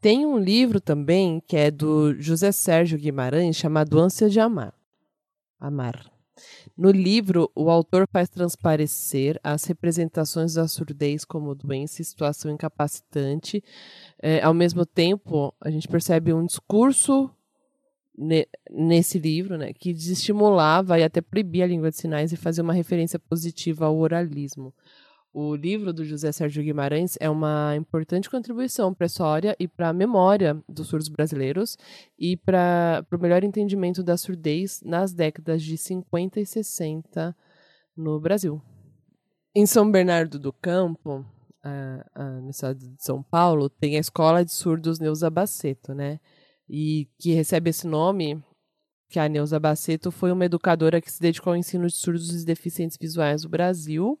Tem 0.00 0.24
um 0.24 0.38
livro 0.38 0.80
também 0.80 1.42
que 1.46 1.56
é 1.56 1.70
do 1.70 2.14
José 2.20 2.52
Sérgio 2.52 2.98
Guimarães, 2.98 3.56
chamado 3.56 3.98
Ânsia 3.98 4.28
de 4.28 4.38
Amar. 4.38 4.72
Amar. 5.58 6.08
No 6.76 6.92
livro, 6.92 7.50
o 7.52 7.68
autor 7.68 8.06
faz 8.12 8.28
transparecer 8.28 9.40
as 9.42 9.64
representações 9.64 10.54
da 10.54 10.68
surdez 10.68 11.24
como 11.24 11.52
doença 11.52 12.00
e 12.00 12.04
situação 12.04 12.48
incapacitante. 12.50 13.62
É, 14.22 14.40
ao 14.40 14.54
mesmo 14.54 14.86
tempo, 14.86 15.52
a 15.60 15.68
gente 15.68 15.88
percebe 15.88 16.32
um 16.32 16.46
discurso 16.46 17.28
ne 18.16 18.46
nesse 18.70 19.18
livro 19.18 19.56
né, 19.56 19.72
que 19.72 19.92
desestimulava 19.92 20.98
e 20.98 21.04
até 21.04 21.20
proibia 21.20 21.64
a 21.64 21.68
língua 21.68 21.90
de 21.90 21.96
sinais 21.96 22.32
e 22.32 22.36
fazia 22.36 22.62
uma 22.62 22.72
referência 22.72 23.18
positiva 23.18 23.86
ao 23.86 23.96
oralismo. 23.96 24.72
O 25.32 25.54
livro 25.54 25.92
do 25.92 26.04
José 26.04 26.32
Sérgio 26.32 26.62
Guimarães 26.62 27.16
é 27.20 27.28
uma 27.28 27.76
importante 27.76 28.30
contribuição 28.30 28.94
para 28.94 29.04
a 29.04 29.06
história 29.06 29.56
e 29.60 29.68
para 29.68 29.90
a 29.90 29.92
memória 29.92 30.62
dos 30.66 30.88
surdos 30.88 31.08
brasileiros 31.08 31.76
e 32.18 32.36
para 32.36 33.06
o 33.12 33.18
melhor 33.18 33.44
entendimento 33.44 34.02
da 34.02 34.16
surdez 34.16 34.80
nas 34.82 35.12
décadas 35.12 35.62
de 35.62 35.76
50 35.76 36.40
e 36.40 36.46
60 36.46 37.36
no 37.94 38.18
Brasil. 38.18 38.60
Em 39.54 39.66
São 39.66 39.90
Bernardo 39.90 40.38
do 40.38 40.52
Campo, 40.52 41.24
a, 41.62 42.06
a, 42.14 42.24
no 42.40 42.50
estado 42.50 42.78
de 42.78 43.02
São 43.02 43.22
Paulo, 43.22 43.68
tem 43.68 43.96
a 43.96 44.00
Escola 44.00 44.44
de 44.44 44.52
Surdos 44.52 44.98
Neuza 44.98 45.28
Baceto, 45.28 45.92
né? 45.92 46.20
E 46.68 47.06
que 47.18 47.32
recebe 47.32 47.70
esse 47.70 47.86
nome 47.86 48.42
que 49.10 49.18
a 49.18 49.28
Neuza 49.28 49.60
Baceto 49.60 50.10
foi 50.10 50.32
uma 50.32 50.44
educadora 50.44 51.00
que 51.00 51.12
se 51.12 51.20
dedicou 51.20 51.52
ao 51.52 51.56
ensino 51.56 51.86
de 51.86 51.96
surdos 51.96 52.42
e 52.42 52.46
deficientes 52.46 52.96
visuais 52.98 53.42
do 53.42 53.48
Brasil 53.48 54.18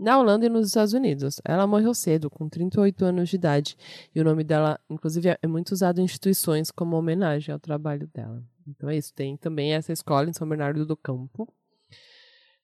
na 0.00 0.18
Holanda 0.18 0.46
e 0.46 0.48
nos 0.48 0.68
Estados 0.68 0.94
Unidos. 0.94 1.40
Ela 1.44 1.66
morreu 1.66 1.92
cedo, 1.92 2.30
com 2.30 2.48
38 2.48 3.04
anos 3.04 3.28
de 3.28 3.36
idade, 3.36 3.76
e 4.14 4.20
o 4.20 4.24
nome 4.24 4.42
dela, 4.42 4.80
inclusive, 4.88 5.36
é 5.40 5.46
muito 5.46 5.72
usado 5.72 6.00
em 6.00 6.04
instituições 6.04 6.70
como 6.70 6.96
homenagem 6.96 7.52
ao 7.52 7.60
trabalho 7.60 8.08
dela. 8.12 8.42
Então 8.66 8.88
é 8.88 8.96
isso. 8.96 9.12
Tem 9.12 9.36
também 9.36 9.74
essa 9.74 9.92
escola 9.92 10.28
em 10.28 10.32
São 10.32 10.48
Bernardo 10.48 10.86
do 10.86 10.96
Campo. 10.96 11.46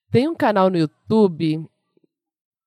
Tem 0.09 0.27
um 0.27 0.35
canal 0.35 0.69
no 0.69 0.77
YouTube 0.77 1.63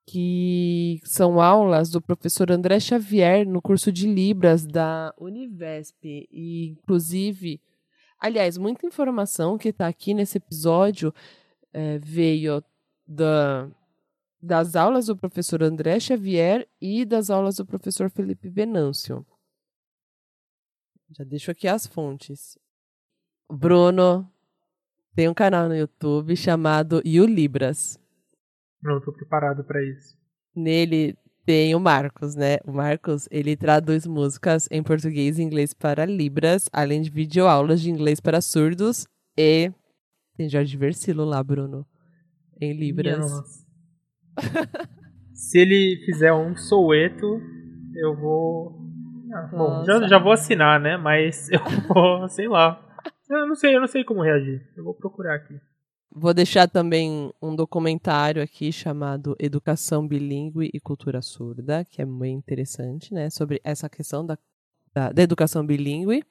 que 0.07 1.01
são 1.05 1.41
aulas 1.41 1.91
do 1.91 2.01
professor 2.01 2.51
André 2.51 2.81
Xavier 2.81 3.47
no 3.47 3.63
curso 3.63 3.91
de 3.91 4.07
Libras 4.07 4.67
da 4.67 5.13
Univesp. 5.19 6.05
E, 6.05 6.71
inclusive, 6.71 7.61
aliás, 8.21 8.57
muita 8.57 8.87
informação 8.87 9.59
que 9.59 9.69
está 9.69 9.89
aqui 9.89 10.15
nesse 10.15 10.39
episódio 10.39 11.13
é, 11.73 11.99
veio 11.99 12.63
da 13.07 13.69
das 14.43 14.75
aulas 14.75 15.07
do 15.07 15.17
professor 15.17 15.63
André 15.63 16.01
Xavier 16.01 16.67
e 16.81 17.05
das 17.05 17.31
aulas 17.31 17.57
do 17.57 17.67
professor 17.67 18.11
Felipe 18.11 18.49
Venâncio. 18.49 19.27
Já 21.17 21.25
deixo 21.25 21.51
aqui 21.51 21.67
as 21.67 21.87
fontes. 21.87 22.59
Bruno 23.51 24.31
tem 25.15 25.29
um 25.29 25.35
canal 25.35 25.69
no 25.69 25.77
YouTube 25.77 26.37
chamado 26.37 27.03
YouLibras. 27.05 27.99
Não 28.83 28.99
estou 28.99 29.13
preparado 29.13 29.65
para 29.65 29.83
isso. 29.83 30.17
Nele 30.55 31.17
tem 31.45 31.75
o 31.75 31.81
Marcos, 31.81 32.35
né? 32.35 32.59
O 32.65 32.73
Marcos, 32.73 33.29
ele 33.31 33.57
traduz 33.57 34.07
músicas 34.07 34.69
em 34.71 34.83
português 34.83 35.39
e 35.39 35.43
inglês 35.43 35.75
para 35.75 36.07
Libras, 36.07 36.69
além 36.73 37.03
de 37.03 37.11
videoaulas 37.11 37.81
de 37.81 37.91
inglês 37.91 38.21
para 38.21 38.41
surdos 38.41 39.07
e 39.37 39.73
tem 40.37 40.49
Jorge 40.49 40.77
Versilo 40.77 41.25
lá, 41.25 41.43
Bruno, 41.43 41.87
em 42.61 42.73
Libras. 42.73 43.19
Nossa. 43.19 43.60
Se 45.33 45.59
ele 45.59 46.03
fizer 46.05 46.33
um 46.33 46.57
soueto, 46.57 47.41
eu 47.97 48.15
vou. 48.17 48.79
Ah, 49.33 49.49
bom, 49.51 49.85
já, 49.85 50.09
já 50.09 50.19
vou 50.19 50.33
assinar, 50.33 50.81
né? 50.81 50.97
Mas 50.97 51.49
eu 51.53 51.61
vou, 51.89 52.29
sei 52.29 52.49
lá. 52.49 52.87
Eu 53.29 53.47
não 53.47 53.55
sei, 53.55 53.77
eu 53.77 53.81
não 53.81 53.87
sei 53.87 54.05
como 54.05 54.23
reagir. 54.23 54.61
Eu 54.77 54.85
vou 54.85 54.95
procurar 54.95 55.37
aqui. 55.37 55.55
Vou 56.13 56.35
deixar 56.35 56.69
também 56.69 57.33
um 57.41 57.55
documentário 57.55 58.43
aqui 58.43 58.73
chamado 58.73 59.37
Educação 59.39 60.07
Bilingue 60.07 60.69
e 60.75 60.81
Cultura 60.81 61.23
Surda, 61.23 61.85
que 61.85 62.03
é 62.03 62.05
muito 62.05 62.39
interessante, 62.39 63.15
né? 63.15 63.31
Sobre 63.31 63.61
essa 63.63 63.89
questão 63.89 64.27
da, 64.27 64.37
da, 64.93 65.13
da 65.13 65.23
educação 65.23 65.65
bilíngue. 65.65 66.25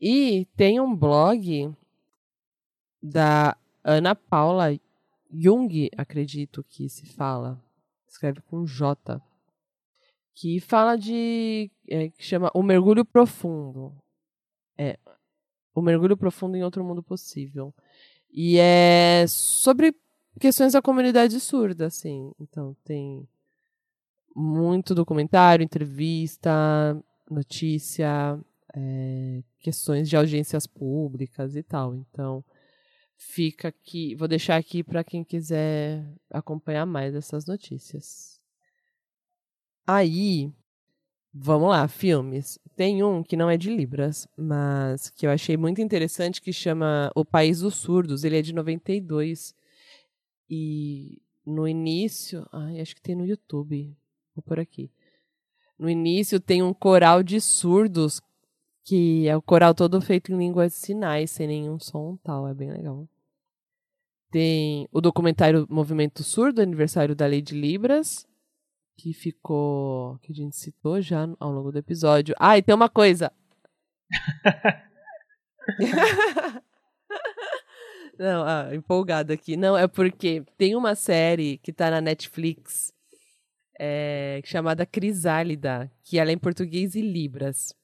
E 0.00 0.48
tem 0.56 0.80
um 0.80 0.96
blog 0.96 1.70
da 3.02 3.56
Ana 3.84 4.14
Paula 4.14 4.72
Jung, 5.32 5.88
acredito 5.96 6.62
que 6.62 6.88
se 6.88 7.06
fala, 7.06 7.62
escreve 8.06 8.40
com 8.42 8.66
J, 8.66 9.20
que 10.34 10.60
fala 10.60 10.96
de. 10.96 11.70
É, 11.88 12.08
que 12.10 12.22
chama 12.24 12.50
O 12.54 12.62
Mergulho 12.62 13.04
Profundo. 13.04 13.94
É. 14.76 14.98
O 15.74 15.80
Mergulho 15.80 16.16
Profundo 16.16 16.56
em 16.56 16.62
Outro 16.62 16.84
Mundo 16.84 17.02
Possível. 17.02 17.74
E 18.30 18.58
é 18.58 19.24
sobre 19.28 19.94
questões 20.40 20.72
da 20.72 20.82
comunidade 20.82 21.38
surda, 21.40 21.86
assim. 21.86 22.32
Então, 22.40 22.76
tem 22.84 23.26
muito 24.34 24.94
documentário, 24.94 25.64
entrevista, 25.64 26.50
notícia, 27.30 28.38
é, 28.74 29.42
questões 29.58 30.08
de 30.08 30.16
audiências 30.16 30.66
públicas 30.66 31.56
e 31.56 31.62
tal. 31.62 31.94
Então, 31.94 32.44
fica 33.16 33.68
aqui, 33.68 34.14
vou 34.14 34.28
deixar 34.28 34.56
aqui 34.56 34.82
para 34.82 35.04
quem 35.04 35.24
quiser 35.24 36.04
acompanhar 36.30 36.86
mais 36.86 37.14
essas 37.14 37.46
notícias. 37.46 38.40
Aí, 39.86 40.52
vamos 41.32 41.70
lá, 41.70 41.86
filmes. 41.88 42.58
Tem 42.76 43.02
um 43.02 43.22
que 43.22 43.36
não 43.36 43.50
é 43.50 43.56
de 43.56 43.74
Libras, 43.74 44.28
mas 44.36 45.10
que 45.10 45.26
eu 45.26 45.30
achei 45.30 45.56
muito 45.56 45.80
interessante 45.80 46.40
que 46.40 46.52
chama 46.52 47.10
O 47.14 47.24
País 47.24 47.60
dos 47.60 47.76
Surdos. 47.76 48.24
Ele 48.24 48.38
é 48.38 48.42
de 48.42 48.52
92. 48.52 49.54
E 50.48 51.20
no 51.44 51.66
início, 51.66 52.46
ai, 52.52 52.80
acho 52.80 52.94
que 52.94 53.02
tem 53.02 53.14
no 53.14 53.26
YouTube. 53.26 53.96
Vou 54.34 54.42
por 54.42 54.60
aqui. 54.60 54.90
No 55.78 55.90
início 55.90 56.38
tem 56.38 56.62
um 56.62 56.72
coral 56.72 57.22
de 57.22 57.40
surdos 57.40 58.20
que 58.84 59.28
é 59.28 59.36
o 59.36 59.42
coral 59.42 59.74
todo 59.74 60.00
feito 60.00 60.32
em 60.32 60.38
língua 60.38 60.66
de 60.66 60.74
sinais, 60.74 61.30
sem 61.30 61.46
nenhum 61.46 61.78
som 61.78 62.16
tal, 62.22 62.48
é 62.48 62.54
bem 62.54 62.70
legal. 62.70 63.06
Tem 64.30 64.88
o 64.90 65.00
documentário 65.00 65.66
Movimento 65.68 66.24
Surdo, 66.24 66.62
aniversário 66.62 67.14
da 67.14 67.26
Lei 67.26 67.42
de 67.42 67.54
Libras, 67.54 68.26
que 68.96 69.12
ficou. 69.12 70.18
que 70.22 70.32
a 70.32 70.34
gente 70.34 70.56
citou 70.56 71.02
já 71.02 71.28
ao 71.38 71.52
longo 71.52 71.70
do 71.70 71.78
episódio. 71.78 72.34
Ah, 72.38 72.56
e 72.56 72.62
tem 72.62 72.74
uma 72.74 72.88
coisa. 72.88 73.30
Não, 78.18 78.44
ah, 78.44 78.74
empolgado 78.74 79.32
aqui. 79.32 79.56
Não, 79.56 79.76
é 79.76 79.86
porque 79.86 80.44
tem 80.56 80.76
uma 80.76 80.94
série 80.94 81.58
que 81.58 81.72
tá 81.72 81.90
na 81.90 82.00
Netflix 82.00 82.92
é, 83.78 84.40
chamada 84.44 84.86
Crisálida, 84.86 85.90
que 86.04 86.18
ela 86.18 86.30
é 86.30 86.34
em 86.34 86.38
português 86.38 86.94
e 86.94 87.00
Libras. 87.00 87.74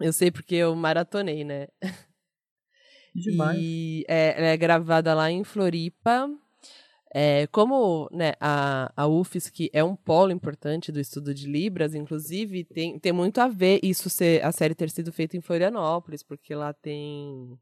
Eu 0.00 0.12
sei 0.12 0.30
porque 0.30 0.54
eu 0.56 0.74
maratonei, 0.76 1.44
né? 1.44 1.68
Demais. 3.14 3.58
E 3.60 4.04
é, 4.08 4.36
ela 4.36 4.46
é 4.48 4.56
gravada 4.56 5.14
lá 5.14 5.30
em 5.30 5.42
Floripa. 5.42 6.28
É, 7.14 7.46
como 7.46 8.10
né, 8.12 8.34
a, 8.38 8.92
a 8.94 9.06
UFSC 9.06 9.70
é 9.72 9.82
um 9.82 9.96
polo 9.96 10.32
importante 10.32 10.92
do 10.92 11.00
estudo 11.00 11.32
de 11.32 11.46
Libras, 11.46 11.94
inclusive, 11.94 12.64
tem, 12.64 12.98
tem 12.98 13.12
muito 13.12 13.38
a 13.38 13.48
ver 13.48 13.80
isso 13.82 14.10
ser 14.10 14.44
a 14.44 14.52
série 14.52 14.74
ter 14.74 14.90
sido 14.90 15.10
feita 15.10 15.34
em 15.34 15.40
Florianópolis, 15.40 16.22
porque 16.22 16.54
lá 16.54 16.74
tem 16.74 17.58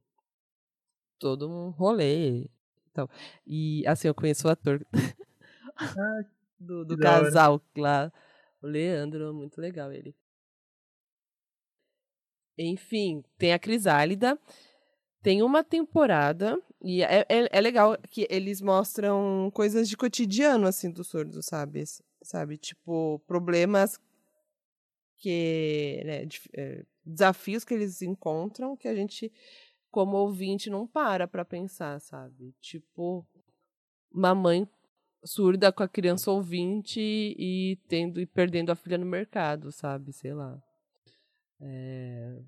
todo 1.20 1.48
um 1.48 1.70
rolê. 1.70 2.48
Então, 2.90 3.08
e 3.46 3.86
assim, 3.86 4.08
eu 4.08 4.14
conheço 4.14 4.48
o 4.48 4.50
ator 4.50 4.84
ah, 5.76 6.20
do, 6.58 6.84
do 6.84 6.98
casal 6.98 7.60
lá, 7.76 8.12
o 8.60 8.66
Leandro, 8.66 9.32
muito 9.32 9.60
legal 9.60 9.92
ele. 9.92 10.16
Enfim, 12.56 13.22
tem 13.36 13.52
a 13.52 13.58
Crisálida, 13.58 14.38
tem 15.22 15.42
uma 15.42 15.64
temporada, 15.64 16.60
e 16.80 17.02
é, 17.02 17.26
é, 17.28 17.48
é, 17.50 17.60
legal 17.60 17.96
que 18.10 18.26
eles 18.30 18.60
mostram 18.60 19.50
coisas 19.54 19.88
de 19.88 19.96
cotidiano, 19.96 20.66
assim, 20.66 20.90
do 20.90 21.02
surdo, 21.02 21.42
sabe? 21.42 21.82
Sabe? 22.22 22.58
Tipo, 22.58 23.18
problemas 23.26 23.98
que. 25.16 26.02
Né, 26.04 26.24
de, 26.26 26.40
é, 26.52 26.84
desafios 27.04 27.64
que 27.64 27.74
eles 27.74 28.02
encontram 28.02 28.76
que 28.76 28.88
a 28.88 28.94
gente, 28.94 29.32
como 29.90 30.16
ouvinte, 30.16 30.70
não 30.70 30.86
para 30.86 31.26
para 31.26 31.44
pensar, 31.44 32.00
sabe? 32.00 32.54
Tipo, 32.60 33.26
uma 34.12 34.34
mãe 34.34 34.68
surda 35.24 35.72
com 35.72 35.82
a 35.82 35.88
criança 35.88 36.30
ouvinte 36.30 37.00
e 37.00 37.78
tendo 37.88 38.20
e 38.20 38.26
perdendo 38.26 38.70
a 38.70 38.76
filha 38.76 38.98
no 38.98 39.06
mercado, 39.06 39.72
sabe? 39.72 40.12
Sei 40.12 40.34
lá. 40.34 40.62
É... 41.60 42.42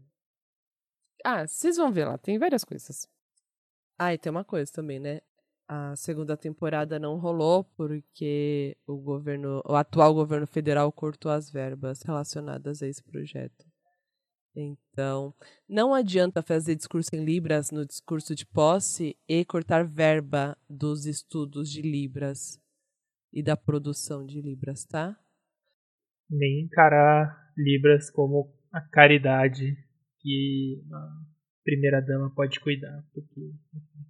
Ah, 1.25 1.47
vocês 1.47 1.77
vão 1.77 1.93
ver 1.93 2.05
lá, 2.05 2.19
tem 2.19 2.39
várias 2.39 2.65
coisas. 2.65 3.09
Ah, 3.99 4.13
e 4.13 4.19
tem 4.19 4.31
uma 4.31 4.45
coisa 4.45 4.71
também, 4.73 5.01
né? 5.01 5.21
A 5.69 5.97
segunda 5.97 6.37
temporada 6.37 6.99
não 6.99 7.19
rolou 7.19 7.65
porque 7.77 8.77
o 8.87 8.97
governo, 8.97 9.61
o 9.67 9.75
atual 9.75 10.15
governo 10.15 10.47
federal 10.47 10.93
cortou 10.93 11.33
as 11.33 11.51
verbas 11.51 12.03
relacionadas 12.03 12.83
a 12.83 12.87
esse 12.87 13.03
projeto. 13.03 13.67
Então, 14.55 15.35
não 15.69 15.93
adianta 15.93 16.41
fazer 16.41 16.77
discurso 16.77 17.15
em 17.15 17.25
Libras 17.25 17.71
no 17.71 17.85
discurso 17.85 18.35
de 18.35 18.47
posse 18.47 19.15
e 19.29 19.45
cortar 19.45 19.85
verba 19.85 20.57
dos 20.69 21.05
estudos 21.05 21.71
de 21.71 21.83
Libras 21.83 22.59
e 23.33 23.43
da 23.43 23.57
produção 23.57 24.25
de 24.25 24.41
Libras, 24.41 24.85
tá? 24.85 25.19
Nem 26.31 26.63
encarar 26.63 27.53
Libras 27.57 28.11
como 28.11 28.56
a 28.77 28.81
caridade 28.91 29.75
que 30.21 30.83
a 30.93 31.09
primeira 31.65 32.03
dama 32.03 32.31
pode 32.35 32.61
cuidar, 32.61 33.03
porque 33.15 33.53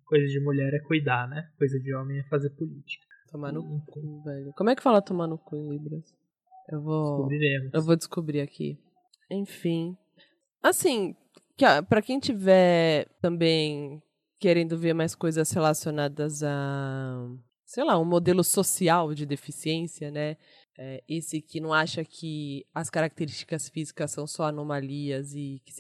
coisa 0.04 0.26
de 0.26 0.40
mulher 0.40 0.74
é 0.74 0.80
cuidar, 0.80 1.28
né? 1.28 1.48
Coisa 1.56 1.78
de 1.78 1.94
homem 1.94 2.18
é 2.18 2.24
fazer 2.24 2.50
política. 2.50 3.06
Tomar 3.30 3.52
no 3.52 3.60
e, 3.60 3.92
cu, 3.92 4.22
velho. 4.24 4.52
Como 4.56 4.70
é 4.70 4.74
que 4.74 4.82
fala 4.82 5.00
tomar 5.00 5.28
no 5.28 5.38
cu 5.38 5.54
em 5.54 5.70
Libras? 5.70 6.04
Eu 6.68 6.82
vou. 6.82 7.28
Eu 7.72 7.82
vou 7.82 7.96
descobrir 7.96 8.40
aqui. 8.40 8.76
Enfim. 9.30 9.96
Assim, 10.60 11.14
para 11.88 12.02
quem 12.02 12.18
tiver 12.18 13.06
também 13.20 14.02
querendo 14.40 14.76
ver 14.76 14.94
mais 14.94 15.14
coisas 15.14 15.50
relacionadas 15.52 16.42
a, 16.42 17.28
sei 17.64 17.84
lá, 17.84 17.96
um 17.98 18.04
modelo 18.04 18.42
social 18.42 19.14
de 19.14 19.24
deficiência, 19.24 20.10
né? 20.10 20.36
É, 20.79 21.03
esse 21.09 21.41
que 21.41 21.59
não 21.61 21.72
acha 21.72 22.05
que 22.05 22.66
as 22.74 22.91
características 22.91 23.68
físicas 23.68 24.11
são 24.11 24.27
só 24.27 24.45
anomalias 24.45 25.35
e 25.35 25.62
que 25.64 25.72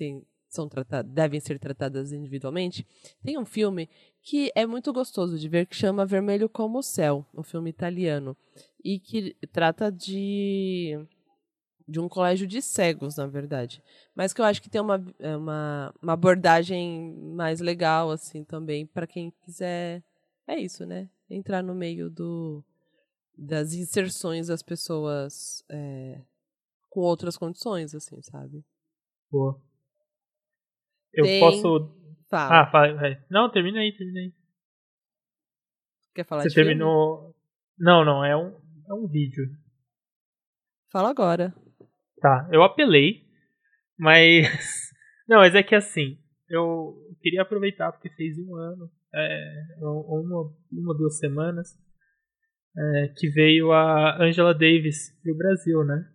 são 0.48 0.68
tratadas, 0.68 1.12
devem 1.12 1.38
ser 1.38 1.58
tratadas 1.58 2.12
individualmente, 2.12 2.86
tem 3.22 3.38
um 3.38 3.44
filme 3.44 3.90
que 4.22 4.50
é 4.54 4.64
muito 4.64 4.92
gostoso 4.92 5.38
de 5.38 5.48
ver 5.48 5.66
que 5.66 5.76
chama 5.76 6.06
Vermelho 6.06 6.48
como 6.48 6.78
o 6.78 6.82
Céu, 6.82 7.26
um 7.34 7.42
filme 7.42 7.68
italiano, 7.68 8.34
e 8.82 8.98
que 8.98 9.36
trata 9.52 9.92
de 9.92 10.98
de 11.88 12.00
um 12.00 12.08
colégio 12.08 12.46
de 12.46 12.60
cegos, 12.60 13.16
na 13.16 13.26
verdade. 13.26 13.82
Mas 14.14 14.32
que 14.32 14.40
eu 14.40 14.44
acho 14.44 14.60
que 14.60 14.68
tem 14.68 14.80
uma, 14.80 15.04
é, 15.20 15.36
uma, 15.36 15.94
uma 16.02 16.12
abordagem 16.14 17.14
mais 17.34 17.60
legal, 17.60 18.10
assim, 18.10 18.42
também, 18.42 18.84
para 18.86 19.06
quem 19.06 19.32
quiser. 19.44 20.02
É 20.48 20.58
isso, 20.58 20.84
né? 20.84 21.08
Entrar 21.30 21.62
no 21.62 21.74
meio 21.74 22.10
do, 22.10 22.64
das 23.36 23.74
inserções 23.74 24.48
das 24.48 24.62
pessoas 24.62 25.64
é, 25.70 26.22
com 26.88 27.00
outras 27.00 27.36
condições, 27.36 27.94
assim, 27.94 28.20
sabe? 28.22 28.64
Boa. 29.30 29.60
Eu 31.12 31.24
tem... 31.24 31.40
posso. 31.40 31.94
Fala. 32.28 32.62
Ah, 32.62 32.70
fala. 32.70 33.24
Não, 33.30 33.50
termina 33.50 33.80
aí, 33.80 33.96
termina 33.96 34.20
aí. 34.20 34.34
Quer 36.14 36.24
falar 36.24 36.42
Você 36.42 36.54
terminou. 36.54 37.18
Filme? 37.18 37.34
Não, 37.78 38.04
não, 38.04 38.24
é 38.24 38.36
um, 38.36 38.58
é 38.88 38.94
um 38.94 39.06
vídeo. 39.06 39.44
Fala 40.90 41.10
agora. 41.10 41.54
Tá, 42.20 42.48
eu 42.50 42.62
apelei, 42.62 43.28
mas. 43.98 44.46
Não, 45.28 45.38
mas 45.38 45.56
é 45.56 45.62
que 45.62 45.74
assim, 45.74 46.16
eu 46.48 46.96
queria 47.20 47.42
aproveitar 47.42 47.90
porque 47.90 48.08
fez 48.10 48.38
um 48.38 48.54
ano, 48.54 48.88
é, 49.12 49.76
uma, 49.80 50.54
uma, 50.70 50.96
duas 50.96 51.18
semanas, 51.18 51.76
é, 52.78 53.08
que 53.16 53.28
veio 53.28 53.72
a 53.72 54.22
Angela 54.22 54.52
Davis 54.52 55.10
pro 55.22 55.36
Brasil, 55.36 55.84
né? 55.84 56.06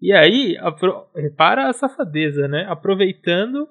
E 0.00 0.12
aí, 0.12 0.56
apro... 0.58 1.06
repara 1.14 1.68
a 1.68 1.72
safadeza, 1.72 2.48
né? 2.48 2.66
Aproveitando 2.68 3.68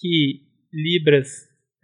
que 0.00 0.46
Libras 0.72 1.28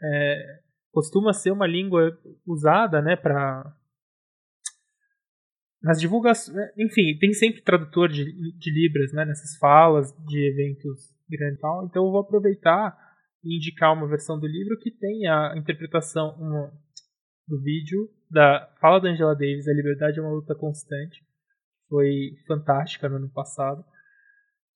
é, 0.02 0.62
costuma 0.92 1.32
ser 1.32 1.50
uma 1.50 1.66
língua 1.66 2.16
usada, 2.46 3.00
né, 3.00 3.16
para 3.16 3.74
nas 5.82 5.98
divulgações, 5.98 6.56
né, 6.56 6.72
enfim, 6.78 7.18
tem 7.18 7.32
sempre 7.32 7.60
tradutor 7.60 8.08
de, 8.08 8.24
de 8.56 8.70
Libras, 8.70 9.12
né, 9.12 9.24
nessas 9.24 9.56
falas 9.58 10.12
de 10.26 10.38
eventos 10.38 11.10
grandes 11.28 11.60
tal, 11.60 11.86
então 11.86 12.04
eu 12.04 12.10
vou 12.12 12.20
aproveitar 12.20 12.96
e 13.42 13.56
indicar 13.56 13.92
uma 13.92 14.06
versão 14.06 14.38
do 14.38 14.46
livro 14.46 14.78
que 14.78 14.92
tem 14.92 15.26
a 15.26 15.54
interpretação 15.56 16.36
uma, 16.38 16.72
do 17.48 17.60
vídeo 17.60 18.08
da 18.32 18.66
fala 18.80 19.00
da 19.00 19.10
Angela 19.10 19.34
Davis, 19.34 19.68
A 19.68 19.72
Liberdade 19.72 20.18
é 20.18 20.22
uma 20.22 20.32
Luta 20.32 20.54
Constante, 20.54 21.22
foi 21.88 22.34
fantástica 22.46 23.08
no 23.08 23.16
ano 23.16 23.30
passado, 23.30 23.84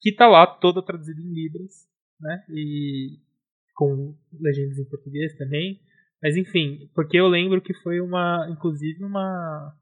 que 0.01 0.11
está 0.11 0.29
lá 0.29 0.47
toda 0.47 0.85
traduzida 0.85 1.21
em 1.21 1.33
Libras, 1.33 1.89
né, 2.21 2.45
e 2.51 3.19
com 3.75 4.15
legendas 4.39 4.79
em 4.79 4.89
português 4.89 5.35
também, 5.37 5.81
mas 6.23 6.37
enfim, 6.37 6.91
porque 6.95 7.19
eu 7.19 7.29
lembro 7.29 7.61
que 7.61 7.75
foi 7.75 8.01
uma, 8.01 8.47
inclusive 8.51 9.03
uma 9.05 9.75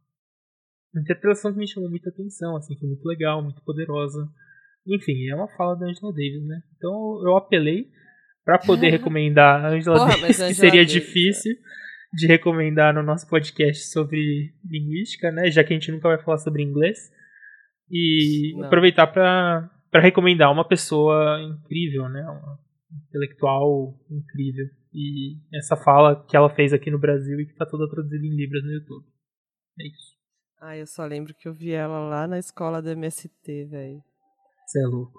uma 0.93 1.03
interpretação 1.03 1.53
que 1.53 1.59
me 1.59 1.67
chamou 1.67 1.91
muita 1.91 2.09
atenção, 2.11 2.57
assim, 2.57 2.79
foi 2.79 2.89
muito 2.89 3.05
legal, 3.05 3.43
muito 3.43 3.61
poderosa. 3.63 4.29
Enfim, 4.87 5.29
é 5.29 5.35
uma 5.35 5.49
fala 5.57 5.75
da 5.75 5.87
Angela 5.87 6.13
Davis, 6.13 6.47
né? 6.47 6.63
Então 6.77 7.21
eu 7.25 7.37
apelei 7.37 7.91
para 8.45 8.61
poder 8.61 8.91
recomendar 8.95 9.65
a 9.65 9.71
Angela 9.71 9.97
Porra, 9.97 10.21
Davis, 10.21 10.37
Angela 10.37 10.49
que 10.51 10.55
seria 10.55 10.87
Davis, 10.87 10.93
difícil 10.93 11.53
é. 11.53 11.57
De 12.15 12.27
recomendar 12.27 12.95
no 12.95 13.03
nosso 13.03 13.29
podcast 13.29 13.91
sobre 13.91 14.55
linguística, 14.65 15.31
né? 15.33 15.51
Já 15.51 15.65
que 15.65 15.73
a 15.73 15.77
gente 15.77 15.91
nunca 15.91 16.09
vai 16.09 16.23
falar 16.23 16.39
sobre 16.39 16.63
inglês. 16.63 17.11
E 17.91 18.53
Não. 18.57 18.67
aproveitar 18.67 19.07
para 19.07 20.01
recomendar 20.01 20.51
uma 20.51 20.67
pessoa 20.67 21.41
incrível, 21.43 22.09
né? 22.09 22.23
Uma 22.23 22.59
intelectual 23.09 23.95
incrível. 24.11 24.67
E 24.93 25.37
essa 25.57 25.77
fala 25.77 26.25
que 26.27 26.37
ela 26.37 26.49
fez 26.55 26.73
aqui 26.73 26.91
no 26.91 27.01
Brasil 27.01 27.41
e 27.41 27.47
que 27.47 27.53
está 27.53 27.67
toda 27.67 27.91
traduzida 27.91 28.25
em 28.25 28.37
Libras 28.37 28.63
no 28.63 28.73
YouTube. 28.73 29.07
É 29.81 29.87
isso. 29.87 30.15
Ai, 30.63 30.81
eu 30.81 30.87
só 30.87 31.05
lembro 31.05 31.35
que 31.35 31.49
eu 31.49 31.53
vi 31.53 31.73
ela 31.73 31.99
lá 31.99 32.27
na 32.27 32.39
escola 32.39 32.81
do 32.81 32.91
MST, 32.91 33.65
velho. 33.67 34.01
Você 34.65 34.81
é 34.81 34.87
louco. 34.87 35.19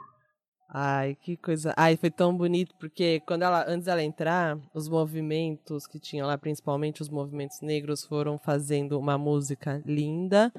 Ai, 0.67 1.15
que 1.15 1.37
coisa. 1.37 1.73
Ai, 1.77 1.95
foi 1.95 2.09
tão 2.09 2.35
bonito, 2.35 2.75
porque 2.79 3.21
quando 3.21 3.43
ela, 3.43 3.63
antes 3.67 3.85
dela 3.85 4.03
entrar, 4.03 4.57
os 4.73 4.89
movimentos 4.89 5.85
que 5.87 5.99
tinha 5.99 6.25
lá, 6.25 6.37
principalmente 6.37 7.01
os 7.01 7.09
movimentos 7.09 7.61
negros, 7.61 8.03
foram 8.03 8.37
fazendo 8.37 8.99
uma 8.99 9.17
música 9.17 9.81
linda, 9.85 10.51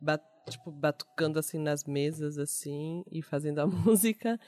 bat, 0.00 0.22
tipo, 0.50 0.70
batucando 0.70 1.38
assim 1.38 1.58
nas 1.58 1.84
mesas, 1.84 2.36
assim, 2.38 3.04
e 3.10 3.22
fazendo 3.22 3.60
a 3.60 3.66
música. 3.66 4.38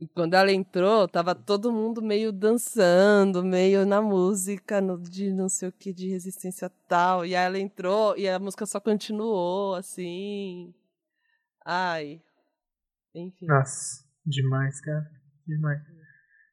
E 0.00 0.08
quando 0.08 0.34
ela 0.34 0.52
entrou, 0.52 1.06
tava 1.08 1.34
todo 1.34 1.72
mundo 1.72 2.02
meio 2.02 2.32
dançando, 2.32 3.44
meio 3.44 3.86
na 3.86 4.02
música, 4.02 4.80
no, 4.80 5.00
de 5.00 5.32
não 5.32 5.48
sei 5.48 5.68
o 5.68 5.72
que, 5.72 5.92
de 5.92 6.08
resistência 6.08 6.70
tal. 6.88 7.24
E 7.24 7.34
aí 7.36 7.46
ela 7.46 7.58
entrou 7.58 8.16
e 8.16 8.28
a 8.28 8.38
música 8.38 8.66
só 8.66 8.80
continuou, 8.80 9.74
assim. 9.74 10.74
Ai. 11.64 12.20
Enfim. 13.14 13.46
Nossa, 13.46 14.03
demais, 14.24 14.80
cara. 14.80 15.04
Demais. 15.46 15.80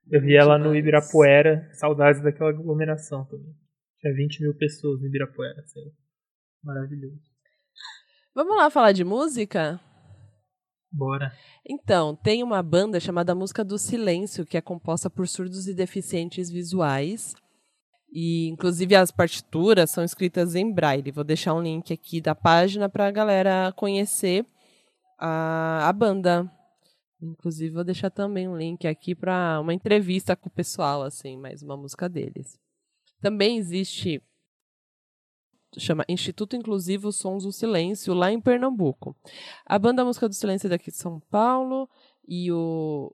Eu 0.10 0.22
vi 0.22 0.36
ela 0.36 0.58
no 0.58 0.76
Ibirapuera, 0.76 1.70
saudades 1.74 2.22
daquela 2.22 2.50
aglomeração 2.50 3.26
também. 3.26 3.56
Tinha 4.00 4.14
20 4.14 4.42
mil 4.42 4.58
pessoas 4.58 5.00
no 5.00 5.08
Ibirapuera, 5.08 5.64
sei 5.68 5.84
Maravilhoso. 6.64 7.22
Vamos 8.34 8.56
lá 8.56 8.70
falar 8.70 8.92
de 8.92 9.04
música? 9.04 9.80
Bora. 10.92 11.32
Então, 11.68 12.16
tem 12.16 12.44
uma 12.44 12.62
banda 12.62 13.00
chamada 13.00 13.34
Música 13.34 13.64
do 13.64 13.78
Silêncio, 13.78 14.46
que 14.46 14.58
é 14.58 14.62
composta 14.62 15.10
por 15.10 15.28
surdos 15.28 15.68
e 15.68 15.74
deficientes 15.74 16.50
visuais. 16.50 17.34
E, 18.12 18.50
inclusive, 18.50 18.96
as 18.96 19.10
partituras 19.10 19.90
são 19.90 20.04
escritas 20.04 20.54
em 20.54 20.72
braille. 20.72 21.12
Vou 21.12 21.24
deixar 21.24 21.54
um 21.54 21.62
link 21.62 21.94
aqui 21.94 22.20
da 22.20 22.36
página 22.36 22.90
para 22.90 23.08
a 23.08 23.12
galera 23.12 23.74
conhecer 23.78 24.46
a, 25.18 25.88
a 25.88 25.94
banda. 25.94 26.52
Inclusive, 27.22 27.76
vou 27.76 27.84
deixar 27.84 28.10
também 28.10 28.48
um 28.48 28.58
link 28.58 28.88
aqui 28.88 29.14
para 29.14 29.60
uma 29.62 29.74
entrevista 29.74 30.36
com 30.36 30.50
o 30.50 30.52
pessoal, 30.52 31.04
assim, 31.04 31.38
mais 31.38 31.62
uma 31.62 31.78
música 31.78 32.10
deles. 32.10 32.60
Também 33.22 33.58
existe 33.58 34.22
chama 35.78 36.04
Instituto 36.10 36.56
Inclusivo 36.56 37.12
Sons 37.12 37.44
do 37.44 37.52
Silêncio, 37.52 38.14
lá 38.14 38.32
em 38.32 38.42
Pernambuco. 38.42 39.16
A 39.66 39.80
banda 39.80 40.04
Música 40.04 40.28
do 40.28 40.36
Silêncio 40.36 40.68
é 40.68 40.70
daqui 40.70 40.92
de 40.92 40.98
São 40.98 41.20
Paulo 41.20 41.90
e 42.28 42.52
o, 42.52 43.14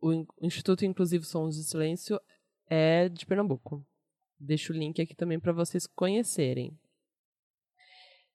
o 0.00 0.26
Instituto 0.42 0.84
Inclusivo 0.84 1.24
Sons 1.24 1.56
do 1.56 1.62
Silêncio 1.62 2.20
é 2.68 3.08
de 3.08 3.24
Pernambuco. 3.24 3.86
Deixo 4.38 4.72
o 4.72 4.76
link 4.76 5.00
aqui 5.00 5.14
também 5.14 5.38
para 5.38 5.52
vocês 5.52 5.86
conhecerem. 5.86 6.76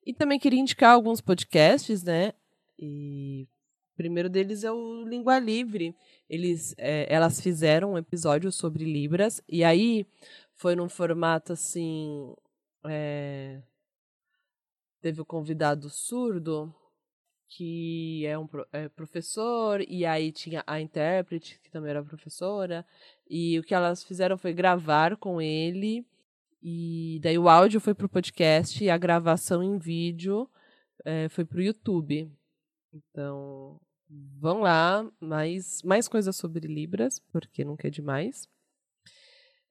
E 0.06 0.14
também 0.14 0.40
queria 0.40 0.60
indicar 0.60 0.94
alguns 0.94 1.20
podcasts, 1.20 2.02
né? 2.02 2.34
E 2.80 3.48
primeiro 3.98 4.30
deles 4.30 4.64
é 4.64 4.72
o 4.72 5.04
Língua 5.04 5.40
Livre. 5.40 5.96
Eles, 6.30 6.76
é, 6.78 7.12
elas 7.14 7.42
fizeram 7.42 7.94
um 7.94 7.98
episódio 7.98 8.52
sobre 8.52 8.86
Libras, 8.86 9.42
e 9.50 9.64
aí 9.64 10.06
foi 10.54 10.76
num 10.76 10.88
formato 10.88 11.52
assim. 11.52 12.34
É, 12.86 13.62
teve 15.02 15.20
o 15.20 15.26
convidado 15.26 15.90
surdo, 15.90 16.74
que 17.50 18.26
é 18.26 18.38
um 18.38 18.48
é 18.72 18.88
professor, 18.90 19.82
e 19.82 20.06
aí 20.06 20.32
tinha 20.32 20.64
a 20.68 20.80
intérprete, 20.80 21.60
que 21.64 21.72
também 21.72 21.90
era 21.90 22.04
professora, 22.04 22.86
e 23.30 23.58
o 23.60 23.64
que 23.64 23.74
elas 23.74 24.04
fizeram 24.04 24.38
foi 24.38 24.54
gravar 24.54 25.18
com 25.18 25.42
ele, 25.42 26.06
e 26.62 27.20
daí 27.22 27.38
o 27.38 27.50
áudio 27.50 27.80
foi 27.80 27.94
pro 27.94 28.10
podcast 28.10 28.84
e 28.84 28.90
a 28.90 28.98
gravação 28.98 29.64
em 29.64 29.78
vídeo 29.78 30.50
é, 31.06 31.30
foi 31.30 31.46
pro 31.46 31.62
YouTube. 31.62 32.32
Então, 32.94 33.80
vão 34.10 34.62
lá, 34.62 35.10
mais, 35.20 35.82
mais 35.84 36.08
coisas 36.08 36.36
sobre 36.36 36.68
Libras, 36.68 37.20
porque 37.32 37.64
nunca 37.64 37.88
é 37.88 37.92
demais. 37.92 38.48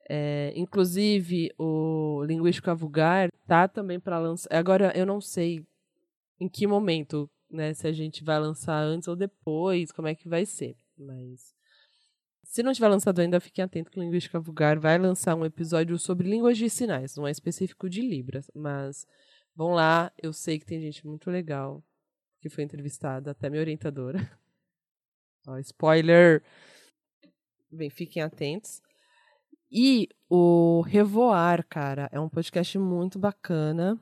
É, 0.08 0.52
inclusive, 0.54 1.52
o 1.58 2.22
Linguística 2.24 2.74
Vulgar 2.74 3.28
tá 3.46 3.66
também 3.66 3.98
para 3.98 4.18
lançar. 4.18 4.48
Agora, 4.52 4.92
eu 4.96 5.04
não 5.04 5.20
sei 5.20 5.66
em 6.38 6.48
que 6.48 6.66
momento, 6.66 7.28
né? 7.50 7.74
Se 7.74 7.88
a 7.88 7.92
gente 7.92 8.22
vai 8.22 8.38
lançar 8.38 8.80
antes 8.82 9.08
ou 9.08 9.16
depois, 9.16 9.90
como 9.90 10.08
é 10.08 10.14
que 10.14 10.28
vai 10.28 10.46
ser. 10.46 10.76
Mas 10.96 11.54
se 12.44 12.62
não 12.62 12.72
tiver 12.72 12.88
lançado 12.88 13.18
ainda, 13.18 13.40
fiquem 13.40 13.64
atentos 13.64 13.92
que 13.92 13.98
o 13.98 14.02
Linguística 14.02 14.38
Vulgar 14.38 14.78
vai 14.78 14.96
lançar 14.96 15.34
um 15.34 15.44
episódio 15.44 15.98
sobre 15.98 16.28
línguas 16.28 16.56
de 16.56 16.70
sinais. 16.70 17.16
Não 17.16 17.26
é 17.26 17.30
específico 17.30 17.90
de 17.90 18.00
Libras, 18.00 18.50
mas 18.54 19.06
vão 19.54 19.72
lá. 19.72 20.12
Eu 20.22 20.32
sei 20.32 20.58
que 20.58 20.66
tem 20.66 20.80
gente 20.80 21.06
muito 21.06 21.30
legal 21.30 21.82
que 22.40 22.48
foi 22.48 22.64
entrevistada, 22.64 23.30
até 23.30 23.48
minha 23.48 23.60
orientadora. 23.60 24.18
Ó, 25.46 25.58
spoiler! 25.58 26.42
Bem, 27.70 27.90
fiquem 27.90 28.22
atentos. 28.22 28.80
E 29.70 30.08
o 30.28 30.80
Revoar, 30.82 31.66
cara, 31.68 32.08
é 32.12 32.20
um 32.20 32.28
podcast 32.28 32.78
muito 32.78 33.18
bacana. 33.18 34.00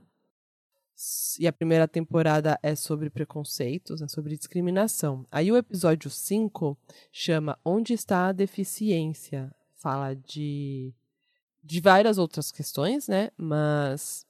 E 1.39 1.47
a 1.47 1.53
primeira 1.53 1.89
temporada 1.89 2.59
é 2.63 2.77
sobre 2.77 3.11
preconceitos, 3.11 4.01
né, 4.01 4.07
sobre 4.07 4.37
discriminação. 4.37 5.27
Aí 5.31 5.51
o 5.51 5.57
episódio 5.57 6.09
5 6.09 6.79
chama 7.11 7.59
Onde 7.65 7.93
está 7.93 8.29
a 8.29 8.33
deficiência? 8.33 9.53
Fala 9.75 10.15
de, 10.15 10.95
de 11.63 11.81
várias 11.81 12.17
outras 12.17 12.53
questões, 12.53 13.09
né? 13.09 13.31
Mas 13.37 14.25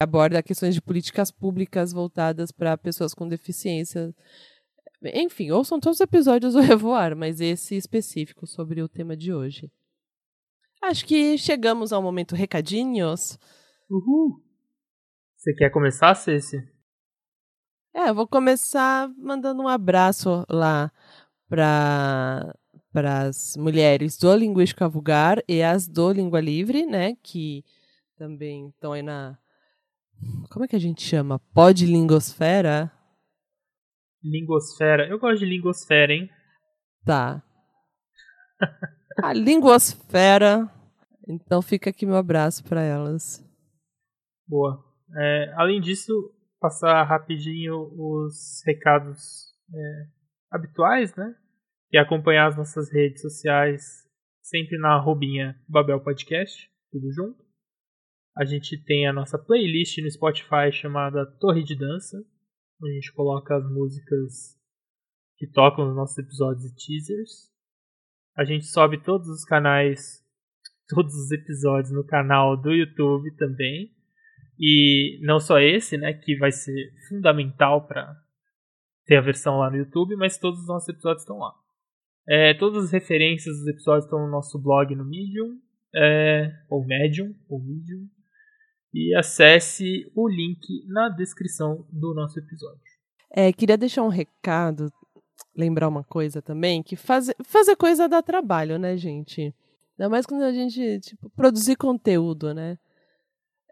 aborda 0.00 0.42
questões 0.42 0.74
de 0.74 0.82
políticas 0.82 1.30
públicas 1.30 1.92
voltadas 1.92 2.52
para 2.52 2.78
pessoas 2.78 3.14
com 3.14 3.28
deficiência. 3.28 4.14
Enfim, 5.02 5.50
ouçam 5.50 5.80
todos 5.80 5.98
os 5.98 6.00
episódios 6.00 6.54
do 6.54 6.60
Revoar, 6.62 7.16
mas 7.16 7.40
esse 7.40 7.76
específico 7.76 8.46
sobre 8.46 8.82
o 8.82 8.88
tema 8.88 9.16
de 9.16 9.32
hoje. 9.32 9.70
Acho 10.82 11.04
que 11.04 11.36
chegamos 11.36 11.92
ao 11.92 12.00
momento 12.00 12.36
recadinhos. 12.36 13.36
Uhul. 13.90 14.40
Você 15.36 15.52
quer 15.54 15.70
começar, 15.70 16.14
Ceci? 16.14 16.56
É, 17.94 18.10
eu 18.10 18.14
vou 18.14 18.28
começar 18.28 19.08
mandando 19.16 19.62
um 19.62 19.68
abraço 19.68 20.44
lá 20.48 20.92
para 21.48 22.54
as 22.94 23.56
mulheres 23.56 24.16
do 24.16 24.32
Linguística 24.36 24.88
Vulgar 24.88 25.42
e 25.48 25.62
as 25.62 25.88
do 25.88 26.12
Língua 26.12 26.40
Livre, 26.40 26.86
né, 26.86 27.16
que 27.22 27.64
também 28.16 28.68
estão 28.68 28.92
aí 28.92 29.02
na 29.02 29.38
como 30.50 30.64
é 30.64 30.68
que 30.68 30.76
a 30.76 30.80
gente 30.80 31.02
chama? 31.02 31.38
Podlingosfera? 31.54 32.92
Lingosfera. 34.22 35.08
Eu 35.08 35.18
gosto 35.18 35.40
de 35.40 35.46
lingosfera, 35.46 36.12
hein? 36.12 36.28
Tá. 37.04 37.42
a 39.22 39.32
lingosfera. 39.32 40.68
Então 41.28 41.62
fica 41.62 41.90
aqui 41.90 42.06
meu 42.06 42.16
abraço 42.16 42.64
para 42.64 42.82
elas. 42.82 43.44
Boa. 44.46 44.84
É, 45.16 45.52
além 45.56 45.80
disso, 45.80 46.12
passar 46.60 47.02
rapidinho 47.04 47.90
os 47.96 48.62
recados 48.66 49.54
é, 49.72 50.06
habituais, 50.50 51.14
né? 51.14 51.34
E 51.92 51.98
acompanhar 51.98 52.48
as 52.48 52.56
nossas 52.56 52.92
redes 52.92 53.22
sociais 53.22 54.08
sempre 54.42 54.78
na 54.78 54.94
arrobinha 54.94 55.54
Babel 55.68 56.00
Podcast, 56.00 56.68
tudo 56.90 57.10
junto. 57.12 57.47
A 58.38 58.44
gente 58.44 58.78
tem 58.84 59.04
a 59.04 59.12
nossa 59.12 59.36
playlist 59.36 59.98
no 59.98 60.08
Spotify 60.08 60.70
chamada 60.70 61.26
Torre 61.40 61.64
de 61.64 61.74
Dança, 61.74 62.16
onde 62.80 62.92
a 62.92 62.94
gente 62.94 63.12
coloca 63.12 63.56
as 63.56 63.68
músicas 63.68 64.56
que 65.36 65.48
tocam 65.48 65.86
nos 65.86 65.96
nossos 65.96 66.16
episódios 66.18 66.64
e 66.66 66.76
teasers. 66.76 67.50
A 68.36 68.44
gente 68.44 68.66
sobe 68.66 69.02
todos 69.02 69.26
os 69.26 69.44
canais, 69.44 70.24
todos 70.88 71.12
os 71.16 71.32
episódios 71.32 71.90
no 71.90 72.06
canal 72.06 72.56
do 72.56 72.70
YouTube 72.70 73.34
também. 73.34 73.90
E 74.56 75.18
não 75.22 75.40
só 75.40 75.58
esse, 75.58 75.98
né, 75.98 76.12
que 76.12 76.36
vai 76.36 76.52
ser 76.52 76.92
fundamental 77.08 77.88
para 77.88 78.16
ter 79.04 79.16
a 79.16 79.20
versão 79.20 79.58
lá 79.58 79.68
no 79.68 79.78
YouTube, 79.78 80.14
mas 80.14 80.38
todos 80.38 80.60
os 80.60 80.68
nossos 80.68 80.88
episódios 80.88 81.22
estão 81.22 81.38
lá. 81.38 81.52
É, 82.28 82.54
todas 82.54 82.84
as 82.84 82.92
referências 82.92 83.56
dos 83.56 83.66
episódios 83.66 84.04
estão 84.04 84.20
no 84.20 84.30
nosso 84.30 84.62
blog 84.62 84.94
no 84.94 85.04
Medium, 85.04 85.58
é, 85.92 86.52
ou 86.68 86.86
Medium, 86.86 87.34
ou 87.48 87.60
Medium, 87.60 88.08
e 88.92 89.14
acesse 89.14 90.10
o 90.14 90.28
link 90.28 90.84
na 90.86 91.08
descrição 91.08 91.86
do 91.90 92.14
nosso 92.14 92.38
episódio. 92.38 92.80
É, 93.30 93.52
queria 93.52 93.76
deixar 93.76 94.02
um 94.02 94.08
recado, 94.08 94.90
lembrar 95.56 95.88
uma 95.88 96.02
coisa 96.02 96.40
também, 96.40 96.82
que 96.82 96.96
fazer, 96.96 97.36
fazer 97.44 97.76
coisa 97.76 98.08
dá 98.08 98.22
trabalho, 98.22 98.78
né, 98.78 98.96
gente? 98.96 99.54
Ainda 99.98 100.08
mais 100.08 100.24
quando 100.24 100.42
a 100.42 100.52
gente, 100.52 101.00
tipo, 101.00 101.28
produzir 101.30 101.76
conteúdo, 101.76 102.54
né? 102.54 102.78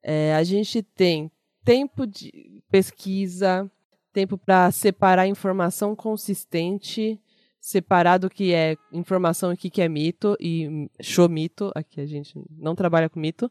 É, 0.02 0.34
a 0.34 0.44
gente 0.44 0.82
tem 0.82 1.30
tempo 1.64 2.06
de 2.06 2.62
pesquisa, 2.70 3.70
tempo 4.12 4.36
para 4.38 4.70
separar 4.70 5.26
informação 5.26 5.96
consistente, 5.96 7.20
separar 7.60 8.18
do 8.18 8.30
que 8.30 8.52
é 8.52 8.76
informação 8.92 9.50
e 9.50 9.54
o 9.54 9.56
que 9.56 9.82
é 9.82 9.88
mito, 9.88 10.36
e 10.38 10.88
show 11.00 11.28
mito, 11.28 11.72
aqui 11.74 12.00
a 12.00 12.06
gente 12.06 12.40
não 12.50 12.74
trabalha 12.74 13.08
com 13.08 13.18
mito, 13.18 13.50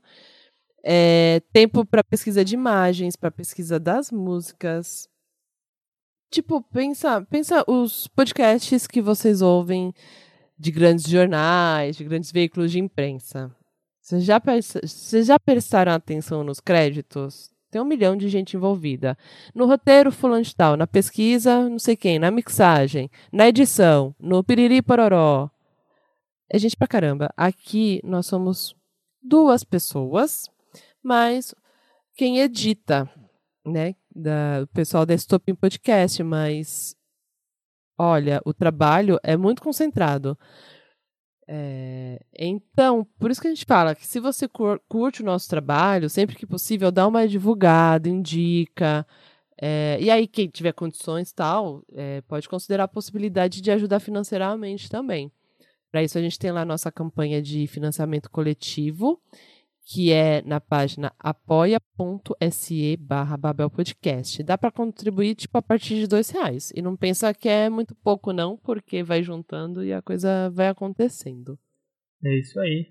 é, 0.87 1.41
tempo 1.51 1.83
para 1.83 2.03
pesquisa 2.03 2.45
de 2.45 2.53
imagens, 2.53 3.15
para 3.15 3.31
pesquisa 3.31 3.79
das 3.79 4.11
músicas. 4.11 5.09
Tipo, 6.29 6.61
pensa, 6.61 7.21
pensa 7.23 7.63
os 7.67 8.07
podcasts 8.07 8.85
que 8.85 9.01
vocês 9.01 9.41
ouvem 9.41 9.91
de 10.57 10.71
grandes 10.71 11.07
jornais, 11.07 11.97
de 11.97 12.03
grandes 12.03 12.31
veículos 12.31 12.71
de 12.71 12.79
imprensa. 12.79 13.51
Vocês 13.99 14.23
já, 14.23 14.39
já 15.23 15.39
prestaram 15.39 15.91
atenção 15.91 16.43
nos 16.43 16.59
créditos? 16.59 17.49
Tem 17.71 17.81
um 17.81 17.85
milhão 17.85 18.15
de 18.15 18.29
gente 18.29 18.55
envolvida. 18.55 19.17
No 19.55 19.65
roteiro, 19.65 20.11
fulano 20.11 20.43
de 20.43 20.55
tal. 20.55 20.77
Na 20.77 20.85
pesquisa, 20.85 21.67
não 21.67 21.79
sei 21.79 21.95
quem. 21.95 22.19
Na 22.19 22.29
mixagem. 22.29 23.09
Na 23.33 23.47
edição. 23.47 24.15
No 24.19 24.43
piriri 24.43 24.83
pororó. 24.83 25.49
É 26.47 26.59
gente 26.59 26.77
pra 26.77 26.87
caramba. 26.87 27.33
Aqui 27.35 27.99
nós 28.03 28.27
somos 28.27 28.75
duas 29.21 29.63
pessoas 29.63 30.47
mas 31.05 31.53
quem 32.15 32.39
edita, 32.39 33.09
né? 33.63 33.95
Da, 34.13 34.63
o 34.63 34.67
pessoal 34.67 35.05
da 35.05 35.15
Stopin 35.15 35.53
Podcast, 35.53 36.23
mas 36.23 36.95
olha, 37.97 38.41
o 38.43 38.53
trabalho 38.53 39.19
é 39.21 39.37
muito 39.37 39.61
concentrado. 39.61 40.37
É, 41.47 42.25
então, 42.39 43.05
por 43.19 43.29
isso 43.29 43.39
que 43.39 43.47
a 43.47 43.51
gente 43.51 43.65
fala 43.65 43.93
que 43.93 44.07
se 44.07 44.19
você 44.19 44.47
curte 44.87 45.21
o 45.21 45.25
nosso 45.25 45.47
trabalho, 45.47 46.09
sempre 46.09 46.35
que 46.35 46.45
possível, 46.45 46.91
dá 46.91 47.07
uma 47.07 47.27
divulgada, 47.27 48.09
indica. 48.09 49.05
É, 49.61 49.97
e 50.01 50.09
aí, 50.09 50.27
quem 50.27 50.49
tiver 50.49 50.73
condições 50.73 51.31
tal, 51.31 51.83
é, 51.93 52.21
pode 52.21 52.49
considerar 52.49 52.85
a 52.85 52.87
possibilidade 52.87 53.61
de 53.61 53.69
ajudar 53.71 53.99
financeiramente 53.99 54.89
também. 54.89 55.31
Para 55.91 56.01
isso, 56.03 56.17
a 56.17 56.21
gente 56.21 56.39
tem 56.39 56.51
lá 56.51 56.61
a 56.61 56.65
nossa 56.65 56.91
campanha 56.91 57.41
de 57.41 57.67
financiamento 57.67 58.29
coletivo 58.29 59.21
que 59.85 60.11
é 60.11 60.41
na 60.41 60.59
página 60.59 61.13
apoia.se 61.19 62.97
barra 62.97 63.37
Babel 63.37 63.69
Podcast. 63.69 64.41
Dá 64.41 64.57
para 64.57 64.71
contribuir 64.71 65.35
tipo 65.35 65.55
a 65.59 65.61
partir 65.61 65.99
de 65.99 66.07
dois 66.07 66.31
reais. 66.31 66.73
E 66.75 66.81
não 66.81 66.97
pensa 66.97 67.31
que 67.35 67.47
é 67.47 67.69
muito 67.69 67.93
pouco 67.93 68.33
não, 68.33 68.57
porque 68.57 69.03
vai 69.03 69.21
juntando 69.21 69.83
e 69.83 69.93
a 69.93 70.01
coisa 70.01 70.49
vai 70.49 70.69
acontecendo. 70.69 71.59
É 72.23 72.39
isso 72.39 72.59
aí. 72.59 72.87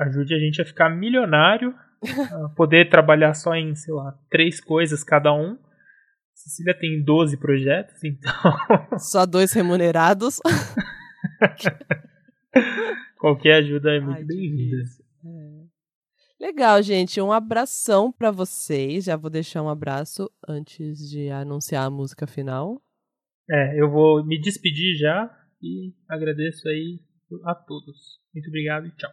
Ajude 0.00 0.34
a 0.34 0.38
gente 0.38 0.60
a 0.60 0.66
ficar 0.66 0.90
milionário, 0.90 1.72
a 2.44 2.48
poder 2.56 2.90
trabalhar 2.90 3.32
só 3.34 3.54
em, 3.54 3.76
sei 3.76 3.94
lá, 3.94 4.18
três 4.28 4.60
coisas 4.60 5.04
cada 5.04 5.32
um. 5.32 5.56
Cecília 6.34 6.76
tem 6.78 7.02
12 7.02 7.38
projetos, 7.38 8.04
então. 8.04 8.30
Só 8.98 9.24
dois 9.24 9.54
remunerados. 9.54 10.38
Qualquer 13.18 13.54
ajuda 13.54 13.94
é 13.94 14.00
muito 14.00 14.26
bem-vinda. 14.26 14.84
Legal, 16.38 16.82
gente. 16.82 17.20
Um 17.20 17.32
abração 17.32 18.12
para 18.12 18.30
vocês. 18.30 19.04
Já 19.04 19.16
vou 19.16 19.30
deixar 19.30 19.62
um 19.62 19.68
abraço 19.68 20.30
antes 20.46 21.08
de 21.08 21.30
anunciar 21.30 21.86
a 21.86 21.90
música 21.90 22.26
final. 22.26 22.80
É, 23.48 23.80
eu 23.80 23.90
vou 23.90 24.24
me 24.24 24.38
despedir 24.38 24.96
já 24.96 25.30
e 25.62 25.94
agradeço 26.08 26.68
aí 26.68 27.00
a 27.44 27.54
todos. 27.54 28.20
Muito 28.34 28.48
obrigado 28.48 28.86
e 28.86 28.90
tchau. 28.92 29.10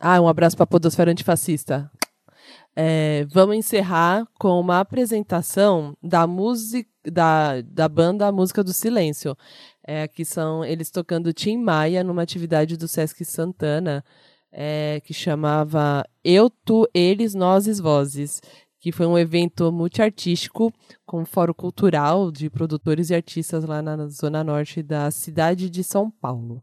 Ah, 0.00 0.20
um 0.20 0.26
abraço 0.26 0.56
para 0.56 0.64
a 0.64 0.66
Podosfera 0.66 1.12
Antifascista. 1.12 1.90
É, 2.74 3.24
vamos 3.26 3.56
encerrar 3.56 4.26
com 4.38 4.58
uma 4.58 4.80
apresentação 4.80 5.96
da 6.02 6.26
música 6.26 6.90
da, 7.04 7.60
da 7.60 7.88
banda 7.88 8.32
Música 8.32 8.64
do 8.64 8.72
Silêncio. 8.72 9.36
É, 9.86 10.08
que 10.08 10.24
são 10.24 10.64
eles 10.64 10.90
tocando 10.90 11.32
Tim 11.32 11.56
Maia 11.56 12.02
numa 12.02 12.22
atividade 12.22 12.76
do 12.76 12.88
Sesc 12.88 13.24
Santana 13.24 14.04
é, 14.52 15.00
que 15.04 15.14
chamava 15.14 16.04
Eu, 16.24 16.50
Tu, 16.50 16.88
Eles, 16.94 17.34
Nós, 17.34 17.78
Vozes, 17.78 18.40
que 18.80 18.90
foi 18.90 19.06
um 19.06 19.18
evento 19.18 19.70
multiartístico 19.70 20.72
com 21.04 21.20
um 21.20 21.26
fórum 21.26 21.52
cultural 21.52 22.32
de 22.32 22.48
produtores 22.48 23.10
e 23.10 23.14
artistas 23.14 23.64
lá 23.64 23.82
na 23.82 24.08
zona 24.08 24.42
norte 24.42 24.82
da 24.82 25.10
cidade 25.10 25.68
de 25.68 25.84
São 25.84 26.10
Paulo. 26.10 26.62